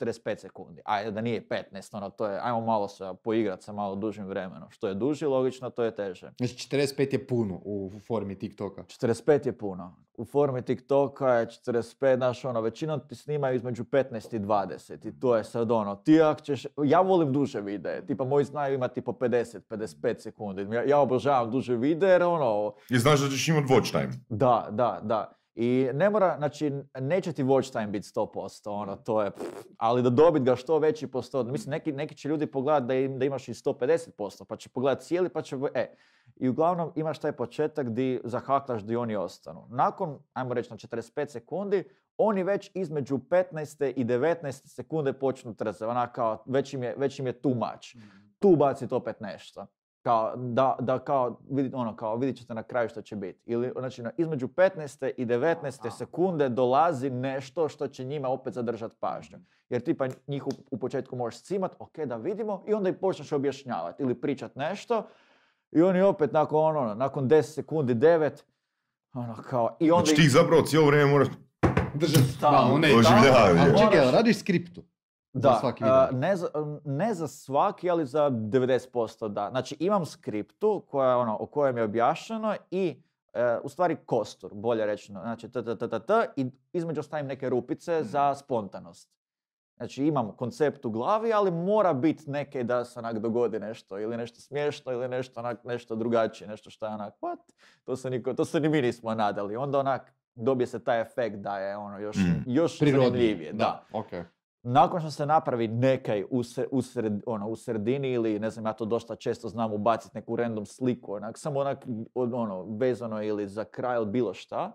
45 0.00 0.36
sekundi. 0.38 0.82
Ajde 0.84 1.10
da 1.10 1.20
nije 1.20 1.48
15, 1.48 1.96
ono, 1.96 2.10
to 2.10 2.26
je, 2.26 2.40
ajmo 2.42 2.60
malo 2.60 2.88
se 2.88 3.04
poigrati 3.24 3.64
sa 3.64 3.72
malo 3.72 3.94
dužim 3.94 4.26
vremenom. 4.26 4.70
Što 4.70 4.88
je 4.88 4.94
duži, 4.94 5.26
logično, 5.26 5.70
to 5.70 5.82
je 5.82 5.94
teže. 5.94 6.32
Znači 6.38 6.54
45 6.54 7.12
je 7.12 7.26
puno 7.26 7.60
u 7.64 7.90
formi 8.06 8.38
TikToka? 8.38 8.82
45 8.82 9.46
je 9.46 9.58
puno. 9.58 9.96
U 10.16 10.24
formi 10.24 10.62
TikToka 10.62 11.28
je 11.28 11.46
45, 11.46 12.16
znaš, 12.16 12.44
ono, 12.44 12.60
većinom 12.60 13.00
ti 13.08 13.14
snimaju 13.14 13.56
između 13.56 13.84
15 13.84 14.36
i 14.36 14.40
20 14.40 15.08
i 15.08 15.20
to 15.20 15.36
je 15.36 15.44
sad 15.44 15.70
ono, 15.70 15.96
ti 15.96 16.22
ako 16.22 16.40
ćeš, 16.40 16.66
ja 16.84 17.00
volim 17.00 17.32
duže 17.32 17.60
videe, 17.60 18.06
tipa 18.06 18.24
moji 18.24 18.44
znaju 18.44 18.74
imati 18.74 19.00
po 19.00 19.12
50, 19.12 19.60
55 19.70 20.18
sekundi. 20.18 20.74
Ja, 20.74 20.82
ja 20.82 20.98
obožavam 20.98 21.50
duže 21.50 21.76
videe 21.76 22.10
jer 22.10 22.22
ono... 22.22 22.74
I 22.90 22.98
znaš 22.98 23.20
da 23.20 23.28
ćeš 23.28 23.48
imati 23.48 23.72
watch 23.72 23.90
time. 23.90 24.10
Da, 24.28 24.68
da, 24.70 25.00
da. 25.02 25.41
I 25.54 25.88
ne 25.94 26.10
mora, 26.10 26.34
znači, 26.38 26.72
neće 27.00 27.32
ti 27.32 27.44
watch 27.44 27.72
time 27.72 27.86
biti 27.86 28.08
100%, 28.08 28.70
ono, 28.70 28.96
to 28.96 29.22
je, 29.22 29.30
pff, 29.30 29.66
ali 29.76 30.02
da 30.02 30.10
dobit 30.10 30.42
ga 30.42 30.56
što 30.56 30.78
veći 30.78 31.06
posto, 31.06 31.44
mislim, 31.44 31.70
neki, 31.70 31.92
neki 31.92 32.14
će 32.14 32.28
ljudi 32.28 32.46
pogledati 32.46 32.86
da, 32.86 32.94
im, 32.94 33.18
da 33.18 33.24
imaš 33.24 33.48
i 33.48 33.54
150%, 33.54 34.44
pa 34.44 34.56
će 34.56 34.68
pogledati 34.68 35.04
cijeli, 35.04 35.28
pa 35.28 35.42
će, 35.42 35.56
e, 35.74 35.94
i 36.36 36.48
uglavnom 36.48 36.92
imaš 36.94 37.18
taj 37.18 37.32
početak 37.32 37.90
di 37.90 38.20
zahaklaš 38.24 38.82
di 38.82 38.96
oni 38.96 39.16
ostanu. 39.16 39.66
Nakon, 39.70 40.18
ajmo 40.32 40.54
reći 40.54 40.70
na 40.70 40.76
45 40.76 41.28
sekundi, 41.28 41.84
oni 42.16 42.42
već 42.42 42.70
između 42.74 43.18
15. 43.18 43.92
i 43.96 44.04
19. 44.04 44.66
sekunde 44.66 45.12
počnu 45.12 45.54
trzati, 45.54 45.84
ona 45.84 46.12
kao, 46.12 46.44
već 46.46 46.74
im 46.74 46.82
je, 46.82 46.94
već 46.98 47.18
im 47.18 47.26
je 47.26 47.32
too 47.32 47.54
much. 47.54 47.96
Tu 48.38 48.56
baciti 48.56 48.94
opet 48.94 49.20
nešto. 49.20 49.66
Kao, 50.02 50.32
da, 50.36 50.76
da 50.80 50.98
kao, 50.98 51.40
vidi, 51.50 51.70
ono, 51.74 51.96
kao, 51.96 52.16
vidit 52.16 52.36
ćete 52.36 52.54
na 52.54 52.62
kraju 52.62 52.88
što 52.88 53.02
će 53.02 53.16
biti. 53.16 53.42
Ili, 53.46 53.72
znači, 53.78 54.02
na, 54.02 54.10
između 54.16 54.48
15. 54.48 55.10
i 55.16 55.26
19. 55.26 55.90
sekunde 55.90 56.48
dolazi 56.48 57.10
nešto 57.10 57.68
što 57.68 57.88
će 57.88 58.04
njima 58.04 58.28
opet 58.28 58.54
zadržati 58.54 58.96
pažnju. 59.00 59.38
Jer 59.68 59.82
tipa 59.82 60.06
njih 60.26 60.46
u, 60.46 60.50
u 60.70 60.78
početku 60.78 61.16
možeš 61.16 61.42
cimat, 61.42 61.76
ok, 61.78 61.98
da 61.98 62.16
vidimo, 62.16 62.64
i 62.68 62.74
onda 62.74 62.88
i 62.88 62.92
počneš 62.92 63.32
objašnjavati 63.32 64.02
ili 64.02 64.20
pričat 64.20 64.56
nešto. 64.56 65.06
I 65.72 65.82
oni 65.82 66.00
opet 66.00 66.32
nakon 66.32 66.76
ono, 66.76 66.94
nakon 66.94 67.28
10 67.28 67.42
sekundi, 67.42 67.94
9, 67.94 68.30
ono 69.12 69.34
kao, 69.50 69.76
i 69.80 69.90
onda... 69.90 70.04
Znači 70.04 70.22
ti 70.22 70.28
zapravo 70.28 70.62
cijelo 70.62 70.86
vrijeme 70.86 71.10
moraš 71.10 71.28
Držati 71.94 72.28
Stalno. 72.28 72.78
ne, 72.78 72.94
Oživljavanje. 72.94 73.60
Ali 73.60 73.78
čekaj, 73.78 74.10
radiš 74.10 74.38
skriptu? 74.38 74.82
Da, 75.32 75.48
Za 75.48 75.54
svaki 75.54 75.84
video. 75.84 76.08
ne, 76.12 76.36
za, 76.36 76.48
ne 76.84 77.14
za 77.14 77.28
svaki, 77.28 77.90
ali 77.90 78.06
za 78.06 78.30
90% 78.30 79.28
da. 79.28 79.48
Znači 79.50 79.76
imam 79.80 80.06
skriptu 80.06 80.84
koja, 80.88 81.10
je 81.10 81.16
ono, 81.16 81.36
o 81.40 81.46
kojem 81.46 81.76
je 81.76 81.84
objašnjeno 81.84 82.54
i 82.70 83.02
e, 83.32 83.58
u 83.62 83.68
stvari 83.68 83.96
kostur, 83.96 84.50
bolje 84.54 84.86
rečeno. 84.86 85.20
Znači 85.20 85.48
t, 85.48 85.64
t, 85.64 85.76
t, 85.78 85.88
t, 85.88 86.00
t, 86.00 86.12
i 86.36 86.50
između 86.72 87.02
stavim 87.02 87.26
neke 87.26 87.48
rupice 87.48 88.02
za 88.02 88.34
spontanost. 88.34 89.12
Znači 89.76 90.04
imam 90.04 90.32
koncept 90.32 90.84
u 90.84 90.90
glavi, 90.90 91.32
ali 91.32 91.50
mora 91.50 91.92
biti 91.92 92.30
neke 92.30 92.64
da 92.64 92.84
se 92.84 92.98
onak 92.98 93.18
dogodi 93.18 93.58
nešto, 93.58 93.98
ili 93.98 94.16
nešto 94.16 94.40
smiješno, 94.40 94.92
ili 94.92 95.08
nešto 95.08 95.40
onak, 95.40 95.64
nešto 95.64 95.96
drugačije, 95.96 96.48
nešto 96.48 96.70
što 96.70 96.86
je 96.86 96.92
onak, 96.92 97.14
what? 97.20 97.38
To 97.84 97.96
se, 97.96 98.10
niko, 98.10 98.34
to 98.34 98.44
se 98.44 98.60
ni 98.60 98.68
mi 98.68 98.82
nismo 98.82 99.14
nadali. 99.14 99.56
Onda 99.56 99.78
onak 99.78 100.12
dobije 100.34 100.66
se 100.66 100.84
taj 100.84 101.00
efekt 101.00 101.36
da 101.36 101.58
je 101.58 101.76
ono 101.76 101.98
još, 101.98 102.16
Mm. 102.16 102.42
još 102.46 102.78
zanimljivije. 102.78 103.52
Da. 103.52 103.82
ok. 103.92 104.06
Nakon 104.62 105.00
što 105.00 105.10
se 105.10 105.26
napravi 105.26 105.68
nekaj 105.68 106.24
u, 106.30 106.42
se- 106.42 106.68
u, 106.70 106.82
sred- 106.82 107.20
ono, 107.26 107.48
u 107.48 107.56
sredini 107.56 108.10
ili 108.12 108.38
ne 108.38 108.50
znam, 108.50 108.66
ja 108.66 108.72
to 108.72 108.84
dosta 108.84 109.16
često 109.16 109.48
znam 109.48 109.72
ubaciti 109.72 110.16
neku 110.16 110.36
random 110.36 110.66
sliku, 110.66 111.14
onak, 111.14 111.38
samo 111.38 111.60
onak 111.60 111.86
ono, 112.14 112.62
vezano 112.78 113.22
ili 113.22 113.48
za 113.48 113.64
kraj 113.64 113.96
ili 113.96 114.06
bilo 114.06 114.34
šta. 114.34 114.72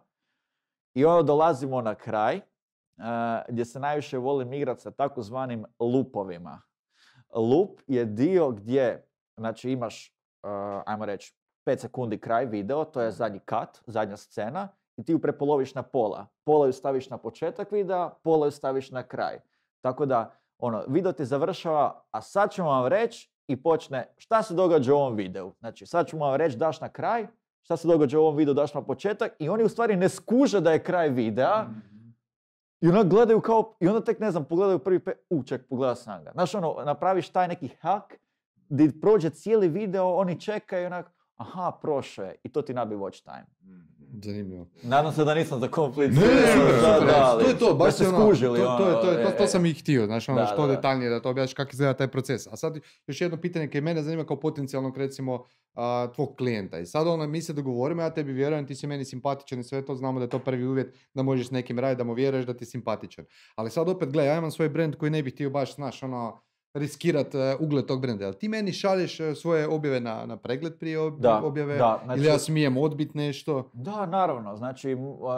I 0.94 1.06
onda 1.06 1.24
dolazimo 1.24 1.82
na 1.82 1.96
kraj 1.96 2.36
eh, 2.38 2.42
gdje 3.50 3.66
se 3.66 3.80
najviše 3.80 4.18
volim 4.18 4.54
igrati 4.54 4.82
sa 4.82 4.92
takozvanim 4.92 5.66
lupovima. 5.80 6.62
Lup 7.36 7.82
je 7.88 8.06
dio 8.06 8.52
gdje, 8.52 9.08
znači 9.38 9.72
imaš, 9.72 10.08
eh, 10.44 10.82
ajmo 10.86 11.06
reći, 11.06 11.36
5 11.66 11.78
sekundi 11.78 12.18
kraj 12.20 12.46
video, 12.46 12.86
to 12.86 13.02
je 13.02 13.12
zadnji 13.12 13.40
kat, 13.40 13.82
zadnja 13.86 14.18
scena, 14.18 14.68
i 14.98 15.04
ti 15.04 15.12
ju 15.12 15.20
prepoloviš 15.22 15.76
na 15.76 15.84
pola. 15.84 16.28
Pola 16.44 16.66
ju 16.66 16.74
staviš 16.74 17.10
na 17.10 17.18
početak 17.18 17.72
videa, 17.72 18.10
pola 18.24 18.46
ju 18.48 18.52
staviš 18.52 18.92
na 18.92 19.04
kraj. 19.04 19.40
Tako 19.88 20.06
da, 20.06 20.32
ono, 20.60 20.84
video 20.88 21.12
ti 21.12 21.26
završava, 21.26 22.04
a 22.12 22.22
sad 22.22 22.52
ćemo 22.52 22.70
vam 22.70 22.88
reći 22.88 23.32
i 23.48 23.64
počne 23.64 24.14
šta 24.18 24.44
se 24.44 24.54
događa 24.54 24.94
u 24.94 24.98
ovom 24.98 25.16
videu. 25.16 25.54
Znači, 25.60 25.86
sad 25.86 26.08
ćemo 26.08 26.26
vam 26.26 26.36
reći 26.36 26.58
daš 26.58 26.82
na 26.82 26.90
kraj, 26.90 27.28
šta 27.62 27.78
se 27.78 27.88
događa 27.88 28.20
u 28.20 28.22
ovom 28.22 28.36
videu 28.36 28.54
daš 28.54 28.74
na 28.74 28.82
početak 28.82 29.36
i 29.40 29.50
oni 29.50 29.64
u 29.64 29.70
stvari 29.70 29.96
ne 29.96 30.10
skuže 30.10 30.62
da 30.62 30.72
je 30.72 30.84
kraj 30.84 31.10
videa 31.10 31.66
i 32.82 32.88
onda 32.88 33.04
gledaju 33.04 33.42
kao, 33.42 33.76
i 33.80 33.88
onda 33.88 34.04
tek 34.04 34.20
ne 34.20 34.32
znam, 34.32 34.46
pogledaju 34.46 34.80
prvi 34.80 35.00
pe, 35.00 35.14
u 35.30 35.44
ček, 35.44 35.68
pogledao 35.70 35.96
sam 35.96 36.24
ga. 36.24 36.32
Znaš 36.32 36.56
ono, 36.56 36.76
napraviš 36.86 37.30
taj 37.30 37.48
neki 37.48 37.68
hack 37.68 38.14
gdje 38.70 39.02
prođe 39.02 39.30
cijeli 39.30 39.68
video, 39.68 40.16
oni 40.16 40.40
čekaju 40.42 40.84
i 40.84 40.86
onak, 40.86 41.12
aha, 41.36 41.72
prošao 41.82 42.26
je 42.26 42.36
i 42.44 42.50
to 42.50 42.62
ti 42.62 42.74
nabi 42.74 42.96
watch 42.96 43.24
time. 43.24 43.46
Zanimljivo. 44.14 44.68
Nadam 44.84 45.14
se 45.14 45.24
da 45.24 45.34
nisam 45.36 45.60
za 45.60 45.68
konflikt. 45.68 46.16
Ne, 46.16 46.22
ne, 46.22 46.28
ne, 46.28 46.42
da, 46.42 46.52
super, 46.94 47.08
da, 47.08 47.14
ali 47.18 47.44
to 47.44 47.50
je 47.50 47.58
to, 47.58 47.74
baš 47.76 48.00
je 48.00 48.08
ono, 48.08 48.20
skužili. 48.20 48.60
to, 48.60 48.78
to, 48.78 48.88
je- 48.88 48.94
to, 48.94 49.12
je- 49.12 49.16
to, 49.16 49.22
ono, 49.22 49.32
to 49.32 49.44
e, 49.44 49.48
sam 49.48 49.66
i 49.66 49.74
htio, 49.74 50.06
znaš, 50.06 50.30
ono, 50.30 50.38
Da, 50.38 50.46
što 50.46 50.68
da, 50.68 50.76
detaljnije 50.76 51.10
da 51.10 51.22
to 51.22 51.30
objašnjaš 51.30 51.54
kako 51.54 51.70
izgleda 51.74 51.94
taj 51.94 52.08
proces. 52.08 52.48
A 52.48 52.56
sad 52.56 52.78
još 53.08 53.22
jedno 53.22 53.38
pitanje 53.38 53.68
koje 53.68 53.82
mene 53.82 54.04
zanima 54.04 54.26
kao 54.26 54.40
potencijalnog, 54.40 54.98
recimo, 54.98 55.44
a, 55.74 56.08
tvog 56.16 56.36
klijenta. 56.38 56.80
I 56.80 56.86
sad 56.86 57.08
ono, 57.08 57.28
mi 57.28 57.42
se 57.42 57.54
dogovorimo, 57.54 58.02
ja 58.02 58.10
tebi 58.10 58.32
vjerujem, 58.34 58.68
ti 58.68 58.76
si 58.76 58.88
meni 58.88 59.06
simpatičan 59.06 59.60
i 59.60 59.64
sve 59.64 59.86
to, 59.86 59.96
znamo 59.96 60.20
da 60.20 60.26
je 60.26 60.30
to 60.30 60.40
prvi 60.40 60.66
uvjet 60.66 60.96
da 61.14 61.24
možeš 61.24 61.48
s 61.48 61.52
nekim 61.52 61.80
raditi, 61.80 61.98
da 61.98 62.04
mu 62.04 62.14
vjeruješ 62.14 62.46
da 62.46 62.54
ti 62.54 62.64
je 62.64 62.68
simpatičan. 62.68 63.26
Ali 63.56 63.70
sad 63.70 63.90
opet, 63.90 64.10
gledaj, 64.10 64.34
ja 64.34 64.38
imam 64.38 64.52
svoj 64.52 64.70
brand 64.70 64.96
koji 64.96 65.12
ne 65.12 65.24
bih 65.24 65.34
htio 65.34 65.50
baš, 65.50 65.76
znaš, 65.76 66.04
ono, 66.04 66.40
riskirat 66.78 67.36
e, 67.36 67.56
ugled 67.60 67.86
tog 67.86 68.02
brenda. 68.02 68.24
Jel 68.24 68.34
ti 68.34 68.50
meni 68.50 68.72
šalješ 68.74 69.20
e, 69.20 69.36
svoje 69.36 69.68
objave 69.68 70.00
na, 70.00 70.26
na 70.26 70.38
pregled 70.38 70.80
prije 70.80 71.00
objave? 71.44 71.78
da, 71.78 72.02
znači- 72.06 72.20
Ili 72.20 72.28
ja 72.28 72.40
smijem 72.40 72.78
odbit 72.78 73.14
nešto? 73.14 73.70
Da, 73.74 74.06
naravno. 74.06 74.56
Znači, 74.56 74.98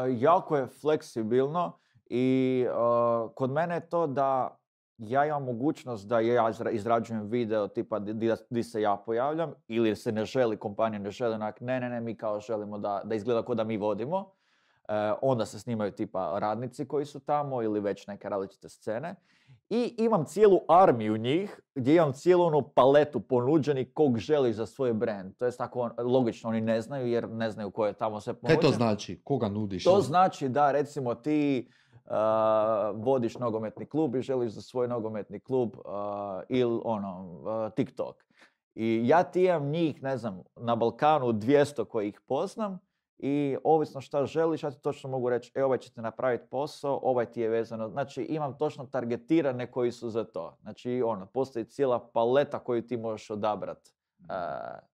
jako 0.10 0.58
je 0.58 0.68
fleksibilno 0.68 1.78
i 2.06 2.66
a, 2.72 3.28
kod 3.36 3.52
mene 3.52 3.76
je 3.76 3.90
to 3.90 4.08
da 4.08 4.56
ja 4.98 5.26
imam 5.26 5.44
mogućnost 5.44 6.08
da 6.08 6.20
ja 6.20 6.50
izra- 6.50 6.72
izrađujem 6.72 7.24
video 7.24 7.68
tipa 7.68 8.00
di, 8.00 8.14
di- 8.14 8.30
di 8.50 8.64
se 8.64 8.82
ja 8.82 8.98
pojavljam 8.98 9.54
ili 9.68 9.96
se 9.96 10.12
ne 10.12 10.26
želi, 10.26 10.58
kompanija 10.58 11.00
ne 11.00 11.12
želi, 11.12 11.34
onak, 11.36 11.62
ne, 11.62 11.80
ne, 11.80 11.90
ne, 11.90 12.02
mi 12.02 12.16
kao 12.16 12.40
želimo 12.40 12.78
da, 12.78 13.02
da 13.04 13.16
izgleda 13.16 13.44
kao 13.44 13.56
da 13.56 13.64
mi 13.64 13.78
vodimo. 13.78 14.32
E, 14.88 14.94
onda 15.22 15.46
se 15.46 15.60
snimaju 15.60 15.92
tipa 15.92 16.40
radnici 16.40 16.88
koji 16.88 17.06
su 17.06 17.20
tamo 17.20 17.62
ili 17.64 17.80
već 17.80 18.08
neke 18.08 18.30
različite 18.30 18.70
scene. 18.70 19.16
I 19.70 19.96
imam 19.98 20.26
cijelu 20.26 20.60
armiju 20.70 21.18
njih 21.18 21.60
gdje 21.76 21.96
imam 21.96 22.14
cijelu 22.14 22.44
onu 22.44 22.62
paletu 22.62 23.20
ponuđenih 23.20 23.94
kog 23.94 24.18
želiš 24.18 24.56
za 24.56 24.66
svoj 24.66 24.94
brand. 24.94 25.36
To 25.38 25.46
je 25.46 25.52
tako 25.52 25.80
on- 25.80 26.12
logično, 26.12 26.50
oni 26.50 26.62
ne 26.62 26.82
znaju 26.82 27.08
jer 27.08 27.30
ne 27.30 27.52
znaju 27.52 27.72
ko 27.72 27.86
je 27.86 27.94
tamo 27.94 28.20
sve 28.20 28.34
Kaj 28.34 28.42
ponuđen. 28.42 28.62
to 28.62 28.72
znači? 28.72 29.22
Koga 29.24 29.50
nudiš? 29.50 29.84
To 29.84 30.02
znači 30.02 30.50
da 30.50 30.72
recimo 30.72 31.16
ti 31.16 31.70
uh, 32.06 32.12
vodiš 32.96 33.38
nogometni 33.38 33.86
klub 33.86 34.16
i 34.16 34.22
želiš 34.22 34.52
za 34.52 34.62
svoj 34.62 34.88
nogometni 34.88 35.40
klub 35.40 35.70
uh, 35.76 35.84
ili 36.50 36.82
ono, 36.84 37.42
uh, 37.42 37.74
TikTok. 37.74 38.16
I 38.76 39.02
ja 39.06 39.24
ti 39.24 39.44
imam 39.44 39.70
njih, 39.70 40.04
ne 40.04 40.18
znam, 40.18 40.42
na 40.56 40.76
Balkanu 40.76 41.26
200 41.28 41.86
koji 41.86 42.08
ih 42.08 42.22
poznam 42.28 42.80
i 43.20 43.58
ovisno 43.64 44.02
šta 44.02 44.26
želiš, 44.26 44.64
ja 44.64 44.72
ti 44.72 44.82
točno 44.82 45.10
mogu 45.10 45.30
reći, 45.30 45.52
e, 45.56 45.64
ovaj 45.64 45.78
će 45.78 45.92
ti 45.92 46.02
napraviti 46.02 46.44
posao, 46.52 47.00
ovaj 47.04 47.26
ti 47.26 47.42
je 47.42 47.50
vezano. 47.50 47.90
Znači, 47.90 48.22
imam 48.22 48.58
točno 48.58 48.86
targetirane 48.86 49.72
koji 49.72 49.92
su 49.92 50.10
za 50.10 50.24
to. 50.24 50.58
Znači, 50.62 51.02
ono, 51.06 51.26
postoji 51.26 51.66
cijela 51.66 52.10
paleta 52.14 52.60
koju 52.60 52.88
ti 52.88 52.98
možeš 52.98 53.30
odabrati 53.30 53.92
uh, 54.20 54.26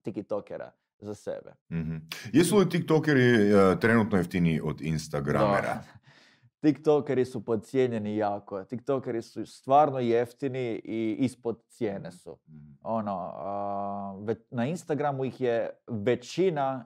TikTokera 0.02 0.72
za 1.00 1.16
sebe. 1.16 1.54
Mhm. 1.72 1.96
Jesu 2.34 2.58
li 2.58 2.70
tiktokeri 2.70 3.52
e, 3.52 3.80
trenutno 3.80 4.18
jeftiniji 4.18 4.62
od 4.64 4.82
instagramera? 4.82 5.62
Da. 5.62 5.84
TikTokeri 6.62 7.26
su 7.26 7.46
podcijenjeni 7.46 8.18
jako. 8.18 8.64
TikTokeri 8.64 9.22
su 9.22 9.46
stvarno 9.46 10.00
jeftini 10.00 10.82
i 10.84 11.16
ispod 11.20 11.64
cijene 11.68 12.12
su. 12.12 12.38
Ono, 12.82 13.32
a, 13.36 14.16
ve- 14.22 14.46
na 14.50 14.66
Instagramu 14.66 15.26
ih 15.26 15.42
je 15.42 15.70
većina 15.88 16.86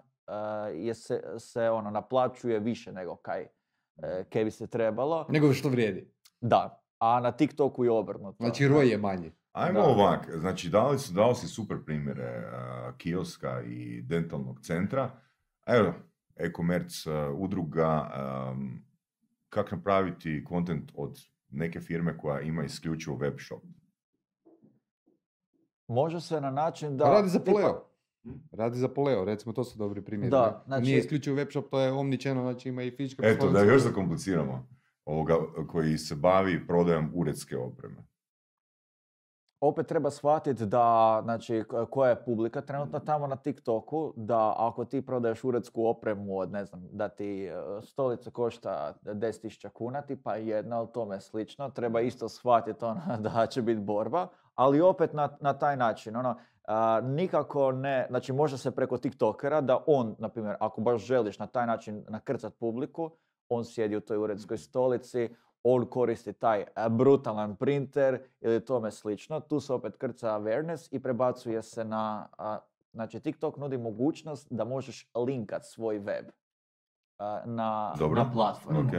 je 0.76 0.94
se, 0.94 1.22
se 1.38 1.70
ono, 1.70 1.92
naplaćuje 1.92 2.60
više 2.60 2.92
nego 2.92 3.16
kaj, 3.16 3.48
e, 4.04 4.24
kaj 4.34 4.44
bi 4.44 4.52
se 4.52 4.68
trebalo. 4.68 5.26
Nego 5.30 5.54
što 5.54 5.70
vrijedi. 5.70 6.14
Da, 6.42 6.84
a 7.00 7.20
na 7.20 7.32
TikToku 7.32 7.84
je 7.86 7.92
obrnuto. 7.92 8.38
Znači, 8.40 8.68
roj 8.68 8.90
je 8.90 8.98
manji. 8.98 9.32
Ajmo 9.52 9.80
Da. 9.80 9.88
ovak, 9.88 10.30
znači 10.38 10.70
dali, 10.70 11.00
su, 11.00 11.14
dali 11.14 11.36
si 11.36 11.48
super 11.48 11.78
primjere 11.86 12.24
e, 12.24 12.52
kioska 12.98 13.62
i 13.62 14.02
dentalnog 14.02 14.62
centra. 14.62 15.12
Evo, 15.66 15.94
e-commerce 16.36 17.12
e, 17.12 17.30
udruga, 17.30 18.12
um, 18.52 18.84
kako 19.50 19.76
napraviti 19.76 20.44
kontent 20.44 20.92
od 20.96 21.20
neke 21.50 21.80
firme 21.80 22.18
koja 22.18 22.42
ima 22.42 22.64
isključivo 22.64 23.16
web 23.16 23.34
shop. 23.40 23.64
Može 25.88 26.22
se 26.22 26.42
na 26.42 26.52
način 26.52 26.98
da... 26.98 27.04
Pa 27.04 27.12
radi 27.12 27.30
za 27.30 27.40
poleo. 27.40 27.89
Radi 28.52 28.78
za 28.78 28.88
poleo, 28.88 29.26
recimo 29.26 29.54
to 29.54 29.64
su 29.64 29.78
dobri 29.78 30.02
primjeri. 30.02 30.32
Da, 30.32 30.64
znači- 30.68 30.84
Nije 30.84 31.00
isključivo 31.00 31.36
web 31.36 31.48
shop, 31.52 31.66
to 31.72 31.80
je 31.80 31.92
omnichannel, 31.92 32.44
znači 32.44 32.70
ima 32.70 32.84
i 32.84 32.92
fizička 32.92 33.28
Eto, 33.28 33.50
da 33.50 33.62
još 33.62 33.82
zakompliciramo. 33.82 34.68
Ovoga, 35.06 35.36
koji 35.68 35.98
se 35.98 36.16
bavi 36.16 36.68
prodajom 36.68 37.12
uredske 37.16 37.58
opreme. 37.58 37.96
opet 39.62 39.88
treba 39.88 40.12
shvatiti 40.12 40.66
da, 40.66 41.20
znači, 41.24 41.64
koja 41.90 42.10
je 42.10 42.24
publika 42.26 42.62
trenutno 42.62 43.00
tamo 43.00 43.28
na 43.28 43.36
TikToku, 43.36 44.14
da 44.16 44.54
ako 44.58 44.86
ti 44.86 45.02
prodaješ 45.02 45.44
uredsku 45.44 45.86
opremu 45.86 46.38
od, 46.38 46.52
ne 46.52 46.66
znam, 46.66 46.88
da 46.92 47.10
ti 47.10 47.44
e, 47.46 47.54
stolica 47.82 48.32
košta 48.32 48.94
10.000 49.04 49.70
kuna, 49.70 50.02
tipa 50.02 50.36
jedna 50.36 50.78
ili 50.78 50.88
tome 50.94 51.22
slično, 51.22 51.70
treba 51.70 52.02
isto 52.02 52.30
shvatiti 52.30 52.86
ono, 52.86 53.02
da 53.30 53.48
će 53.48 53.62
biti 53.62 53.80
borba, 53.82 54.28
ali 54.60 54.82
opet 54.82 55.14
na, 55.14 55.30
na 55.42 55.54
taj 55.54 55.78
način, 55.78 56.16
ono, 56.16 56.36
a, 56.68 57.02
nikako 57.04 57.72
ne, 57.72 58.06
znači 58.10 58.34
može 58.34 58.58
se 58.58 58.72
preko 58.72 58.98
TikTokera 58.98 59.62
da 59.62 59.84
on, 59.88 60.16
na 60.18 60.30
primjer, 60.30 60.56
ako 60.60 60.82
baš 60.82 61.02
želiš 61.02 61.40
na 61.40 61.48
taj 61.48 61.68
način 61.68 62.06
nakrcat 62.10 62.54
publiku, 62.60 63.12
on 63.50 63.66
sjedi 63.66 63.96
u 63.96 64.02
toj 64.02 64.18
uredskoj 64.18 64.58
stolici, 64.58 65.30
on 65.64 65.86
koristi 65.86 66.34
taj 66.34 66.66
a, 66.76 66.90
brutalan 66.90 67.56
printer 67.56 68.22
ili 68.42 68.66
tome 68.66 68.92
slično. 68.92 69.40
Tu 69.40 69.60
se 69.60 69.74
opet 69.74 69.98
krca 69.98 70.40
awareness 70.40 70.88
i 70.92 71.00
prebacuje 71.00 71.62
se 71.62 71.86
na, 71.86 72.28
a, 72.38 72.58
znači 72.94 73.20
TikTok 73.20 73.58
nudi 73.58 73.78
mogućnost 73.78 74.48
da 74.52 74.64
možeš 74.64 75.12
linkat 75.16 75.66
svoj 75.66 76.00
web 76.00 76.26
a, 77.18 77.42
na, 77.46 77.94
Dobro. 78.00 78.24
na 78.24 78.32
platformu. 78.32 78.80
Ok. 78.80 78.94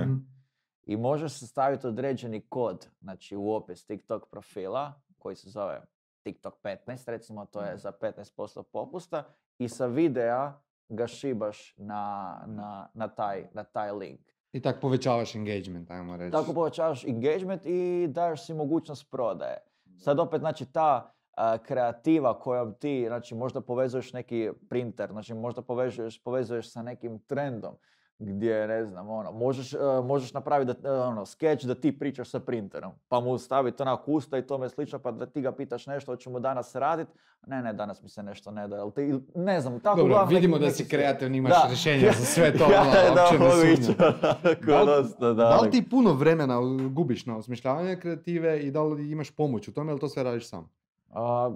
I 0.87 0.97
možeš 0.97 1.33
se 1.33 1.47
staviti 1.47 1.87
određeni 1.87 2.41
kod, 2.49 2.89
znači 3.01 3.37
u 3.37 3.51
opis 3.51 3.87
TikTok 3.87 4.31
profila, 4.31 4.93
koji 5.21 5.37
se 5.37 5.51
zove 5.51 5.83
TikTok 6.23 6.55
15, 6.63 7.11
recimo 7.11 7.47
to 7.47 7.63
je 7.63 7.79
za 7.79 7.93
15% 7.93 8.63
popusta, 8.63 9.25
i 9.59 9.69
sa 9.69 9.87
videa 9.87 10.53
ga 10.89 11.07
šibaš 11.07 11.75
na, 11.77 12.37
na, 12.47 12.89
na, 12.95 13.09
taj, 13.09 13.47
na 13.53 13.65
taj 13.65 13.93
link. 13.93 14.21
I 14.53 14.61
tako 14.61 14.81
povećavaš 14.81 15.35
engagement, 15.35 15.91
ajmo 15.91 16.17
reći. 16.17 16.33
Tako 16.33 16.53
povećavaš 16.53 17.05
engagement 17.05 17.67
i 17.67 18.07
daješ 18.09 18.47
si 18.47 18.55
mogućnost 18.55 19.11
prodaje. 19.11 19.59
Sad 19.99 20.19
opet, 20.21 20.41
znači, 20.41 20.67
ta 20.67 21.13
a, 21.33 21.59
kreativa 21.59 22.41
kojom 22.41 22.75
ti, 22.75 23.05
znači, 23.09 23.35
možda 23.35 23.61
povezuješ 23.61 24.13
neki 24.13 24.51
printer, 24.69 25.11
znači, 25.11 25.35
možda 25.35 25.63
povezuješ, 25.63 26.23
povezuješ 26.23 26.73
sa 26.73 26.83
nekim 26.83 27.19
trendom, 27.19 27.75
gdje, 28.23 28.69
ne 28.69 28.85
znam, 28.85 29.09
ono, 29.11 29.33
možeš, 29.33 29.73
e, 29.73 29.79
možeš 30.05 30.33
napraviti 30.33 30.73
da, 30.75 30.89
e, 30.89 30.93
ono, 30.93 31.27
skeč 31.27 31.63
da 31.63 31.75
ti 31.75 31.93
pričaš 31.93 32.29
sa 32.29 32.41
printerom, 32.41 32.93
pa 33.09 33.21
mu 33.21 33.39
staviti 33.39 33.83
onak 33.83 34.01
usta 34.07 34.39
i 34.39 34.43
tome 34.43 34.69
slično, 34.69 34.99
pa 34.99 35.11
da 35.11 35.27
ti 35.27 35.41
ga 35.41 35.53
pitaš 35.53 35.87
nešto, 35.87 36.13
hoćemo 36.13 36.41
danas 36.41 36.75
raditi, 36.75 37.11
ne, 37.47 37.63
ne, 37.63 37.73
danas 37.73 38.03
mi 38.03 38.09
se 38.09 38.23
nešto 38.23 38.51
ne 38.51 38.69
da, 38.69 38.77
jel 38.77 38.91
ti, 38.91 39.15
ne 39.35 39.61
znam, 39.61 39.81
tako 39.81 39.97
Dobro, 39.97 40.05
uglavnom 40.07 40.35
vidimo 40.35 40.57
neki- 40.57 40.65
da 40.65 40.73
si 40.73 40.89
kreativni, 40.89 41.39
imaš 41.39 41.53
Da. 41.53 41.69
rješenja 41.69 42.13
za 42.13 42.25
sve 42.25 42.53
to, 42.53 42.65
ja, 42.73 42.81
ono, 42.83 42.91
da, 43.15 43.25
uopće 43.25 43.95
Da 43.99 45.03
Da 45.21 45.35
daleko. 45.35 45.65
li 45.65 45.71
ti 45.71 45.85
puno 45.85 46.13
vremena 46.13 46.61
gubiš 46.89 47.27
na 47.27 47.37
osmišljavanje 47.37 47.97
kreative 47.97 48.61
i 48.61 48.71
da 48.71 48.83
li 48.83 49.11
imaš 49.11 49.31
pomoć 49.31 49.69
u 49.69 49.73
tome 49.73 49.91
ili 49.91 50.01
to 50.01 50.09
sve 50.09 50.23
radiš 50.23 50.49
sam? 50.49 50.69
A, 51.11 51.51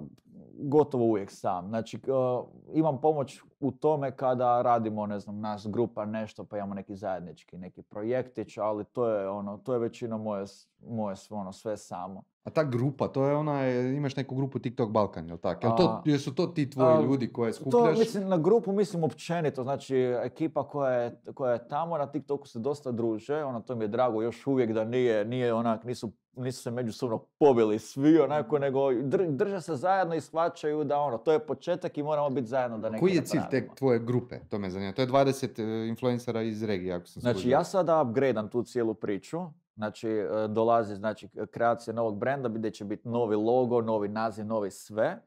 gotovo 0.57 1.05
uvijek 1.05 1.31
sam. 1.31 1.67
Znači, 1.67 1.99
a, 2.07 2.43
imam 2.73 3.01
pomoć 3.01 3.41
u 3.59 3.71
tome 3.71 4.11
kada 4.11 4.61
radimo, 4.61 5.05
ne 5.05 5.19
znam, 5.19 5.39
nas 5.39 5.67
grupa 5.67 6.05
nešto, 6.05 6.43
pa 6.43 6.57
imamo 6.57 6.73
neki 6.73 6.95
zajednički, 6.95 7.57
neki 7.57 7.81
projektić, 7.81 8.57
ali 8.57 8.85
to 8.85 9.09
je 9.09 9.29
ono, 9.29 9.57
to 9.57 9.73
je 9.73 9.79
većina 9.79 10.17
moje, 10.17 10.45
moje 10.87 11.15
ono, 11.29 11.53
sve 11.53 11.77
samo. 11.77 12.23
A 12.45 12.49
ta 12.49 12.63
grupa, 12.63 13.07
to 13.07 13.25
je 13.25 13.35
ona, 13.35 13.69
imaš 13.69 14.15
neku 14.15 14.35
grupu 14.35 14.59
TikTok 14.59 14.89
Balkan, 14.89 15.27
jel 15.27 15.37
tako? 15.37 15.67
Jel 15.67 15.77
to, 15.77 16.01
jesu 16.05 16.35
to 16.35 16.47
ti 16.47 16.69
tvoji 16.69 16.97
a, 16.97 17.01
ljudi 17.01 17.33
koje 17.33 17.51
To 17.51 17.55
skupljaš? 17.55 17.99
mislim 17.99 18.29
na 18.29 18.37
grupu 18.37 18.71
mislim 18.71 19.03
općenito, 19.03 19.63
znači 19.63 19.97
ekipa 20.23 20.67
koja 20.67 20.91
je, 20.91 21.21
koja 21.33 21.53
je 21.53 21.67
tamo 21.67 21.97
na 21.97 22.11
TikToku 22.11 22.47
se 22.47 22.59
dosta 22.59 22.91
druže, 22.91 23.43
ono 23.43 23.61
to 23.61 23.75
mi 23.75 23.83
je 23.83 23.87
drago 23.87 24.21
još 24.21 24.47
uvijek 24.47 24.71
da 24.71 24.83
nije, 24.83 25.25
nije 25.25 25.53
onak, 25.53 25.83
nisu, 25.83 26.11
nisu 26.35 26.61
se 26.61 26.71
međusobno 26.71 27.25
pobili 27.39 27.79
svi 27.79 28.19
onako, 28.19 28.59
nego 28.59 28.79
dr- 28.79 29.35
drže 29.35 29.61
se 29.61 29.75
zajedno 29.75 30.15
i 30.15 30.21
shvaćaju 30.21 30.83
da 30.83 30.99
ono, 30.99 31.17
to 31.17 31.31
je 31.31 31.39
početak 31.39 31.97
i 31.97 32.03
moramo 32.03 32.29
biti 32.29 32.47
zajedno 32.47 32.77
da 32.77 32.89
neki 32.89 32.99
Koji 32.99 33.15
je 33.15 33.25
cilj 33.25 33.41
te 33.51 33.67
tvoje 33.75 33.99
grupe? 33.99 34.39
To 34.49 34.59
me 34.59 34.69
zanima. 34.69 34.93
To 34.93 35.01
je 35.01 35.07
20 35.07 35.59
e, 35.59 35.87
influencera 35.87 36.41
iz 36.41 36.63
regije, 36.63 36.93
ako 36.93 37.07
sam 37.07 37.21
Znači 37.21 37.39
skužio. 37.39 37.51
ja 37.51 37.63
sada 37.63 38.01
upgradeam 38.01 38.49
tu 38.49 38.63
cijelu 38.63 38.93
priču, 38.93 39.41
znači 39.75 40.09
e, 40.09 40.47
dolazi 40.49 40.95
znači 40.95 41.29
kreacija 41.51 41.93
novog 41.93 42.17
brenda 42.17 42.49
gdje 42.49 42.71
će 42.71 42.85
biti 42.85 43.09
novi 43.09 43.35
logo, 43.35 43.81
novi 43.81 44.07
naziv, 44.07 44.45
novi 44.45 44.71
sve. 44.71 45.21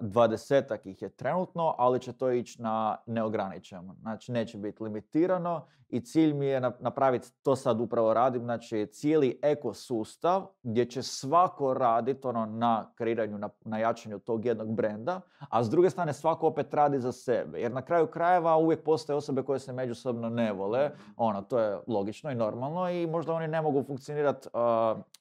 Dvadesetak 0.00 0.86
ih 0.86 1.02
je 1.02 1.08
trenutno, 1.08 1.74
ali 1.78 2.00
će 2.00 2.12
to 2.12 2.30
ići 2.30 2.62
na 2.62 2.96
neograničeno. 3.06 3.94
Znači 4.00 4.32
neće 4.32 4.58
biti 4.58 4.82
limitirano 4.82 5.66
i 5.88 6.00
cilj 6.00 6.34
mi 6.34 6.46
je 6.46 6.60
nap- 6.60 6.80
napraviti, 6.80 7.32
to 7.42 7.56
sad 7.56 7.80
upravo 7.80 8.14
radim, 8.14 8.42
znači 8.42 8.86
cijeli 8.86 9.38
ekosustav 9.42 10.46
gdje 10.62 10.84
će 10.84 11.02
svako 11.02 11.74
raditi 11.74 12.26
ono 12.26 12.46
na 12.46 12.92
kreiranju, 12.94 13.38
na, 13.38 13.48
na 13.64 13.78
jačanju 13.78 14.18
tog 14.18 14.44
jednog 14.44 14.74
brenda, 14.74 15.20
a 15.50 15.64
s 15.64 15.70
druge 15.70 15.90
strane 15.90 16.12
svako 16.12 16.46
opet 16.46 16.74
radi 16.74 17.00
za 17.00 17.12
sebe. 17.12 17.60
Jer 17.60 17.72
na 17.72 17.82
kraju 17.82 18.06
krajeva 18.06 18.56
uvijek 18.56 18.84
postoje 18.84 19.16
osobe 19.16 19.42
koje 19.42 19.58
se 19.58 19.72
međusobno 19.72 20.28
ne 20.28 20.52
vole, 20.52 20.90
ono, 21.16 21.42
to 21.42 21.58
je 21.58 21.78
logično 21.86 22.30
i 22.30 22.34
normalno 22.34 22.90
i 22.90 23.06
možda 23.06 23.32
oni 23.32 23.48
ne 23.48 23.62
mogu 23.62 23.82
funkcionirati 23.82 24.48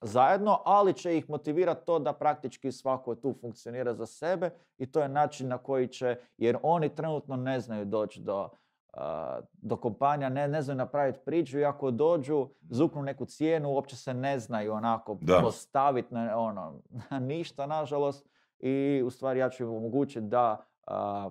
zajedno, 0.02 0.62
ali 0.66 0.94
će 0.94 1.18
ih 1.18 1.30
motivirati 1.30 1.86
to 1.86 2.00
da 2.00 2.14
praktički 2.14 2.72
svako 2.72 3.16
tu 3.16 3.36
funkcionira 3.42 3.94
za 3.94 4.05
sebe 4.06 4.50
i 4.78 4.92
to 4.92 5.02
je 5.02 5.10
način 5.10 5.48
na 5.48 5.58
koji 5.58 5.88
će, 5.88 6.18
jer 6.38 6.58
oni 6.64 6.96
trenutno 6.96 7.36
ne 7.36 7.60
znaju 7.60 7.86
doći 7.86 8.20
do, 8.20 8.50
do 9.54 9.78
kompanija, 9.78 10.30
ne, 10.30 10.48
ne 10.48 10.62
znaju 10.62 10.78
napraviti 10.78 11.20
priču 11.26 11.60
i 11.60 11.66
ako 11.66 11.92
dođu, 11.92 12.48
zuknu 12.70 13.02
neku 13.02 13.26
cijenu, 13.26 13.70
uopće 13.70 13.96
se 13.96 14.14
ne 14.14 14.40
znaju 14.40 14.74
onako 14.74 15.18
Da. 15.22 15.40
postaviti 15.42 16.14
na, 16.14 16.38
ono, 16.38 16.82
na 17.10 17.20
ništa, 17.32 17.66
nažalost, 17.66 18.28
i 18.60 19.04
u 19.06 19.10
stvari 19.10 19.40
ja 19.40 19.50
ću 19.50 19.64
im 19.64 19.70
omogućiti 19.70 20.22
da 20.28 20.66
a, 20.88 21.30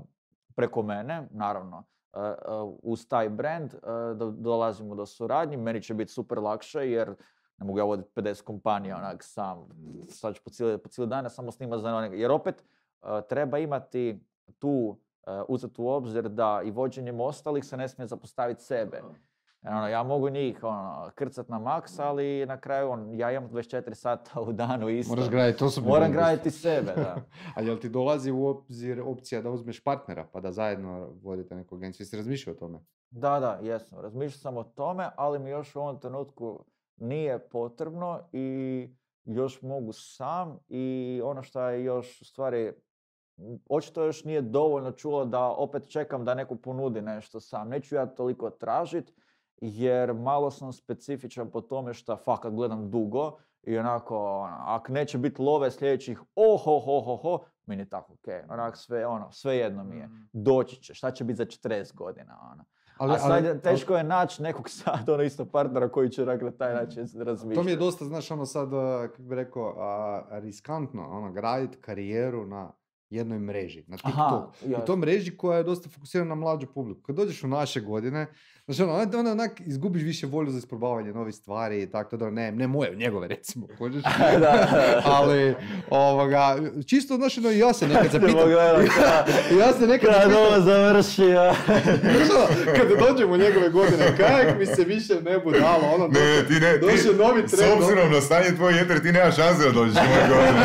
preko 0.55 0.83
mene, 0.83 1.29
naravno, 1.31 1.85
a, 2.13 2.21
a, 2.21 2.73
uz 2.83 3.09
taj 3.09 3.29
brand 3.29 3.75
dolazimo 4.33 4.95
do 4.95 5.07
suradnji. 5.07 5.57
Meni 5.57 5.83
će 5.83 5.95
biti 5.95 6.13
super 6.13 6.39
lakše 6.39 6.91
jer 6.91 7.15
ne 7.65 7.67
mogu 7.67 7.79
ja 7.79 7.85
voditi 7.85 8.11
50 8.15 8.43
kompanija 8.43 8.97
onak 8.97 9.23
sam, 9.23 9.69
sad 10.09 10.35
ću 10.35 10.43
po 10.45 10.51
cijeli, 10.51 10.79
po 10.79 10.89
cijeli 10.89 11.09
dan 11.09 11.31
samo 11.31 11.53
snima 11.53 11.79
za 11.79 11.95
onog. 11.95 12.15
Jer 12.15 12.31
opet 12.31 12.65
a, 13.01 13.21
treba 13.21 13.59
imati 13.59 14.21
tu 14.59 14.97
a, 15.27 15.45
uzeti 15.49 15.81
u 15.81 15.89
obzir 15.89 16.29
da 16.29 16.63
i 16.65 16.71
vođenjem 16.71 17.21
ostalih 17.21 17.65
se 17.65 17.77
ne 17.77 17.89
smije 17.89 18.07
zapostaviti 18.07 18.63
sebe. 18.63 19.03
Jer 19.63 19.73
Ono, 19.73 19.89
ja 19.89 20.03
mogu 20.03 20.29
njih 20.29 20.65
ono, 20.65 21.11
krcat 21.15 21.49
na 21.49 21.59
maks, 21.59 21.99
ali 21.99 22.47
na 22.47 22.61
kraju 22.61 22.91
on, 22.91 23.15
ja 23.15 23.33
imam 23.33 23.51
24 23.51 23.95
sata 23.95 24.41
u 24.41 24.53
danu 24.53 24.89
isto. 24.89 25.15
Moraš 25.15 25.31
graditi 25.31 25.65
osobni 25.65 25.91
Moram 25.91 26.13
graditi 26.13 26.51
sebe, 26.51 26.93
da. 26.97 27.17
A 27.57 27.61
jel 27.61 27.79
ti 27.79 27.89
dolazi 27.89 28.31
u 28.31 28.47
obzir 28.47 29.01
opcija 29.01 29.43
da 29.43 29.51
uzmeš 29.51 29.85
partnera 29.85 30.27
pa 30.33 30.41
da 30.41 30.53
zajedno 30.53 31.09
vodite 31.23 31.55
neku 31.55 31.77
agenciju? 31.77 32.05
Jesi 32.05 32.17
razmišljao 32.17 32.55
o 32.55 32.59
tome? 32.59 32.79
Da, 33.11 33.41
da, 33.41 33.59
jesam. 33.63 33.99
Razmišljao 33.99 34.39
sam 34.39 34.57
o 34.57 34.65
tome, 34.65 35.11
ali 35.17 35.39
mi 35.39 35.51
još 35.51 35.77
u 35.77 35.81
ovom 35.81 36.01
trenutku 36.01 36.65
nije 36.97 37.49
potrebno 37.49 38.29
i 38.33 38.89
još 39.25 39.63
mogu 39.63 39.93
sam 39.93 40.59
i 40.69 41.21
ono 41.25 41.43
što 41.43 41.69
je 41.69 41.85
još 41.85 42.21
u 42.21 42.25
stvari 42.25 42.73
očito 43.69 44.05
još 44.05 44.25
nije 44.25 44.43
dovoljno 44.43 44.93
čulo 44.93 45.25
da 45.25 45.45
opet 45.45 45.89
čekam 45.89 46.25
da 46.25 46.35
neko 46.35 46.57
ponudi 46.57 47.03
nešto 47.03 47.41
sam. 47.41 47.69
Neću 47.69 47.95
ja 47.95 48.07
toliko 48.07 48.51
tražit 48.51 49.13
jer 49.61 50.15
malo 50.15 50.51
sam 50.51 50.73
specifičan 50.73 51.51
po 51.51 51.61
tome 51.61 51.95
što 51.95 52.17
fakat 52.17 52.53
gledam 52.53 52.91
dugo 52.91 53.39
i 53.63 53.79
onako, 53.79 54.17
ono, 54.17 54.57
ako 54.61 54.93
neće 54.93 55.19
biti 55.19 55.43
love 55.43 55.71
sljedećih 55.71 56.21
oho, 56.35 56.79
ho, 56.79 57.01
ho, 57.01 57.17
ho, 57.17 57.45
meni 57.67 57.83
je 57.83 57.89
tako 57.89 58.13
ok. 58.13 58.29
Onak 58.49 58.77
sve, 58.77 59.07
ono, 59.07 59.33
sve 59.33 59.57
jedno 59.57 59.85
mi 59.85 59.97
je. 59.97 60.09
Doći 60.33 60.83
će, 60.83 60.95
šta 60.95 61.11
će 61.11 61.25
biti 61.25 61.37
za 61.37 61.45
40 61.45 61.95
godina, 61.95 62.39
ono. 62.53 62.65
A 62.99 63.19
sad 63.19 63.45
je- 63.45 63.61
teško 63.61 63.97
je 63.97 64.05
naći 64.05 64.43
nekog 64.43 64.71
sad, 64.85 65.09
ono 65.09 65.23
isto 65.23 65.45
partnera 65.45 65.89
koji 65.89 66.11
će 66.11 66.25
dakle, 66.25 66.45
na 66.45 66.57
taj 66.57 66.75
način 66.75 67.03
razmišljati. 67.17 67.55
To 67.55 67.63
mi 67.63 67.71
je 67.71 67.77
dosta, 67.77 68.05
znaš, 68.05 68.31
ono 68.31 68.47
sad, 68.47 68.75
a, 68.75 69.09
kako 69.11 69.23
bi 69.23 69.35
rekao, 69.35 69.75
a, 69.79 70.23
riskantno, 70.33 71.09
ono, 71.11 71.33
graditi 71.33 71.77
karijeru 71.77 72.47
na 72.47 72.73
jednoj 73.11 73.39
mreži, 73.39 73.85
na 73.87 73.97
Aha, 74.03 74.11
TikToku. 74.31 74.67
I 74.67 74.71
jasno. 74.71 74.87
to 74.87 74.97
mreži 74.97 75.37
koja 75.37 75.59
je 75.59 75.65
dosta 75.65 75.89
fokusirana 75.89 76.29
na 76.29 76.35
mlađu 76.35 76.67
publiku. 76.67 77.03
Kad 77.03 77.17
dođeš 77.17 77.45
u 77.45 77.49
naše 77.49 77.81
godine, 77.81 78.27
znači 78.67 78.83
ono, 78.83 78.93
onda, 78.93 79.19
onda 79.19 79.33
onak 79.33 79.61
izgubiš 79.61 80.03
više 80.03 80.27
volju 80.27 80.51
za 80.51 80.59
isprobavanje 80.59 81.13
novih 81.13 81.35
stvari 81.35 81.83
i 81.83 81.91
tako 81.91 82.17
da, 82.17 82.31
ne, 82.31 82.53
ne 82.53 82.67
moje, 82.67 82.97
njegove 82.97 83.29
recimo, 83.29 83.67
da. 84.41 84.69
Ali, 85.05 85.55
ovoga, 85.91 86.57
čisto, 86.87 87.17
znaš, 87.17 87.39
ono, 87.39 87.51
i 87.51 87.59
ja 87.59 87.73
se 87.73 87.89
nekad 87.89 88.11
zapitam, 88.11 88.51
ja 89.61 89.73
se 89.73 89.87
nekad 89.87 90.11
Kad 90.11 90.21
zapitam, 90.23 90.43
ovo 90.43 90.61
završio. 90.61 91.53
znaš, 92.15 92.29
ono, 92.31 92.47
kada 92.77 93.09
dođemo 93.09 93.35
u 93.35 93.39
njegove 93.39 93.69
godine, 93.71 94.17
kajak 94.17 94.59
mi 94.59 94.67
se 94.67 94.85
više 94.85 95.15
ne 95.23 95.39
bude 95.39 95.61
dalo, 95.61 95.95
ono, 95.95 96.07
Ne, 96.09 96.45
ti 96.49 96.55
ne, 96.55 96.73
ti, 96.73 96.81
došao 96.81 97.29
novi 97.29 97.49
s 97.49 97.51
trend, 97.51 97.73
obzirom 97.75 98.13
na 98.13 98.21
stanje 98.21 98.57
tvoje 98.57 98.77
jetre, 98.77 99.03
ti 99.03 99.13
nemaš 99.13 99.37
šanse 99.37 99.65
da 99.65 99.71
dođeš 99.71 99.95
u 99.95 100.09
moje 100.09 100.29
godine. 100.29 100.65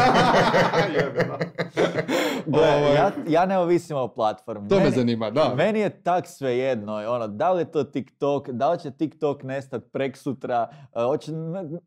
Gle, 2.45 2.61
Ovaj. 2.67 2.95
ja, 2.95 3.11
ja 3.27 3.45
ne 3.45 3.57
ovisim 3.57 3.97
o 3.97 4.07
platformi. 4.07 4.69
To 4.69 4.75
me 4.75 4.81
Meni- 4.81 4.95
zanima, 4.95 5.29
da. 5.31 5.53
Meni 5.55 5.79
je 5.79 5.89
tak 5.91 6.27
svejedno, 6.27 6.95
ono, 7.07 7.27
da 7.27 7.51
li 7.51 7.61
je 7.61 7.71
to 7.71 7.83
TikTok, 7.91 8.49
da 8.49 8.71
li 8.71 8.79
će 8.79 8.91
TikTok 8.91 9.43
nestat 9.43 9.83
prek 9.91 10.17
sutra, 10.17 10.69
e, 10.95 11.03
hoće, 11.03 11.31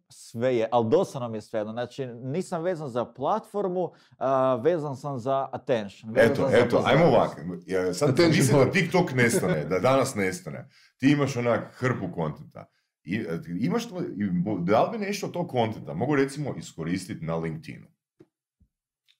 sve 0.08 0.56
je, 0.56 0.68
ali 0.72 0.90
dosadno 0.90 1.28
mi 1.28 1.36
je 1.36 1.40
svejedno. 1.42 1.72
Znači, 1.72 2.06
nisam 2.06 2.62
vezan 2.62 2.88
za 2.88 3.04
platformu, 3.04 3.90
a, 4.18 4.54
vezan 4.54 4.96
sam 4.96 5.18
za 5.18 5.48
attention. 5.52 6.12
vezan 6.12 6.32
Eto, 6.32 6.48
eto, 6.52 6.82
ajmo 6.86 7.04
ovako. 7.04 7.40
Ja, 7.66 7.94
Sad 7.94 8.18
mislim 8.18 8.58
da. 8.58 8.70
TikTok 8.70 9.12
nestane, 9.14 9.64
da 9.64 9.78
danas 9.78 10.14
nestane. 10.14 10.68
Ti 10.96 11.10
imaš 11.10 11.36
onak 11.36 11.74
hrpu 11.74 12.12
kontenta. 12.14 12.64
I, 13.04 13.16
e, 13.16 13.40
imaš 13.60 13.88
to, 13.88 14.00
i 14.16 14.30
bo- 14.30 14.58
da 14.58 14.82
li 14.82 14.98
bi 14.98 15.04
nešto 15.04 15.26
od 15.26 15.32
tog 15.32 15.48
kontenta 15.48 15.94
mogu 15.94 16.16
recimo 16.16 16.54
iskoristiti 16.56 17.24
na 17.24 17.36
LinkedInu? 17.36 17.86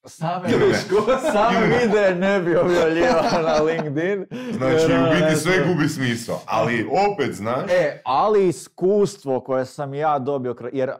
Same, 0.06 0.48
same 1.32 1.66
videe 1.66 2.14
ne 2.14 2.40
bi 2.40 2.56
objavljivao 2.56 3.42
na 3.42 3.62
LinkedIn. 3.62 4.26
Znači, 4.56 4.84
u 4.84 5.10
biti 5.12 5.24
ono, 5.24 5.36
sve 5.36 5.64
gubi 5.66 5.88
smisao. 5.88 6.40
Ali 6.46 6.88
opet, 7.12 7.34
znaš, 7.34 7.70
E, 7.70 8.02
ali 8.04 8.48
iskustvo 8.48 9.40
koje 9.40 9.64
sam 9.64 9.94
ja 9.94 10.18
dobio, 10.18 10.56
jer 10.72 10.92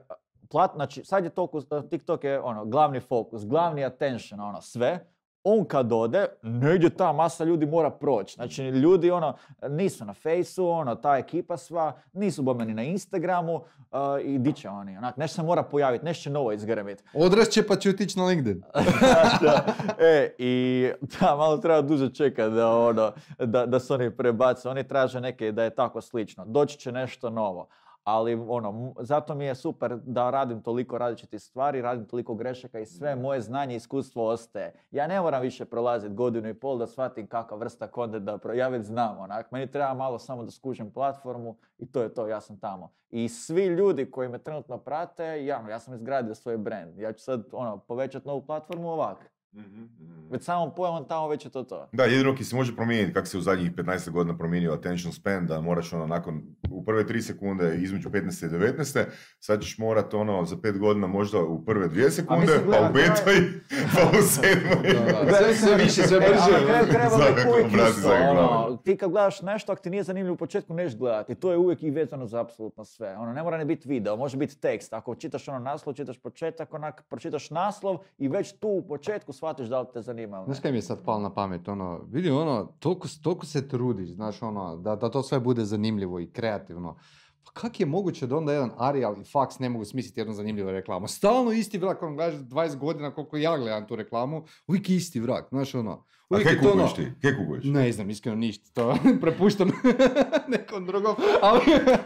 plat, 0.50 0.70
znači, 0.74 1.04
sad 1.04 1.24
je 1.24 1.30
toliko, 1.30 1.60
TikTok 1.90 2.24
je 2.24 2.40
ono, 2.40 2.64
glavni 2.64 3.00
fokus, 3.00 3.46
glavni 3.46 3.84
attention, 3.84 4.40
ono, 4.40 4.60
sve. 4.60 5.11
On 5.44 5.64
kad 5.64 5.92
ode, 5.92 6.26
negdje 6.42 6.90
ta 6.90 7.12
masa 7.12 7.44
ljudi 7.44 7.66
mora 7.66 7.90
proći. 7.90 8.34
Znači, 8.34 8.62
ljudi, 8.62 9.10
ono, 9.10 9.36
nisu 9.68 10.04
na 10.04 10.14
Faceu, 10.14 10.68
ono, 10.68 10.94
ta 10.94 11.16
ekipa 11.16 11.56
sva, 11.56 11.92
nisu 12.12 12.42
bome 12.42 12.64
ni 12.64 12.74
na 12.74 12.82
Instagramu 12.82 13.54
uh, 13.54 13.62
i 14.24 14.38
di 14.38 14.52
će 14.52 14.68
oni, 14.68 14.96
onak, 14.96 15.16
nešto 15.16 15.34
se 15.34 15.42
mora 15.42 15.62
pojaviti, 15.62 16.04
nešto 16.04 16.22
će 16.22 16.30
novo 16.30 16.52
izgrmiti. 16.52 17.02
Odrašće 17.14 17.66
pa 17.66 17.76
će 17.76 17.90
otići 17.90 18.18
na 18.18 18.24
LinkedIn. 18.24 18.62
da, 19.42 19.64
e, 19.98 20.34
i 20.38 20.90
da, 21.00 21.36
malo 21.36 21.56
treba 21.56 21.82
duže 21.82 22.14
čekati 22.14 22.54
da, 22.54 22.76
ono, 22.76 23.12
da, 23.38 23.66
da 23.66 23.80
se 23.80 23.94
oni 23.94 24.16
prebace. 24.16 24.68
Oni 24.68 24.88
traže 24.88 25.20
neke 25.20 25.52
da 25.52 25.64
je 25.64 25.74
tako 25.74 26.00
slično. 26.00 26.44
Doći 26.44 26.78
će 26.78 26.92
nešto 26.92 27.30
novo. 27.30 27.68
Ali 28.04 28.34
ono, 28.34 28.94
zato 28.98 29.34
mi 29.34 29.44
je 29.44 29.54
super 29.54 29.96
da 29.96 30.30
radim 30.30 30.62
toliko 30.62 30.98
različitih 30.98 31.40
stvari, 31.42 31.82
radim 31.82 32.06
toliko 32.06 32.34
grešaka 32.34 32.78
i 32.78 32.86
sve 32.86 33.16
moje 33.16 33.40
znanje 33.40 33.74
i 33.74 33.76
iskustvo 33.76 34.28
ostaje. 34.28 34.72
Ja 34.90 35.06
ne 35.06 35.20
moram 35.20 35.42
više 35.42 35.64
prolaziti 35.64 36.14
godinu 36.14 36.48
i 36.48 36.54
pol 36.54 36.78
da 36.78 36.86
shvatim 36.86 37.26
kakva 37.26 37.56
vrsta 37.56 37.86
kontenta, 37.86 38.38
pro- 38.38 38.54
ja 38.54 38.68
već 38.68 38.82
znam 38.82 39.18
onak. 39.18 39.50
Meni 39.50 39.70
treba 39.70 39.94
malo 39.94 40.18
samo 40.18 40.44
da 40.44 40.50
skužim 40.50 40.90
platformu 40.90 41.56
i 41.78 41.86
to 41.92 42.02
je 42.02 42.14
to, 42.14 42.26
ja 42.26 42.40
sam 42.40 42.60
tamo. 42.60 42.92
I 43.10 43.28
svi 43.28 43.66
ljudi 43.66 44.10
koji 44.10 44.28
me 44.28 44.38
trenutno 44.38 44.78
prate, 44.78 45.24
ja, 45.24 45.64
ja 45.70 45.78
sam 45.78 45.94
izgradio 45.94 46.34
svoj 46.34 46.58
brand. 46.58 46.98
Ja 46.98 47.12
ću 47.12 47.24
sad 47.24 47.44
ono, 47.52 47.78
povećati 47.78 48.28
novu 48.28 48.46
platformu 48.46 48.88
ovak. 48.88 49.32
Već 50.30 50.42
samom 50.44 50.74
pojavom 50.74 51.04
tamo 51.08 51.28
već 51.28 51.44
je 51.44 51.50
to 51.50 51.62
to. 51.62 51.88
Da, 51.92 52.04
jedino 52.04 52.34
ki 52.36 52.44
se 52.44 52.56
može 52.56 52.76
promijeniti, 52.76 53.14
kako 53.14 53.26
se 53.26 53.38
u 53.38 53.40
zadnjih 53.40 53.72
15 53.72 54.10
godina 54.10 54.38
promijenio 54.38 54.72
attention 54.72 55.12
span, 55.12 55.46
da 55.46 55.60
moraš 55.60 55.92
ono 55.92 56.06
nakon, 56.06 56.42
u 56.72 56.84
prve 56.84 57.04
3 57.04 57.20
sekunde 57.20 57.76
između 57.76 58.10
15. 58.10 58.46
i 58.46 58.48
19. 58.48 59.04
Sad 59.38 59.62
ćeš 59.62 59.78
morat 59.78 60.14
ono 60.14 60.44
za 60.44 60.56
5 60.56 60.78
godina 60.78 61.06
možda 61.06 61.38
u 61.38 61.64
prve 61.64 61.88
2 61.88 62.10
sekunde, 62.10 62.40
mislim, 62.40 62.60
pa 62.70 62.88
u 62.90 62.92
petoj, 62.94 63.40
pa 63.94 64.18
u 64.18 64.22
sedmoj. 64.22 64.92
Da, 64.94 65.24
da. 65.24 65.36
Sve, 65.36 65.54
sve 65.54 65.76
više, 65.76 66.02
sve 66.02 66.16
E, 66.16 66.20
brže. 66.20 66.92
kraju 66.92 67.10
uvijek 67.50 67.66
isto, 67.88 68.10
ono, 68.30 68.76
ti 68.84 68.96
kad 68.96 69.10
gledaš 69.10 69.42
nešto, 69.42 69.72
ako 69.72 69.82
ti 69.82 69.90
nije 69.90 70.02
zanimljivo 70.02 70.34
u 70.34 70.36
početku, 70.36 70.74
neš 70.74 70.96
gledati. 70.96 71.34
To 71.34 71.50
je 71.50 71.56
uvijek 71.58 71.82
i 71.82 71.90
vezano 71.90 72.26
za 72.26 72.40
apsolutno 72.40 72.84
sve. 72.84 73.16
Ono, 73.16 73.32
ne 73.32 73.42
mora 73.42 73.58
ni 73.58 73.64
biti 73.64 73.88
video, 73.88 74.16
može 74.16 74.36
biti 74.36 74.60
tekst. 74.60 74.92
Ako 74.92 75.14
čitaš 75.14 75.48
ono 75.48 75.58
naslov, 75.58 75.94
čitaš 75.94 76.18
početak, 76.18 76.74
onak, 76.74 77.04
pročitaš 77.08 77.50
naslov 77.50 77.98
i 78.18 78.28
već 78.28 78.52
tu 78.58 78.68
u 78.68 78.82
početku 78.88 79.32
shvatiš 79.32 79.66
da 79.66 79.80
li 79.80 79.86
te 79.94 80.02
zanima 80.02 80.38
ne. 80.38 80.44
Znaš 80.44 80.60
kaj 80.60 80.72
mi 80.72 80.78
je 80.78 80.82
sad 80.82 81.02
palo 81.04 81.20
na 81.20 81.34
pamet, 81.34 81.68
ono, 81.68 82.00
vidi 82.10 82.30
ono, 82.30 82.68
toliko, 82.78 83.08
toliko 83.22 83.46
se 83.46 83.68
trudiš, 83.68 84.08
znaš, 84.08 84.42
ono, 84.42 84.76
da, 84.76 84.96
da 84.96 85.10
to 85.10 85.22
sve 85.22 85.40
bude 85.40 85.64
zanimljivo 85.64 86.20
i 86.20 86.26
kreativno. 86.26 86.61
Pa 87.44 87.52
kak 87.52 87.80
je 87.80 87.86
moguće 87.86 88.26
da 88.26 88.36
onda 88.36 88.52
jedan 88.52 88.70
Arial 88.78 89.16
i 89.20 89.24
Fax 89.24 89.60
ne 89.60 89.68
mogu 89.68 89.84
smisliti 89.84 90.20
jednu 90.20 90.34
zanimljivu 90.34 90.70
reklamu? 90.70 91.08
Stalno 91.08 91.52
isti 91.52 91.78
vrak, 91.78 92.02
ono, 92.02 92.14
gledaš 92.14 92.40
20 92.40 92.78
godina 92.78 93.14
koliko 93.14 93.36
ja 93.36 93.58
gledam 93.58 93.86
tu 93.86 93.96
reklamu, 93.96 94.44
uvijek 94.66 94.90
je 94.90 94.96
isti 94.96 95.20
vrak, 95.20 95.48
znaš, 95.48 95.74
ono. 95.74 96.04
A 96.32 96.34
Uvijek 96.34 96.44
kaj 96.44 96.54
je 96.54 96.62
to 96.62 96.72
ono, 96.72 96.88
ti? 96.88 97.06
Kaj 97.22 97.36
kukuješ? 97.36 97.64
ne 97.64 97.92
znam, 97.92 98.10
iskreno 98.10 98.36
ništa, 98.36 98.64
to 98.72 98.96
prepuštam 99.20 99.70
nekom 100.48 100.86
drugom, 100.86 101.14
ali, 101.42 101.60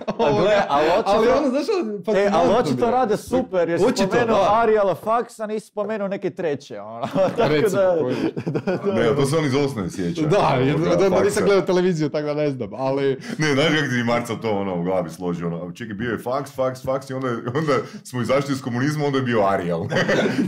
A 0.08 0.32
gle, 0.32 0.54
ali 0.68 0.86
očito- 0.88 1.02
ali 1.06 1.28
ono, 1.28 1.48
znaš, 1.50 1.64
ono, 2.06 2.18
E, 2.18 2.30
ali 2.32 2.54
očito 2.54 2.90
rade 2.90 3.16
super, 3.16 3.68
jer 3.68 3.78
si 3.80 3.84
spomenuo 3.96 4.36
da. 4.36 4.48
Ariela 4.52 4.96
Fax, 4.96 5.40
a 5.40 5.46
nisi 5.46 5.66
spomenuo 5.66 6.08
neke 6.08 6.30
treće, 6.30 6.80
ono. 6.80 7.06
Tako 7.36 7.48
Recimo, 7.48 7.82
da- 7.82 7.98
koji- 8.00 8.94
Ne, 8.94 9.14
to 9.16 9.26
se 9.26 9.36
on 9.36 9.44
iz 9.44 9.54
osnovne 9.56 9.90
sjeća. 9.90 10.22
Da, 10.22 10.38
Ovoga, 10.66 10.84
da, 10.86 10.96
da, 10.98 11.10
faksa. 11.10 11.24
nisam 11.24 11.44
gledao 11.44 11.62
televiziju, 11.62 12.08
tako 12.08 12.26
da 12.26 12.34
ne 12.34 12.50
znam, 12.50 12.70
ali... 12.74 13.06
Ne, 13.38 13.54
znaš 13.54 13.66
kako 13.68 13.88
ti 13.88 14.02
Marca 14.06 14.34
to 14.34 14.50
ono 14.52 14.74
u 14.74 14.84
glavi 14.84 15.10
složi, 15.10 15.44
ono, 15.44 15.72
čekaj, 15.72 15.94
bio 15.94 16.10
je 16.10 16.18
faks, 16.18 16.52
faks, 16.52 16.82
faks 16.82 17.10
i 17.10 17.14
onda, 17.14 17.28
onda 17.54 17.72
smo 18.04 18.22
izašli 18.22 18.52
iz 18.52 18.62
komunizma, 18.62 19.04
onda 19.04 19.18
je 19.18 19.24
bio 19.24 19.42
Ariel. 19.42 19.80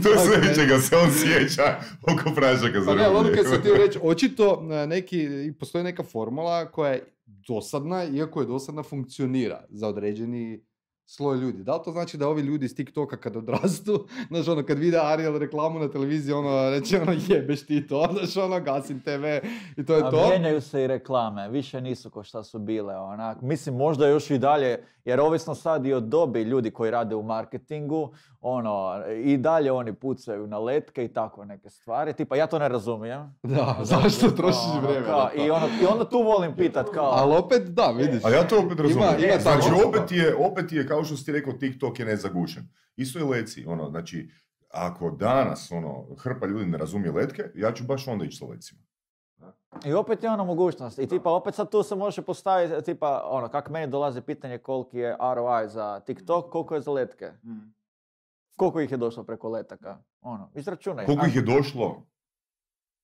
to 0.03 0.09
je 0.09 0.17
sve 0.17 0.55
čega 0.55 0.79
se 0.79 0.95
on 0.97 1.09
sjeća 1.11 1.63
oko 2.03 2.35
pražaka 2.35 2.79
za 2.79 2.85
Pa 2.87 2.95
ne, 2.95 3.07
htio 3.69 3.85
reći, 3.85 3.99
očito 4.03 4.67
e, 4.71 4.87
neki, 4.87 5.27
postoji 5.59 5.83
neka 5.83 6.03
formula 6.03 6.71
koja 6.71 6.91
je 6.91 7.05
dosadna, 7.25 8.03
iako 8.03 8.41
je 8.41 8.47
dosadna, 8.47 8.83
funkcionira 8.83 9.65
za 9.69 9.87
određeni 9.87 10.65
sloj 11.09 11.37
ljudi. 11.37 11.63
Da 11.63 11.75
li 11.75 11.81
to 11.85 11.91
znači 11.91 12.17
da 12.17 12.27
ovi 12.27 12.41
ljudi 12.41 12.65
iz 12.65 12.75
TikToka 12.75 13.17
kad 13.17 13.35
odrastu, 13.35 14.05
znaš 14.29 14.47
ono, 14.47 14.63
kad 14.65 14.79
vide 14.79 14.99
Ariel 15.03 15.37
reklamu 15.37 15.79
na 15.79 15.89
televiziji, 15.91 16.33
ono, 16.33 16.69
reće 16.69 17.01
ono, 17.01 17.13
jebeš 17.27 17.65
ti 17.65 17.87
to, 17.87 18.07
znaš 18.17 18.37
ono, 18.37 18.59
gasim 18.59 18.99
TV 19.01 19.25
i 19.77 19.85
to 19.85 19.95
je 19.95 20.03
A 20.03 20.11
to. 20.11 20.27
mijenjaju 20.27 20.61
se 20.61 20.83
i 20.83 20.87
reklame, 20.87 21.49
više 21.49 21.81
nisu 21.81 22.09
ko 22.09 22.23
šta 22.23 22.43
su 22.43 22.59
bile, 22.59 22.97
onak. 22.97 23.41
Mislim, 23.41 23.75
možda 23.75 24.07
još 24.07 24.29
i 24.31 24.37
dalje, 24.37 24.83
jer 25.05 25.19
ovisno 25.19 25.55
sad 25.55 25.85
i 25.85 25.93
od 25.93 26.03
dobi 26.03 26.41
ljudi 26.43 26.71
koji 26.71 26.91
rade 26.91 27.15
u 27.15 27.23
marketingu, 27.23 28.13
ono, 28.41 29.03
i 29.23 29.37
dalje 29.37 29.71
oni 29.71 29.93
pucaju 29.93 30.47
na 30.47 30.59
letke 30.59 31.05
i 31.05 31.13
tako 31.13 31.45
neke 31.45 31.69
stvari. 31.69 32.13
Tipa, 32.13 32.35
ja 32.35 32.47
to 32.47 32.59
ne 32.59 32.69
razumijem. 32.69 33.35
Da, 33.43 33.77
zašto 33.83 34.29
trošiš 34.31 34.71
Ono, 34.71 34.81
vrijeme 34.87 35.05
kao? 35.05 35.29
I, 35.35 35.49
ono, 35.51 35.67
I 35.81 35.85
onda 35.85 36.09
tu 36.09 36.21
volim 36.23 36.55
pitat 36.55 36.89
kao... 36.93 37.11
Ali 37.15 37.35
opet, 37.35 37.63
da, 37.63 37.91
vidiš. 37.97 38.25
A 38.25 38.29
ja 38.29 38.47
to 38.47 38.59
opet 38.59 38.79
razumijem. 38.79 39.09
Ima- 39.19 39.25
ima 39.25 39.39
znači, 39.39 39.67
opet 39.87 40.11
je, 40.11 40.35
opet 40.35 40.71
je, 40.71 40.87
kao 40.87 40.98
što 41.03 41.17
si 41.17 41.31
rekao, 41.31 41.53
TikTok 41.53 41.99
je 41.99 42.05
nezagušen. 42.05 42.67
Isto 42.95 43.19
i 43.19 43.23
leci, 43.23 43.65
ono, 43.65 43.89
znači, 43.89 44.29
ako 44.69 45.11
danas, 45.11 45.71
ono, 45.71 46.15
hrpa 46.17 46.47
ljudi 46.47 46.65
ne 46.65 46.77
razumije 46.77 47.11
letke, 47.11 47.43
ja 47.55 47.71
ću 47.71 47.83
baš 47.83 48.07
onda 48.07 48.25
ići 48.25 48.37
sa 48.37 48.45
lecima. 48.45 48.81
I 49.85 49.93
opet 49.93 50.23
je 50.23 50.29
ono 50.29 50.45
mogućnost. 50.45 50.99
I 50.99 51.07
tipa, 51.07 51.31
opet 51.31 51.55
sad 51.55 51.71
tu 51.71 51.83
se 51.83 51.95
može 51.95 52.21
postaviti, 52.21 52.85
tipa, 52.85 53.21
ono, 53.25 53.49
kak 53.49 53.69
meni 53.69 53.91
dolazi 53.91 54.21
pitanje 54.21 54.57
koliki 54.57 54.97
je 54.97 55.17
ROI 55.35 55.69
za 55.69 55.99
TikTok, 55.99 56.51
koliko 56.51 56.75
je 56.75 56.81
za 56.81 56.91
letke. 56.91 57.31
Koliko 58.57 58.81
ih 58.81 58.91
je 58.91 58.97
došlo 58.97 59.23
preko 59.23 59.49
letaka? 59.49 59.97
Ono, 60.21 60.51
izračunaj. 60.55 61.05
Koliko 61.05 61.25
ih 61.25 61.35
je 61.35 61.41
došlo, 61.41 62.07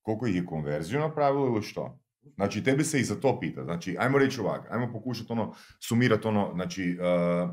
koliko 0.01 0.27
ih 0.27 0.35
je 0.35 0.45
konverziju 0.45 0.99
napravilo 0.99 1.47
ili 1.47 1.61
što? 1.61 1.99
Znači, 2.35 2.63
tebi 2.63 2.83
se 2.83 2.99
i 2.99 3.03
za 3.03 3.15
to 3.15 3.39
pita. 3.39 3.63
Znači, 3.63 3.97
ajmo 3.99 4.17
reći 4.17 4.41
ovak, 4.41 4.71
ajmo 4.71 4.93
pokušati 4.93 5.31
ono, 5.31 5.53
sumirati 5.79 6.27
ono, 6.27 6.51
znači, 6.53 6.97
uh, 6.99 7.49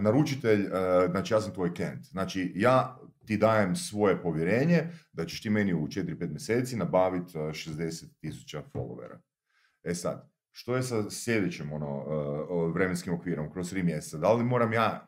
naručitelj, 0.00 0.60
uh, 0.60 0.70
znači 1.10 1.34
ja 1.34 1.40
sam 1.40 1.52
tvoj 1.54 1.74
klijent. 1.74 2.04
Znači, 2.06 2.52
ja 2.54 2.98
ti 3.26 3.36
dajem 3.36 3.76
svoje 3.76 4.22
povjerenje 4.22 4.82
da 5.12 5.26
ćeš 5.26 5.42
ti 5.42 5.50
meni 5.50 5.74
u 5.74 5.86
4-5 5.86 6.30
mjeseci 6.30 6.76
nabaviti 6.76 7.38
uh, 7.38 7.44
60 7.44 8.04
tisuća 8.20 8.62
followera. 8.74 9.16
E 9.84 9.94
sad, 9.94 10.30
što 10.50 10.76
je 10.76 10.82
sa 10.82 11.10
sljedećim 11.10 11.72
ono, 11.72 11.96
uh, 11.96 12.74
vremenskim 12.74 13.14
okvirom, 13.14 13.52
kroz 13.52 13.72
3 13.72 13.82
mjeseca? 13.82 14.18
Da 14.18 14.32
li 14.32 14.44
moram 14.44 14.72
ja 14.72 15.06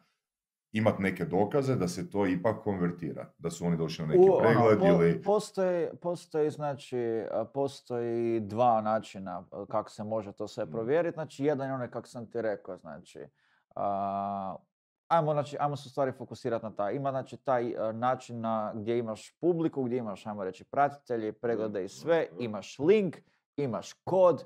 imati 0.73 1.03
neke 1.03 1.25
dokaze 1.25 1.77
da 1.77 1.89
se 1.89 2.11
to 2.11 2.27
ipak 2.27 2.63
konvertira? 2.63 3.33
Da 3.39 3.51
su 3.51 3.67
oni 3.67 3.77
došli 3.77 4.07
na 4.07 4.15
neki 4.15 4.29
ono, 4.31 4.39
pregled 4.41 4.79
po- 4.79 4.87
ili... 4.87 5.23
Postoji, 5.23 5.87
postoji, 6.03 6.51
znači, 6.51 6.97
postoji 7.55 8.41
dva 8.41 8.81
načina 8.81 9.45
kako 9.71 9.91
se 9.91 10.05
može 10.05 10.33
to 10.33 10.49
sve 10.49 10.65
Mm. 10.65 10.71
provjeriti. 10.71 11.15
Znači, 11.15 11.45
jedan 11.45 11.69
je 11.69 11.75
onaj 11.75 11.91
kako 11.91 12.09
sam 12.09 12.31
ti 12.31 12.43
rekao, 12.43 12.77
znači, 12.77 13.21
a, 13.75 14.57
ajmo, 15.09 15.33
znači, 15.33 15.57
ajmo 15.61 15.77
se 15.77 15.89
stvari 15.89 16.13
fokusirati 16.13 16.65
na 16.65 16.75
taj. 16.75 16.95
Ima, 16.95 17.11
znači, 17.11 17.37
taj 17.37 17.77
a, 17.79 17.93
način 17.93 18.41
na, 18.41 18.73
gdje 18.75 18.99
imaš 18.99 19.37
publiku, 19.41 19.83
gdje 19.83 19.97
imaš, 19.99 20.27
ajmo 20.27 20.45
reći, 20.45 20.65
pratitelji, 20.65 21.33
preglede 21.33 21.85
i 21.85 21.89
sve, 21.89 22.27
imaš 22.39 22.79
link, 22.79 23.17
imaš 23.57 23.93
kod, 24.05 24.45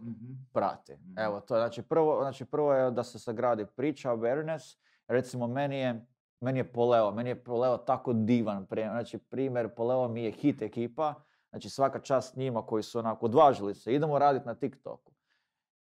prati. 0.53 0.97
Evo, 1.17 1.41
to 1.41 1.57
je, 1.57 1.61
znači, 1.61 1.83
prvo, 1.83 2.21
znači, 2.21 2.45
prvo 2.45 2.75
je 2.75 2.91
da 2.91 3.05
se 3.05 3.19
sagradi 3.19 3.67
priča, 3.67 4.11
awareness. 4.11 4.79
Recimo, 5.09 5.47
meni 5.47 5.79
je, 5.79 6.07
meni 6.41 6.59
je 6.59 6.73
Poleo, 6.73 7.11
meni 7.11 7.31
je 7.31 7.45
Poleo 7.45 7.77
tako 7.77 8.13
divan. 8.13 8.67
Znači, 8.71 9.19
primjer, 9.19 9.75
Poleo 9.75 10.09
mi 10.09 10.25
je 10.25 10.31
hit 10.31 10.63
ekipa. 10.63 11.15
Znači, 11.51 11.71
svaka 11.71 12.01
čast 12.01 12.37
njima 12.37 12.67
koji 12.67 12.83
su 12.83 12.99
onako 12.99 13.27
odvažili 13.27 13.75
se. 13.75 13.95
Idemo 13.95 14.19
raditi 14.19 14.47
na 14.47 14.55
TikToku. 14.55 15.13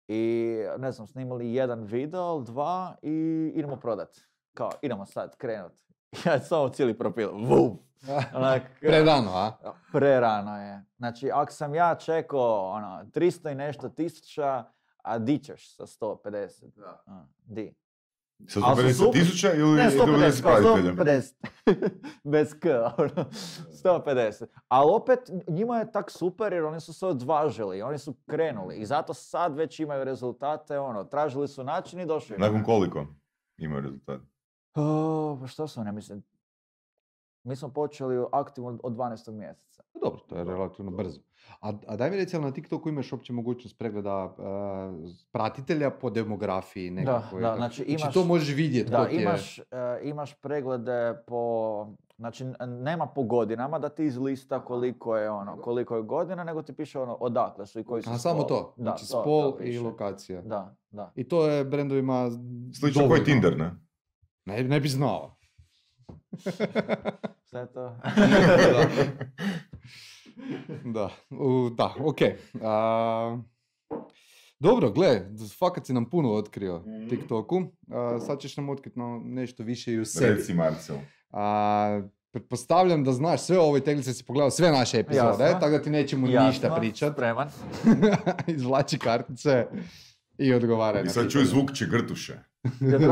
I, 0.08 0.58
ne 0.78 0.92
znam, 0.92 1.08
snimali 1.08 1.54
jedan 1.54 1.84
video, 1.84 2.40
dva 2.40 2.96
i 3.02 3.52
idemo 3.56 3.76
prodat. 3.76 4.31
Kao, 4.54 4.72
idemo 4.82 5.06
sad 5.06 5.38
krenut. 5.38 5.74
Ja 6.26 6.40
samo 6.40 6.70
cijeli 6.70 6.98
profil, 6.98 7.30
vum. 7.32 7.80
Onak, 8.36 8.62
Predano, 8.80 9.32
a? 9.32 9.74
Prerano 9.92 10.62
je. 10.62 10.84
Znači, 10.98 11.32
ako 11.34 11.52
sam 11.52 11.76
ja 11.76 11.96
čekao 11.96 12.70
ono, 12.70 13.06
300 13.14 13.52
i 13.52 13.56
nešto 13.56 13.90
tisuća, 13.90 14.64
a 15.02 15.18
di 15.20 15.38
ćeš 15.38 15.76
sa 15.76 15.86
150? 15.86 16.70
A, 17.06 17.26
di? 17.46 17.76
Sa 18.48 18.60
Al 18.64 18.76
su 18.76 18.82
150 18.82 18.94
super- 18.94 19.12
tisuća 19.14 19.54
ili 19.54 19.76
Ne, 19.78 19.90
150, 19.90 20.32
150 20.32 20.42
kao 20.44 20.52
pratitelja? 20.52 20.94
150. 20.94 21.34
Bez 22.32 22.54
k, 22.60 22.66
ono, 22.98 23.26
150. 23.84 24.46
Ali 24.68 24.92
opet, 24.94 25.20
njima 25.48 25.78
je 25.78 25.92
tak 25.92 26.12
super 26.12 26.54
jer 26.54 26.64
oni 26.64 26.80
su 26.80 26.94
se 26.94 27.06
odvažili, 27.06 27.82
oni 27.82 27.98
su 27.98 28.16
krenuli 28.30 28.76
i 28.76 28.86
zato 28.86 29.14
sad 29.14 29.56
već 29.56 29.80
imaju 29.80 30.04
rezultate, 30.04 30.80
ono, 30.80 31.04
tražili 31.04 31.48
su 31.48 31.64
način 31.64 32.00
i 32.00 32.06
došli. 32.06 32.38
Nakon 32.38 32.64
koliko 32.64 33.06
imaju 33.58 33.82
rezultat? 33.82 34.22
O, 34.76 35.38
pa 35.38 35.48
što 35.48 35.68
sam, 35.68 35.86
ja 35.86 35.92
mislim, 35.92 36.24
Mi 37.44 37.56
smo 37.56 37.70
počeli 37.70 38.26
aktivno 38.32 38.80
od 38.84 38.94
12. 38.94 39.32
mjeseca. 39.32 39.84
Dobro, 39.96 40.20
to 40.20 40.38
je 40.38 40.44
relativno 40.46 40.92
brzo. 40.92 41.20
A, 41.62 41.74
a 41.88 41.96
daj 41.96 42.10
mi 42.10 42.18
reci, 42.18 42.36
ali 42.36 42.46
na 42.46 42.52
TikToku 42.52 42.90
imaš 42.90 43.12
uopće 43.12 43.34
mogućnost 43.34 43.78
pregleda 43.78 44.26
uh, 44.26 44.34
pratitelja 45.32 45.90
po 45.92 46.10
demografiji 46.10 46.92
nekakvoj? 46.92 47.42
da, 47.42 47.56
znači 47.56 47.76
Znači 47.78 47.92
imaš- 47.94 48.14
to 48.14 48.24
možeš 48.26 48.56
vidjeti 48.56 48.92
Da, 48.92 48.98
je... 49.00 49.22
imaš, 49.22 49.60
e, 49.60 49.64
imaš 50.04 50.34
preglede 50.34 51.24
po, 51.28 51.88
znači 52.18 52.46
nema 52.68 53.06
po 53.06 53.24
godinama 53.24 53.80
da 53.80 53.90
ti 53.90 54.06
izlista 54.06 54.60
koliko 54.62 55.18
je 55.18 55.30
ono, 55.32 55.58
koliko 55.58 55.96
je 55.96 56.02
godina, 56.04 56.44
nego 56.44 56.62
ti 56.62 56.74
piše 56.74 57.00
ono 57.00 57.14
odakle 57.14 57.66
su 57.66 57.80
i 57.80 57.84
koji 57.84 58.04
su 58.04 58.10
A 58.10 58.18
samo 58.18 58.36
spol. 58.36 58.48
to, 58.50 58.74
Da, 58.78 58.84
znači 58.84 59.02
to- 59.02 59.14
to 59.14 59.22
spol 59.22 59.50
i 59.52 59.64
piše. 59.64 59.80
lokacija. 59.82 60.42
Da, 60.42 60.76
da. 60.92 61.12
I 61.16 61.24
to 61.24 61.48
je 61.48 61.66
brendovima 61.66 62.30
Slično 62.74 63.08
koji. 63.08 63.24
Tinder, 63.24 63.58
ne? 63.58 63.72
Ne, 64.46 64.64
ne 64.64 64.80
bi 64.80 64.90
znao. 64.90 65.38
Šta 67.48 67.60
je 67.60 67.74
to? 67.74 67.96
da, 70.86 71.10
u, 71.32 71.70
da, 71.70 71.94
ok. 72.00 72.18
A, 72.62 73.38
dobro, 74.60 74.92
gle, 74.92 75.22
fakat 75.60 75.86
si 75.86 75.94
nam 75.94 76.10
puno 76.10 76.32
otkrio 76.32 76.80
Mhm. 76.80 77.10
TikToku. 77.10 77.64
A, 77.90 78.20
sad 78.20 78.40
ćeš 78.40 78.58
nam 78.58 78.70
otkriti 78.70 79.00
no, 79.00 79.22
nešto 79.26 79.64
više 79.64 79.94
i 79.94 80.00
u 80.00 80.06
sebi. 80.06 80.36
Reci 80.36 80.54
Marcel. 80.54 80.96
A, 81.32 82.02
pretpostavljam 82.32 83.04
da 83.04 83.12
znaš 83.12 83.42
sve 83.42 83.60
o 83.60 83.64
ovoj 83.64 83.82
teglici, 83.82 84.14
si 84.14 84.24
pogledao 84.24 84.52
sve 84.52 84.72
naše 84.72 85.00
epizode, 85.00 85.44
Jasno. 85.44 85.60
tako 85.60 85.70
da 85.70 85.82
ti 85.82 85.90
nećemo 85.90 86.28
Jasno, 86.28 86.48
ništa 86.48 86.76
pričat. 86.76 87.14
Spreman. 87.14 87.50
Izvlači 88.48 88.98
kartice 89.00 89.66
i 90.38 90.54
odgovaraj 90.54 91.04
I 91.04 91.10
sad 91.10 91.32
čuj 91.32 91.46
zvuk 91.46 91.74
čegrtuše. 91.74 92.40
Ja 92.64 93.00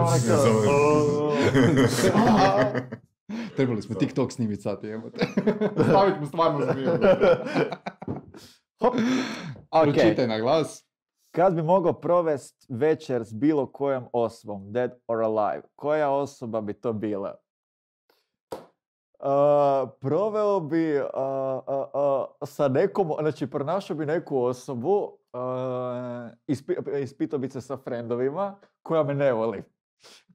Trebali 3.56 3.82
smo 3.82 3.96
TikTok 3.96 4.32
snimiti 4.32 4.62
sad, 4.62 4.84
jebote. 4.84 5.26
Stavit 5.90 6.20
mu 6.20 6.26
stvarno 6.26 6.74
zmiju. 6.74 6.90
Hop. 8.82 8.94
Ok. 9.72 9.84
Pročitaj 9.84 10.28
na 10.28 10.40
glas. 10.40 10.86
Kad 11.32 11.56
bi 11.56 11.62
mogao 11.62 11.94
provest 11.94 12.66
večer 12.70 13.24
s 13.24 13.34
bilo 13.34 13.72
kojom 13.72 14.08
osobom, 14.14 14.72
dead 14.72 14.92
or 15.08 15.22
alive, 15.22 15.62
koja 15.76 16.10
osoba 16.10 16.62
bi 16.62 16.74
to 16.74 16.94
bila? 16.94 17.36
Uh, 19.22 19.26
proveo 20.00 20.60
bi 20.60 20.98
uh, 20.98 21.04
uh, 21.04 21.86
uh, 21.94 22.48
sa 22.48 22.68
nekom, 22.68 23.12
znači 23.20 23.48
pronašao 23.48 23.96
bi 23.96 24.06
neku 24.06 24.40
osobu, 24.40 24.98
uh, 25.34 25.40
ispi- 26.48 27.00
ispitao 27.00 27.40
bi 27.40 27.50
se 27.50 27.62
sa 27.62 27.78
frendovima 27.78 28.56
koja 28.82 29.04
me 29.04 29.14
ne 29.14 29.34
voli. 29.34 29.64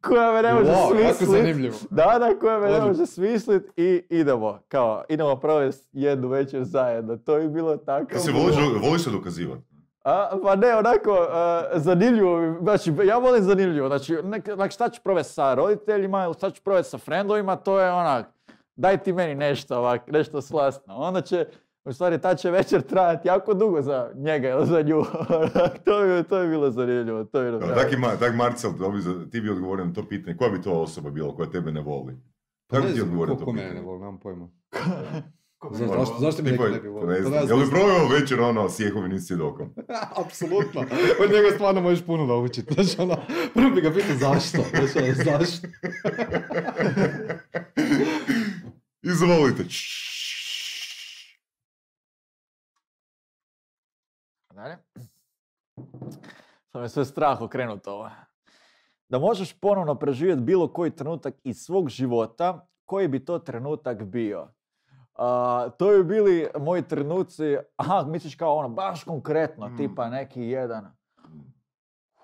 Koja 0.01 0.33
me 0.33 0.43
ne 0.43 0.55
može 0.55 0.71
Wow, 0.71 0.89
smislit. 1.17 1.87
Da, 1.91 2.17
da, 2.19 2.39
koja 2.41 2.59
me 2.59 2.71
ne 2.71 2.81
može 2.81 3.07
smislit 3.07 3.63
i 3.77 4.07
idemo, 4.11 4.59
kao, 4.69 5.05
idemo 5.09 5.37
provesti 5.37 5.89
jednu 5.93 6.29
večer 6.29 6.65
zajedno. 6.65 7.17
To 7.17 7.37
bi 7.37 7.49
bilo 7.49 7.77
tako. 7.77 8.07
Ti 8.07 8.19
se 8.19 8.33
voliš, 8.33 8.57
voliš 8.83 9.05
se 9.05 9.11
dokazivati. 9.11 9.63
A, 10.05 10.39
pa 10.43 10.57
ne, 10.57 10.77
onako, 10.77 11.27
a, 11.31 11.63
zanimljivo, 11.75 12.39
mi- 12.39 12.59
znači, 12.63 12.93
ja 13.05 13.19
volim 13.19 13.43
zanimljivo, 13.43 13.89
znači, 13.89 14.17
nek, 14.23 14.49
onak, 14.49 14.71
šta 14.71 14.89
ću 14.89 15.01
provesti 15.03 15.33
sa 15.33 15.55
roditeljima 15.55 16.25
ili 16.25 16.35
šta 16.35 16.51
ću 16.51 16.63
provesti 16.63 16.91
sa 16.91 16.99
frendovima, 16.99 17.57
to 17.57 17.81
je 17.81 17.93
onak, 17.93 18.27
daj 18.77 18.99
ti 18.99 19.13
meni 19.13 19.35
nešto 19.35 19.79
ovak, 19.79 20.09
nešto 20.09 20.43
slasno. 20.43 20.83
Onda 20.89 21.21
će, 21.21 21.47
u 21.85 21.93
stvari, 21.93 22.21
ta 22.21 22.35
će 22.35 22.51
večer 22.51 22.83
trajati 22.83 23.29
jako 23.29 23.55
dugo 23.55 23.83
za 23.83 24.11
njega 24.17 24.49
ili 24.49 24.67
za 24.67 24.83
nju. 24.83 25.05
To, 25.85 26.03
bi, 26.03 26.25
to 26.25 26.41
bi 26.41 26.49
bilo 26.49 26.71
zanimljivo, 26.71 27.25
to 27.25 27.41
bi 27.41 27.47
bilo 27.47 27.61
Tak, 27.61 27.93
i 27.93 27.97
Ma- 27.97 28.17
tak 28.17 28.35
Marcel, 28.35 28.73
to 28.73 28.91
bi 28.91 29.01
za- 29.01 29.27
ti 29.27 29.41
bi 29.41 29.51
odgovorio 29.51 29.85
na 29.85 29.93
to 29.93 30.05
pitanje. 30.05 30.37
Koja 30.37 30.51
bi 30.51 30.63
to 30.63 30.73
osoba 30.73 31.11
bila 31.11 31.37
koja 31.37 31.51
tebe 31.51 31.73
ne 31.73 31.81
voli? 31.81 32.17
Pa 32.67 32.71
Kako 32.71 32.83
ne 32.83 32.89
ti 32.89 32.95
znam, 32.95 33.07
odgovorio 33.09 33.35
to 33.35 33.37
ko 33.37 33.53
mene 33.53 33.63
pitanje? 33.63 33.77
ne 33.77 33.83
voli, 33.83 34.01
nemam 34.01 34.19
pojma. 34.19 34.49
Zašto- 35.71 36.17
zašto 36.21 36.43
bi 36.43 36.51
neko 36.51 36.65
ne 36.65 36.81
bi 36.81 36.89
volio? 36.89 37.17
Jel 37.49 37.59
bi 37.59 37.71
proveo 37.71 38.09
večer 38.11 38.41
ono 38.41 38.69
s 38.69 38.81
Jehovim 38.81 39.21
svjedokom? 39.21 39.75
Apsolutno. 40.25 40.81
Od 41.21 41.31
njega 41.33 41.51
stvarno 41.55 41.81
možeš 41.81 42.07
puno 42.07 42.27
naučiti. 42.27 42.75
Znači, 42.75 42.97
ono, 43.01 43.17
prvo 43.55 43.71
bi 43.71 43.81
ga 43.81 43.91
pitao 43.91 44.17
zašto. 44.17 44.59
Znači, 44.71 44.99
ono, 44.99 45.15
zašto? 45.15 45.69
Izvolite. 49.05 49.65
Dalje. 54.55 54.77
Sad 56.73 56.83
me 56.83 56.89
sve 56.89 57.05
strah 57.05 57.41
okrenuto 57.41 57.93
ovo. 57.93 58.11
Da 59.09 59.19
možeš 59.19 59.61
ponovno 59.61 59.95
preživjeti 59.95 60.43
bilo 60.43 60.73
koji 60.73 60.91
trenutak 60.91 61.35
iz 61.45 61.57
svog 61.57 61.89
života, 61.89 62.67
koji 62.85 63.09
bi 63.09 63.25
to 63.25 63.39
trenutak 63.39 64.05
bio? 64.05 64.49
A, 65.15 65.69
to 65.79 65.89
bi 65.89 66.05
bili 66.05 66.49
moji 66.61 66.83
trenuci, 66.83 67.57
aha, 67.77 68.05
misliš 68.09 68.35
kao 68.35 68.55
ono, 68.55 68.69
baš 68.69 69.05
konkretno, 69.05 69.69
Mm. 69.69 69.77
tipa 69.77 70.09
neki 70.11 70.41
jedan. 70.43 70.97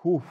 Uf, 0.03 0.23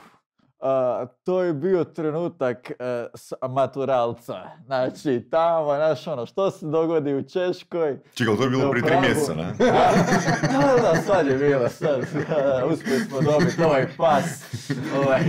a, 0.61 1.05
to 1.23 1.41
je 1.41 1.53
bio 1.53 1.83
trenutak 1.83 2.71
e, 2.71 2.75
s 3.15 3.33
maturalca. 3.49 4.35
Znači, 4.65 5.27
tamo, 5.31 5.75
znaš 5.75 6.07
ono, 6.07 6.25
što 6.25 6.51
se 6.51 6.65
dogodi 6.65 7.13
u 7.13 7.23
Češkoj, 7.23 7.99
Čekaj, 8.13 8.35
to 8.37 8.43
je 8.43 8.49
bilo 8.49 8.71
prije 8.71 8.85
tri 8.85 8.99
mjeseca, 9.01 9.33
ne? 9.33 9.53
da, 10.51 10.81
da, 10.81 10.95
sad 10.95 11.27
je 11.27 11.37
bilo, 11.37 11.69
sad, 11.69 11.99
da, 12.29 12.65
uspjeli 12.71 12.99
smo 12.99 13.21
dobiti 13.21 13.63
ovaj 13.63 13.87
pas 13.97 14.23
ovaj, 15.05 15.21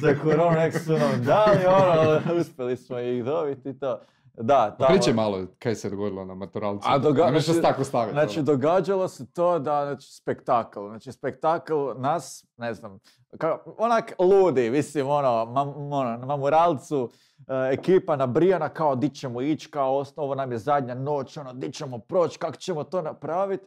za 0.00 0.14
koronu, 0.22 0.56
nek 0.56 0.78
su 0.78 0.92
nam 0.92 1.24
dali, 1.24 1.66
ono, 1.66 2.20
uspjeli 2.40 2.76
smo 2.76 2.98
ih 2.98 3.24
dobiti 3.24 3.68
i 3.68 3.78
to. 3.78 4.00
Da, 4.40 4.74
Pa 4.78 4.86
tamo- 4.86 4.88
Pričaj 4.90 5.14
malo 5.14 5.38
kaj 5.58 5.74
se 5.74 5.90
dogodilo 5.90 6.24
na 6.24 6.34
maturalcu. 6.34 6.86
A 6.86 6.98
doga- 6.98 7.24
Nemaš 7.24 7.44
znači- 7.44 7.62
tako 7.62 7.84
staviti. 7.84 8.12
Znači, 8.12 8.38
ono. 8.38 8.46
događalo 8.46 9.08
se 9.08 9.32
to 9.32 9.58
da, 9.58 9.84
znači, 9.86 10.12
spektakl, 10.12 10.80
znači, 10.80 11.12
spektakl 11.12 11.74
nas, 11.96 12.46
ne 12.56 12.74
znam, 12.74 12.98
kao, 13.38 13.58
onak 13.78 14.12
ludi, 14.18 14.70
mislim, 14.70 15.08
ono, 15.08 15.44
mam, 15.46 15.68
ono 15.92 16.16
na 16.16 16.26
mamuralcu, 16.26 17.10
e, 17.38 17.70
ekipa 17.72 18.16
nabrijana 18.16 18.68
kao 18.68 18.96
di 18.96 19.08
ćemo 19.08 19.40
ići, 19.40 19.70
kao 19.70 19.96
osnovo 19.96 20.34
nam 20.34 20.52
je 20.52 20.58
zadnja 20.58 20.94
noć, 20.94 21.36
ono, 21.36 21.52
di 21.52 21.72
ćemo 21.72 21.98
proći, 21.98 22.38
kako 22.38 22.56
ćemo 22.56 22.84
to 22.84 23.02
napraviti. 23.02 23.64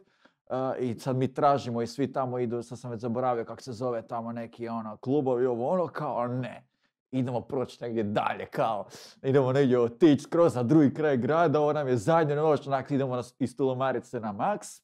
I 0.78 0.94
sad 0.94 1.16
mi 1.16 1.34
tražimo 1.34 1.82
i 1.82 1.86
svi 1.86 2.12
tamo 2.12 2.38
idu, 2.38 2.62
sad 2.62 2.78
sam 2.78 2.90
već 2.90 3.00
zaboravio 3.00 3.44
kako 3.44 3.62
se 3.62 3.72
zove 3.72 4.02
tamo 4.02 4.32
neki 4.32 4.68
ono, 4.68 4.96
klubovi, 4.96 5.46
ovo 5.46 5.68
ono, 5.68 5.88
kao 5.88 6.26
ne. 6.26 6.66
Idemo 7.12 7.40
proći 7.40 7.78
negdje 7.80 8.02
dalje, 8.02 8.46
kao 8.46 8.86
idemo 9.22 9.52
negdje 9.52 9.80
otići 9.80 10.22
skroz 10.22 10.54
na 10.54 10.62
drugi 10.62 10.94
kraj 10.94 11.16
grada, 11.16 11.60
ovo 11.60 11.72
nam 11.72 11.88
je 11.88 11.96
zadnja 11.96 12.34
noć, 12.34 12.66
onak 12.66 12.90
idemo 12.90 13.16
na, 13.16 13.22
iz 13.38 13.56
Tulomarice 13.56 14.20
na 14.20 14.32
Max. 14.32 14.82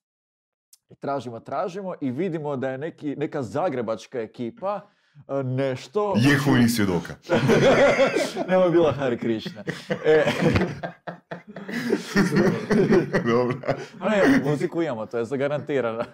I 0.89 0.95
tražimo, 0.95 1.41
tražimo 1.41 1.95
i 2.01 2.11
vidimo 2.11 2.57
da 2.57 2.71
je 2.71 2.79
neki, 2.79 3.17
neka 3.17 3.43
zagrebačka 3.43 4.21
ekipa 4.21 4.81
e, 5.29 5.43
nešto... 5.43 6.15
Jehovih 6.17 6.71
svjedoka. 6.71 7.15
Nema 8.51 8.69
bila 8.69 8.93
Hari 8.93 9.19
Krishna. 9.19 9.65
E, 10.05 10.25
Dobro. 13.31 13.57
ne, 14.01 14.51
muziku 14.51 14.83
imamo, 14.83 15.07
to 15.07 15.19
je 15.19 15.25
zagarantirano. 15.25 16.05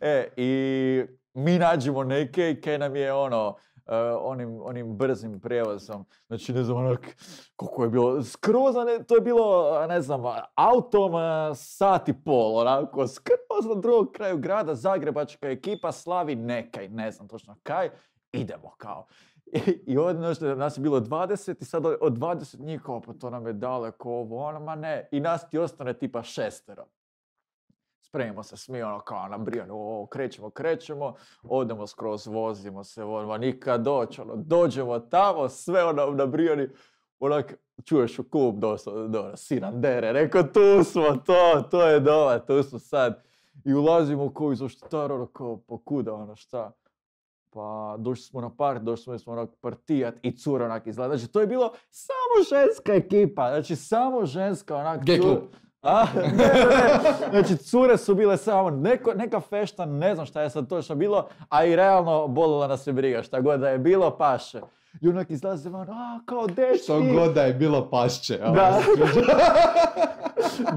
E, 0.00 0.28
i 0.36 1.04
mi 1.34 1.58
nađemo 1.58 2.04
neke 2.04 2.50
i 2.50 2.60
kaj 2.60 2.78
nam 2.78 2.96
je 2.96 3.12
ono, 3.12 3.56
onim, 4.20 4.60
onim 4.64 4.96
brzim 4.96 5.40
prijevozom. 5.40 6.04
Znači, 6.26 6.52
ne 6.52 6.62
znam, 6.62 6.76
onak, 6.76 7.16
koliko 7.56 7.84
je 7.84 7.90
bilo, 7.90 8.22
skroz, 8.22 8.74
to 9.06 9.14
je 9.14 9.20
bilo, 9.20 9.86
ne 9.86 10.00
znam, 10.00 10.22
autom 10.54 11.14
e, 11.14 11.54
sat 11.54 12.08
i 12.08 12.14
pol, 12.24 12.56
onako, 12.56 13.06
skroz 13.06 13.66
na 13.74 13.80
drugom 13.80 14.12
kraju 14.12 14.38
grada, 14.38 14.74
zagrebačka 14.74 15.48
ekipa 15.48 15.92
slavi 15.92 16.34
nekaj, 16.34 16.88
ne 16.88 17.10
znam 17.10 17.28
točno 17.28 17.56
kaj, 17.62 17.90
idemo 18.32 18.74
kao. 18.76 19.06
I, 19.52 19.82
i 19.86 19.98
ovdje 19.98 20.54
nas 20.56 20.76
je 20.76 20.82
bilo 20.82 21.00
20 21.00 21.56
i 21.60 21.64
sad 21.64 21.86
od 22.00 22.18
20 22.18 22.60
njih 22.60 22.82
kao, 22.82 23.00
pa 23.00 23.12
to 23.12 23.30
nam 23.30 23.46
je 23.46 23.52
daleko 23.52 24.10
ovo, 24.10 24.44
ono, 24.44 24.60
ma 24.60 24.74
ne. 24.74 25.08
I 25.10 25.20
nas 25.20 25.50
ti 25.50 25.58
ostane 25.58 25.98
tipa 25.98 26.22
šestero. 26.22 26.86
Spremimo 28.12 28.42
se 28.42 28.56
smi, 28.56 28.82
ono 28.82 29.00
kao 29.00 29.28
nabrijano, 29.28 29.74
o, 29.76 30.06
krećemo, 30.06 30.50
krećemo, 30.50 31.14
odemo 31.42 31.86
skroz, 31.86 32.26
vozimo 32.26 32.84
se, 32.84 33.04
vozimo, 33.04 33.38
nikad 33.38 33.82
doći, 33.82 34.20
ono, 34.20 34.36
dođemo 34.36 34.98
tamo, 34.98 35.48
sve 35.48 35.84
ono 35.84 36.06
nabrijani, 36.06 36.68
onak, 37.20 37.54
čuješ 37.84 38.18
u 38.18 38.30
klub 38.30 38.58
dosta, 38.58 38.90
dobro, 38.90 39.36
sinan 39.36 39.80
dere, 39.80 40.12
rekao, 40.12 40.42
tu 40.42 40.84
smo, 40.84 41.16
to, 41.26 41.62
to 41.70 41.88
je 41.88 42.00
doma, 42.00 42.38
tu 42.38 42.62
smo 42.62 42.78
sad. 42.78 43.22
I 43.64 43.74
ulazimo 43.74 44.24
u 44.24 44.30
koju 44.34 44.54
zaštitar, 44.54 45.12
ono 45.12 45.26
kao, 45.26 45.60
pa 45.68 45.76
kuda, 45.84 46.14
ono 46.14 46.36
šta? 46.36 46.72
Pa 47.50 47.96
došli 47.98 48.22
smo 48.22 48.40
na 48.40 48.56
par, 48.56 48.80
došli 48.80 49.18
smo 49.18 49.32
onak 49.32 49.50
partijat 49.60 50.14
i 50.22 50.36
cura 50.36 50.64
onak 50.64 50.86
izgleda. 50.86 51.16
Znači 51.16 51.32
to 51.32 51.40
je 51.40 51.46
bilo 51.46 51.72
samo 51.90 52.44
ženska 52.50 52.94
ekipa, 52.94 53.48
znači 53.50 53.76
samo 53.76 54.26
ženska 54.26 54.76
onak. 54.76 55.00
Gay 55.00 55.18
cur- 55.18 55.22
klub. 55.22 55.38
A, 55.82 56.04
ne, 56.14 56.22
ne, 56.22 56.46
ne. 57.32 57.42
Znači 57.42 57.56
cure 57.56 57.98
su 57.98 58.14
bile 58.14 58.36
samo 58.36 58.70
neko, 58.70 59.14
neka 59.14 59.40
fešta, 59.40 59.86
ne 59.86 60.14
znam 60.14 60.26
šta 60.26 60.42
je 60.42 60.50
sad 60.50 60.68
točno 60.68 60.94
bilo, 60.94 61.28
a 61.48 61.64
i 61.64 61.76
realno 61.76 62.28
bolila 62.28 62.66
nas 62.66 62.86
je 62.86 62.92
briga, 62.92 63.22
šta 63.22 63.40
god 63.40 63.60
da 63.60 63.68
je 63.68 63.78
bilo 63.78 64.16
paše. 64.16 64.60
I 65.00 65.08
onak 65.08 65.30
izlaze 65.30 65.70
van, 65.70 65.90
a, 65.90 66.20
kao 66.26 66.46
dečki. 66.46 66.82
Što 66.82 67.00
god 67.14 67.34
da 67.34 67.42
je 67.42 67.54
bilo 67.54 67.90
pašće. 67.90 68.38
Da. 68.38 68.52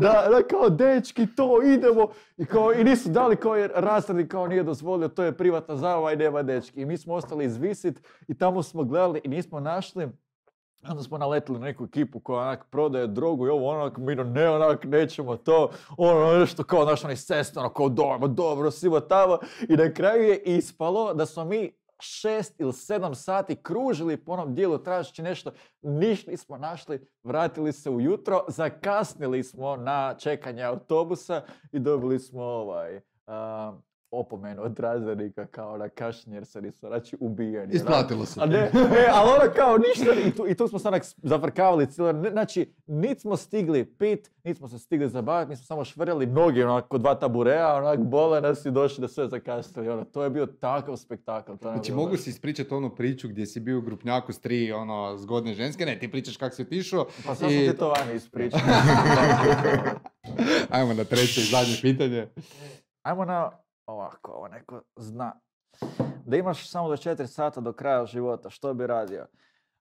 da, 0.02 0.28
da, 0.32 0.44
kao 0.50 0.70
dečki, 0.70 1.28
to 1.36 1.64
idemo. 1.64 2.08
I, 2.38 2.46
kao, 2.46 2.74
I 2.74 2.84
nisu 2.84 3.10
dali 3.10 3.36
kao 3.36 3.56
jer 3.56 3.72
kao 4.30 4.48
nije 4.48 4.64
dozvolio, 4.64 5.08
to 5.08 5.24
je 5.24 5.38
privatna 5.38 5.76
zabava 5.76 6.14
i 6.14 6.16
nema 6.16 6.44
dečki. 6.44 6.82
I 6.82 6.86
mi 6.86 6.98
smo 6.98 7.14
ostali 7.14 7.46
izvisit 7.46 8.02
i 8.28 8.38
tamo 8.38 8.64
smo 8.64 8.84
gledali 8.84 9.22
i 9.24 9.28
nismo 9.28 9.60
našli 9.60 10.10
Onda 10.90 11.04
smo 11.04 11.18
naletili 11.18 11.60
na 11.60 11.66
neku 11.66 11.84
ekipu 11.84 12.20
koja 12.20 12.42
onak 12.42 12.66
prodaje 12.70 13.08
drogu 13.08 13.48
i 13.48 13.50
ovo 13.50 13.70
onak, 13.70 13.98
mi 13.98 14.16
ne 14.16 14.50
onak, 14.50 14.84
nećemo 14.84 15.38
to, 15.38 15.70
ono 15.98 16.40
nešto 16.40 16.64
kao 16.64 16.86
naš 16.86 17.04
onaj 17.04 17.16
sest, 17.16 17.58
ono 17.58 17.70
kao 17.70 17.90
dobro, 17.90 18.28
dobro, 18.28 18.72
tamo. 19.10 19.38
I 19.70 19.74
na 19.74 19.94
kraju 19.94 20.24
je 20.24 20.38
ispalo 20.38 21.14
da 21.14 21.26
smo 21.26 21.46
mi 21.46 21.72
šest 22.00 22.60
ili 22.60 22.74
sedam 22.74 23.16
sati 23.16 23.56
kružili 23.56 24.18
po 24.18 24.32
onom 24.32 24.56
dijelu 24.56 24.78
tražeći 24.78 25.22
nešto, 25.22 25.52
ništa 25.82 26.32
nismo 26.32 26.58
našli, 26.58 27.08
vratili 27.24 27.74
se 27.74 27.90
ujutro, 27.90 28.46
zakasnili 28.48 29.44
smo 29.44 29.76
na 29.76 30.16
čekanje 30.20 30.64
autobusa 30.64 31.42
i 31.72 31.80
dobili 31.80 32.20
smo 32.20 32.44
ovaj, 32.44 33.02
a, 33.28 33.74
opomenu 34.16 34.64
od 34.64 34.80
razrednika 34.80 35.46
kao 35.46 35.78
na 35.78 35.90
kašnjenje 35.90 36.38
jer 36.38 36.46
se 36.46 36.62
nisu 36.62 36.80
znači 36.80 37.18
ubijeni. 37.20 37.74
Isplatilo 37.74 38.26
se. 38.26 38.42
A 38.42 38.46
ne, 38.46 38.58
e, 38.58 38.70
ali 39.12 39.30
ono 39.32 39.54
kao 39.54 39.78
ništa, 39.80 40.22
i 40.22 40.32
tu, 40.32 40.48
i 40.48 40.56
tu 40.56 40.68
smo 40.68 40.80
se 40.80 40.88
onak 40.88 41.04
zafrkavali 41.18 41.88
cijelo, 41.88 42.12
ne- 42.14 42.32
znači, 42.32 42.74
nit 42.88 43.22
smo 43.22 43.38
stigli 43.38 43.86
pit, 43.88 44.32
nit 44.44 44.58
smo 44.58 44.68
se 44.68 44.80
stigli 44.80 45.10
zabaviti, 45.10 45.50
mi 45.50 45.56
smo 45.56 45.66
samo 45.66 45.86
švrljali 45.86 46.26
noge 46.26 46.66
onako 46.66 46.98
dva 46.98 47.16
taburea, 47.16 47.76
onak 47.76 48.00
bole 48.02 48.42
nas 48.42 48.66
i 48.66 48.72
došli 48.72 49.02
da 49.02 49.08
sve 49.08 49.28
zakasnili, 49.28 49.90
ono, 49.90 50.06
to 50.06 50.24
je 50.24 50.30
bio 50.30 50.46
takav 50.48 50.98
spektakl. 50.98 51.52
To 51.54 51.58
Znači 51.64 51.92
bilo- 51.92 51.98
mogu 51.98 52.18
si 52.18 52.30
ispričati 52.30 52.74
onu 52.74 52.92
priču 52.92 53.30
gdje 53.30 53.46
si 53.46 53.60
bio 53.60 53.78
u 53.78 53.82
grupnjaku 53.82 54.34
s 54.34 54.40
tri 54.40 54.72
ono, 54.72 55.18
zgodne 55.18 55.54
ženske, 55.54 55.86
ne, 55.86 56.00
ti 56.00 56.12
pričaš 56.12 56.38
kako 56.38 56.56
si 56.56 56.62
otišao. 56.62 57.06
Pa 57.26 57.36
sad 57.36 57.52
i- 57.52 57.58
sam 57.58 57.68
ti 57.68 57.76
to 57.76 57.90
vani 57.90 58.16
ispričao. 58.16 58.60
Ajmo 60.70 60.94
na 60.94 61.04
treće 61.04 61.42
i 61.42 61.44
zadnje 61.44 61.76
pitanje. 61.82 62.28
Ajmo 63.04 63.26
na 63.26 63.52
ovako, 63.86 64.32
ovo 64.32 64.48
neko 64.48 64.82
zna. 64.96 65.34
Da 66.26 66.38
imaš 66.38 66.70
samo 66.70 66.90
do 66.90 66.96
4 66.96 67.28
sata 67.28 67.62
do 67.62 67.74
kraja 67.74 68.06
života, 68.06 68.50
što 68.50 68.74
bi 68.74 68.88
radio? 68.88 69.26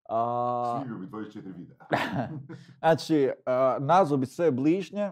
A, 0.09 0.81
Snimio 0.83 0.99
bi 0.99 1.07
24 1.07 1.57
videa. 1.57 1.77
Znači, 2.79 3.31
a, 3.47 3.77
nazvao 3.81 4.19
bi 4.19 4.27
sve 4.27 4.51
bližnje, 4.51 5.11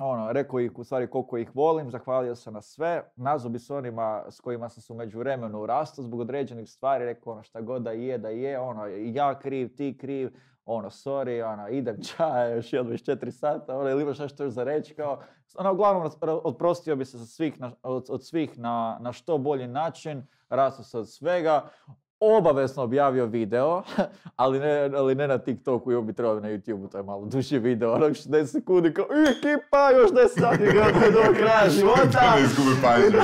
ono, 0.00 0.32
rekao 0.32 0.60
ih 0.60 0.78
u 0.78 0.84
stvari 0.84 1.10
koliko 1.10 1.38
ih 1.38 1.50
volim, 1.54 1.90
zahvalio 1.90 2.34
se 2.34 2.50
na 2.50 2.62
sve, 2.62 3.12
nazvao 3.16 3.50
bi 3.50 3.58
se 3.58 3.74
onima 3.74 4.24
s 4.30 4.40
kojima 4.40 4.68
sam 4.68 4.82
se 4.82 4.92
u 4.92 4.96
međuvremenu 4.96 5.66
rastao 5.66 6.04
zbog 6.04 6.20
određenih 6.20 6.70
stvari, 6.70 7.04
rekao 7.04 7.32
ono 7.32 7.42
šta 7.42 7.60
god 7.60 7.82
da 7.82 7.90
je, 7.90 8.18
da 8.18 8.28
je, 8.28 8.58
ono, 8.58 8.86
ja 8.86 9.38
kriv, 9.38 9.76
ti 9.76 9.98
kriv, 10.00 10.30
ono, 10.76 10.90
sorry, 10.90 11.52
ono, 11.52 11.68
idem 11.68 11.96
čaj, 12.16 12.54
još 12.56 12.72
jedno 12.72 12.92
24 12.92 13.30
sata, 13.30 13.78
ono, 13.78 13.90
ili 13.90 14.02
imaš 14.02 14.18
nešto 14.18 14.44
još 14.44 14.52
za 14.52 14.64
reći, 14.64 14.94
kao, 14.94 15.20
ono, 15.58 15.72
uglavnom, 15.72 16.10
oprostio 16.44 16.96
bi 16.96 17.04
se 17.04 17.18
sa 17.18 17.26
svih 17.26 17.60
na, 17.60 17.72
od, 17.82 18.06
od 18.08 18.24
svih 18.26 18.58
na, 18.58 18.98
na 19.00 19.12
što 19.12 19.38
bolji 19.38 19.66
način, 19.66 20.26
rastao 20.48 20.84
se 20.84 20.98
od 20.98 21.10
svega, 21.10 21.68
obavezno 22.20 22.82
objavio 22.82 23.26
video, 23.26 23.82
ali 24.36 24.58
ne, 24.58 24.90
ali 24.96 25.14
ne 25.14 25.28
na 25.28 25.38
TikToku, 25.38 25.92
i 25.92 26.02
bi 26.02 26.12
trebao 26.12 26.40
na 26.40 26.48
YouTubeu, 26.48 26.90
to 26.90 26.98
je 26.98 27.04
malo 27.04 27.24
duži 27.24 27.58
video, 27.58 27.92
onak 27.92 28.12
60 28.12 28.46
sekundi, 28.46 28.94
kao, 28.94 29.04
"I, 29.04 29.30
ekipa, 29.30 29.90
još 29.90 30.10
10 30.10 30.40
sati 30.40 30.64
do 31.12 31.34
kraja 31.38 31.70
života. 31.70 32.20
Da 32.34 32.40
izgubi 32.44 32.76
pažnju. 32.82 33.18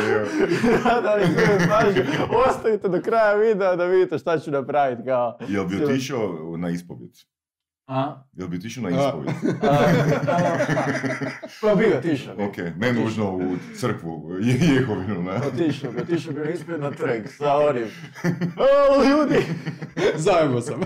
da, 0.84 1.00
da, 1.00 1.16
ne 1.16 1.22
izgubim 1.22 1.68
pažnju. 1.68 2.02
Ostavite 2.48 2.88
do 2.88 3.00
kraja 3.00 3.34
videa 3.34 3.76
da 3.76 3.84
vidite 3.84 4.18
šta 4.18 4.38
ću 4.38 4.50
napraviti, 4.50 5.04
kao. 5.04 5.38
Jel 5.48 5.64
bi 5.64 5.84
otišao 5.84 6.56
na 6.58 6.70
ispovjed? 6.70 7.35
A? 7.88 8.22
Jel 8.32 8.48
bi 8.48 8.56
otišao 8.56 8.82
na 8.82 8.90
A. 8.90 8.92
ispovjed? 8.98 9.34
Pa 11.60 11.74
bi 11.74 11.86
otišao. 11.88 12.36
bi. 12.36 12.42
Ok, 12.42 12.56
ne 12.76 12.92
nužno 12.94 13.24
u 13.26 13.42
crkvu 13.74 14.36
Je- 14.40 14.74
Jehovinu, 14.74 15.22
ne? 15.22 15.36
Otišao 15.36 15.92
bi, 15.92 16.00
otišao 16.00 16.32
bi 16.34 16.52
ispred 16.54 16.80
na 16.80 16.90
trg 16.90 17.28
sa 17.28 17.56
onim. 17.58 17.88
O, 18.56 18.66
ljudi! 19.04 19.44
Zajebo 20.16 20.60
sam. 20.60 20.80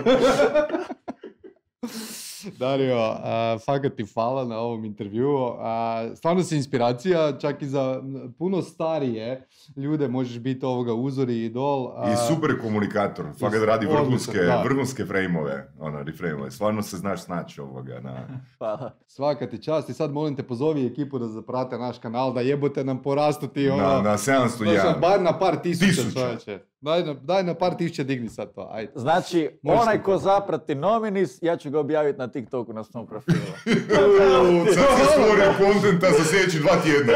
Dario, 2.59 2.97
a, 2.99 3.59
fakat 3.66 3.95
ti 3.95 4.05
hvala 4.14 4.45
na 4.45 4.59
ovom 4.59 4.84
intervjuu. 4.84 5.55
A, 5.59 6.07
stvarno 6.14 6.43
si 6.43 6.57
inspiracija, 6.57 7.38
čak 7.38 7.62
i 7.62 7.66
za 7.66 8.03
puno 8.38 8.62
starije 8.62 9.47
ljude 9.76 10.09
možeš 10.09 10.38
biti 10.38 10.66
ovoga 10.66 10.95
uzor 10.95 11.30
i 11.30 11.45
idol. 11.45 11.93
a, 11.97 12.12
I 12.12 12.16
super 12.28 12.61
komunikator, 12.61 13.26
fakat 13.41 13.62
radi 13.62 13.86
vrhunske, 13.86 14.38
da. 14.38 14.62
vrhunske 14.62 15.05
frejmove, 15.05 15.72
ono, 15.78 16.03
refrejmove. 16.03 16.51
Stvarno 16.51 16.82
se 16.82 16.97
znaš 16.97 17.22
snaći 17.22 17.61
ovoga 17.61 18.01
na... 18.01 18.26
Hvala. 18.59 18.97
Svaka 19.07 19.47
ti 19.47 19.62
čast 19.62 19.88
i 19.88 19.95
sad 19.95 20.12
molim 20.12 20.36
te 20.36 20.43
pozovi 20.43 20.86
ekipu 20.86 21.18
da 21.18 21.26
zaprate 21.26 21.78
naš 21.78 21.99
kanal, 21.99 22.32
da 22.34 22.41
jebote 22.41 22.84
nam 22.84 23.03
porastu 23.03 23.47
ti 23.49 23.68
ono... 23.68 23.82
Na, 23.82 24.03
na 24.03 24.16
701. 24.16 24.80
Znaš, 24.80 25.01
bar 25.01 25.22
na 25.22 25.38
par 25.38 25.57
tisuća, 25.62 25.86
Tisuća. 25.86 26.20
čovječe. 26.20 26.69
Daj 26.81 27.05
na, 27.05 27.14
daj 27.14 27.43
na 27.43 27.55
par 27.55 27.74
tisuća 27.76 28.03
digni 28.03 28.28
sad 28.28 28.55
to, 28.55 28.68
ajde. 28.72 28.93
Znači, 28.95 29.59
Možeš 29.62 29.83
onaj 29.83 30.03
ko 30.03 30.18
zaprati 30.18 30.74
Nominis, 30.74 31.39
ja 31.43 31.57
ću 31.57 31.70
ga 31.70 31.81
objaviti 31.81 32.18
na 32.18 32.28
TikToku 32.28 32.72
na 32.72 32.85
svom 32.85 33.07
profilu. 33.07 33.37
Sad 34.74 34.99
se 34.99 35.05
stvorio 35.12 35.53
kontenta 35.59 36.07
za 36.18 36.24
sljedeći 36.24 36.59
dva 36.59 36.72
tjedna. 36.83 37.12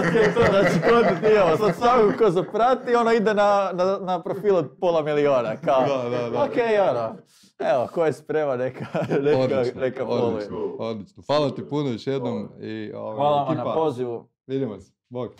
Znači 0.50 0.80
content 0.88 1.32
imamo. 1.32 1.56
Sad 1.56 1.76
svakog 1.76 2.14
ko 2.18 2.30
zaprati, 2.30 2.94
ono 2.94 3.12
ide 3.12 3.34
na, 3.34 3.70
na, 3.74 3.98
na 3.98 4.22
profil 4.22 4.56
od 4.56 4.76
pola 4.80 5.02
miliona. 5.02 5.56
Kao, 5.64 5.80
Da, 5.80 6.10
da, 6.10 6.30
da. 6.30 6.42
ok, 6.42 6.56
ono. 6.90 7.16
Evo, 7.58 7.88
ko 7.94 8.04
je 8.04 8.12
spreman, 8.12 8.58
neka, 8.58 8.86
neka, 9.20 9.38
Odlično, 9.38 9.80
neka 9.80 10.04
odlično, 10.04 10.56
odlično. 10.78 11.22
Hvala 11.26 11.50
ti 11.50 11.68
puno 11.68 11.90
još 11.90 12.06
jednom 12.06 12.48
i 12.60 12.92
ova, 12.92 13.14
Hvala 13.14 13.42
vam 13.42 13.56
na 13.56 13.74
pozivu. 13.74 14.28
Vidimo 14.46 14.80
se. 14.80 14.92
Bog. 15.08 15.32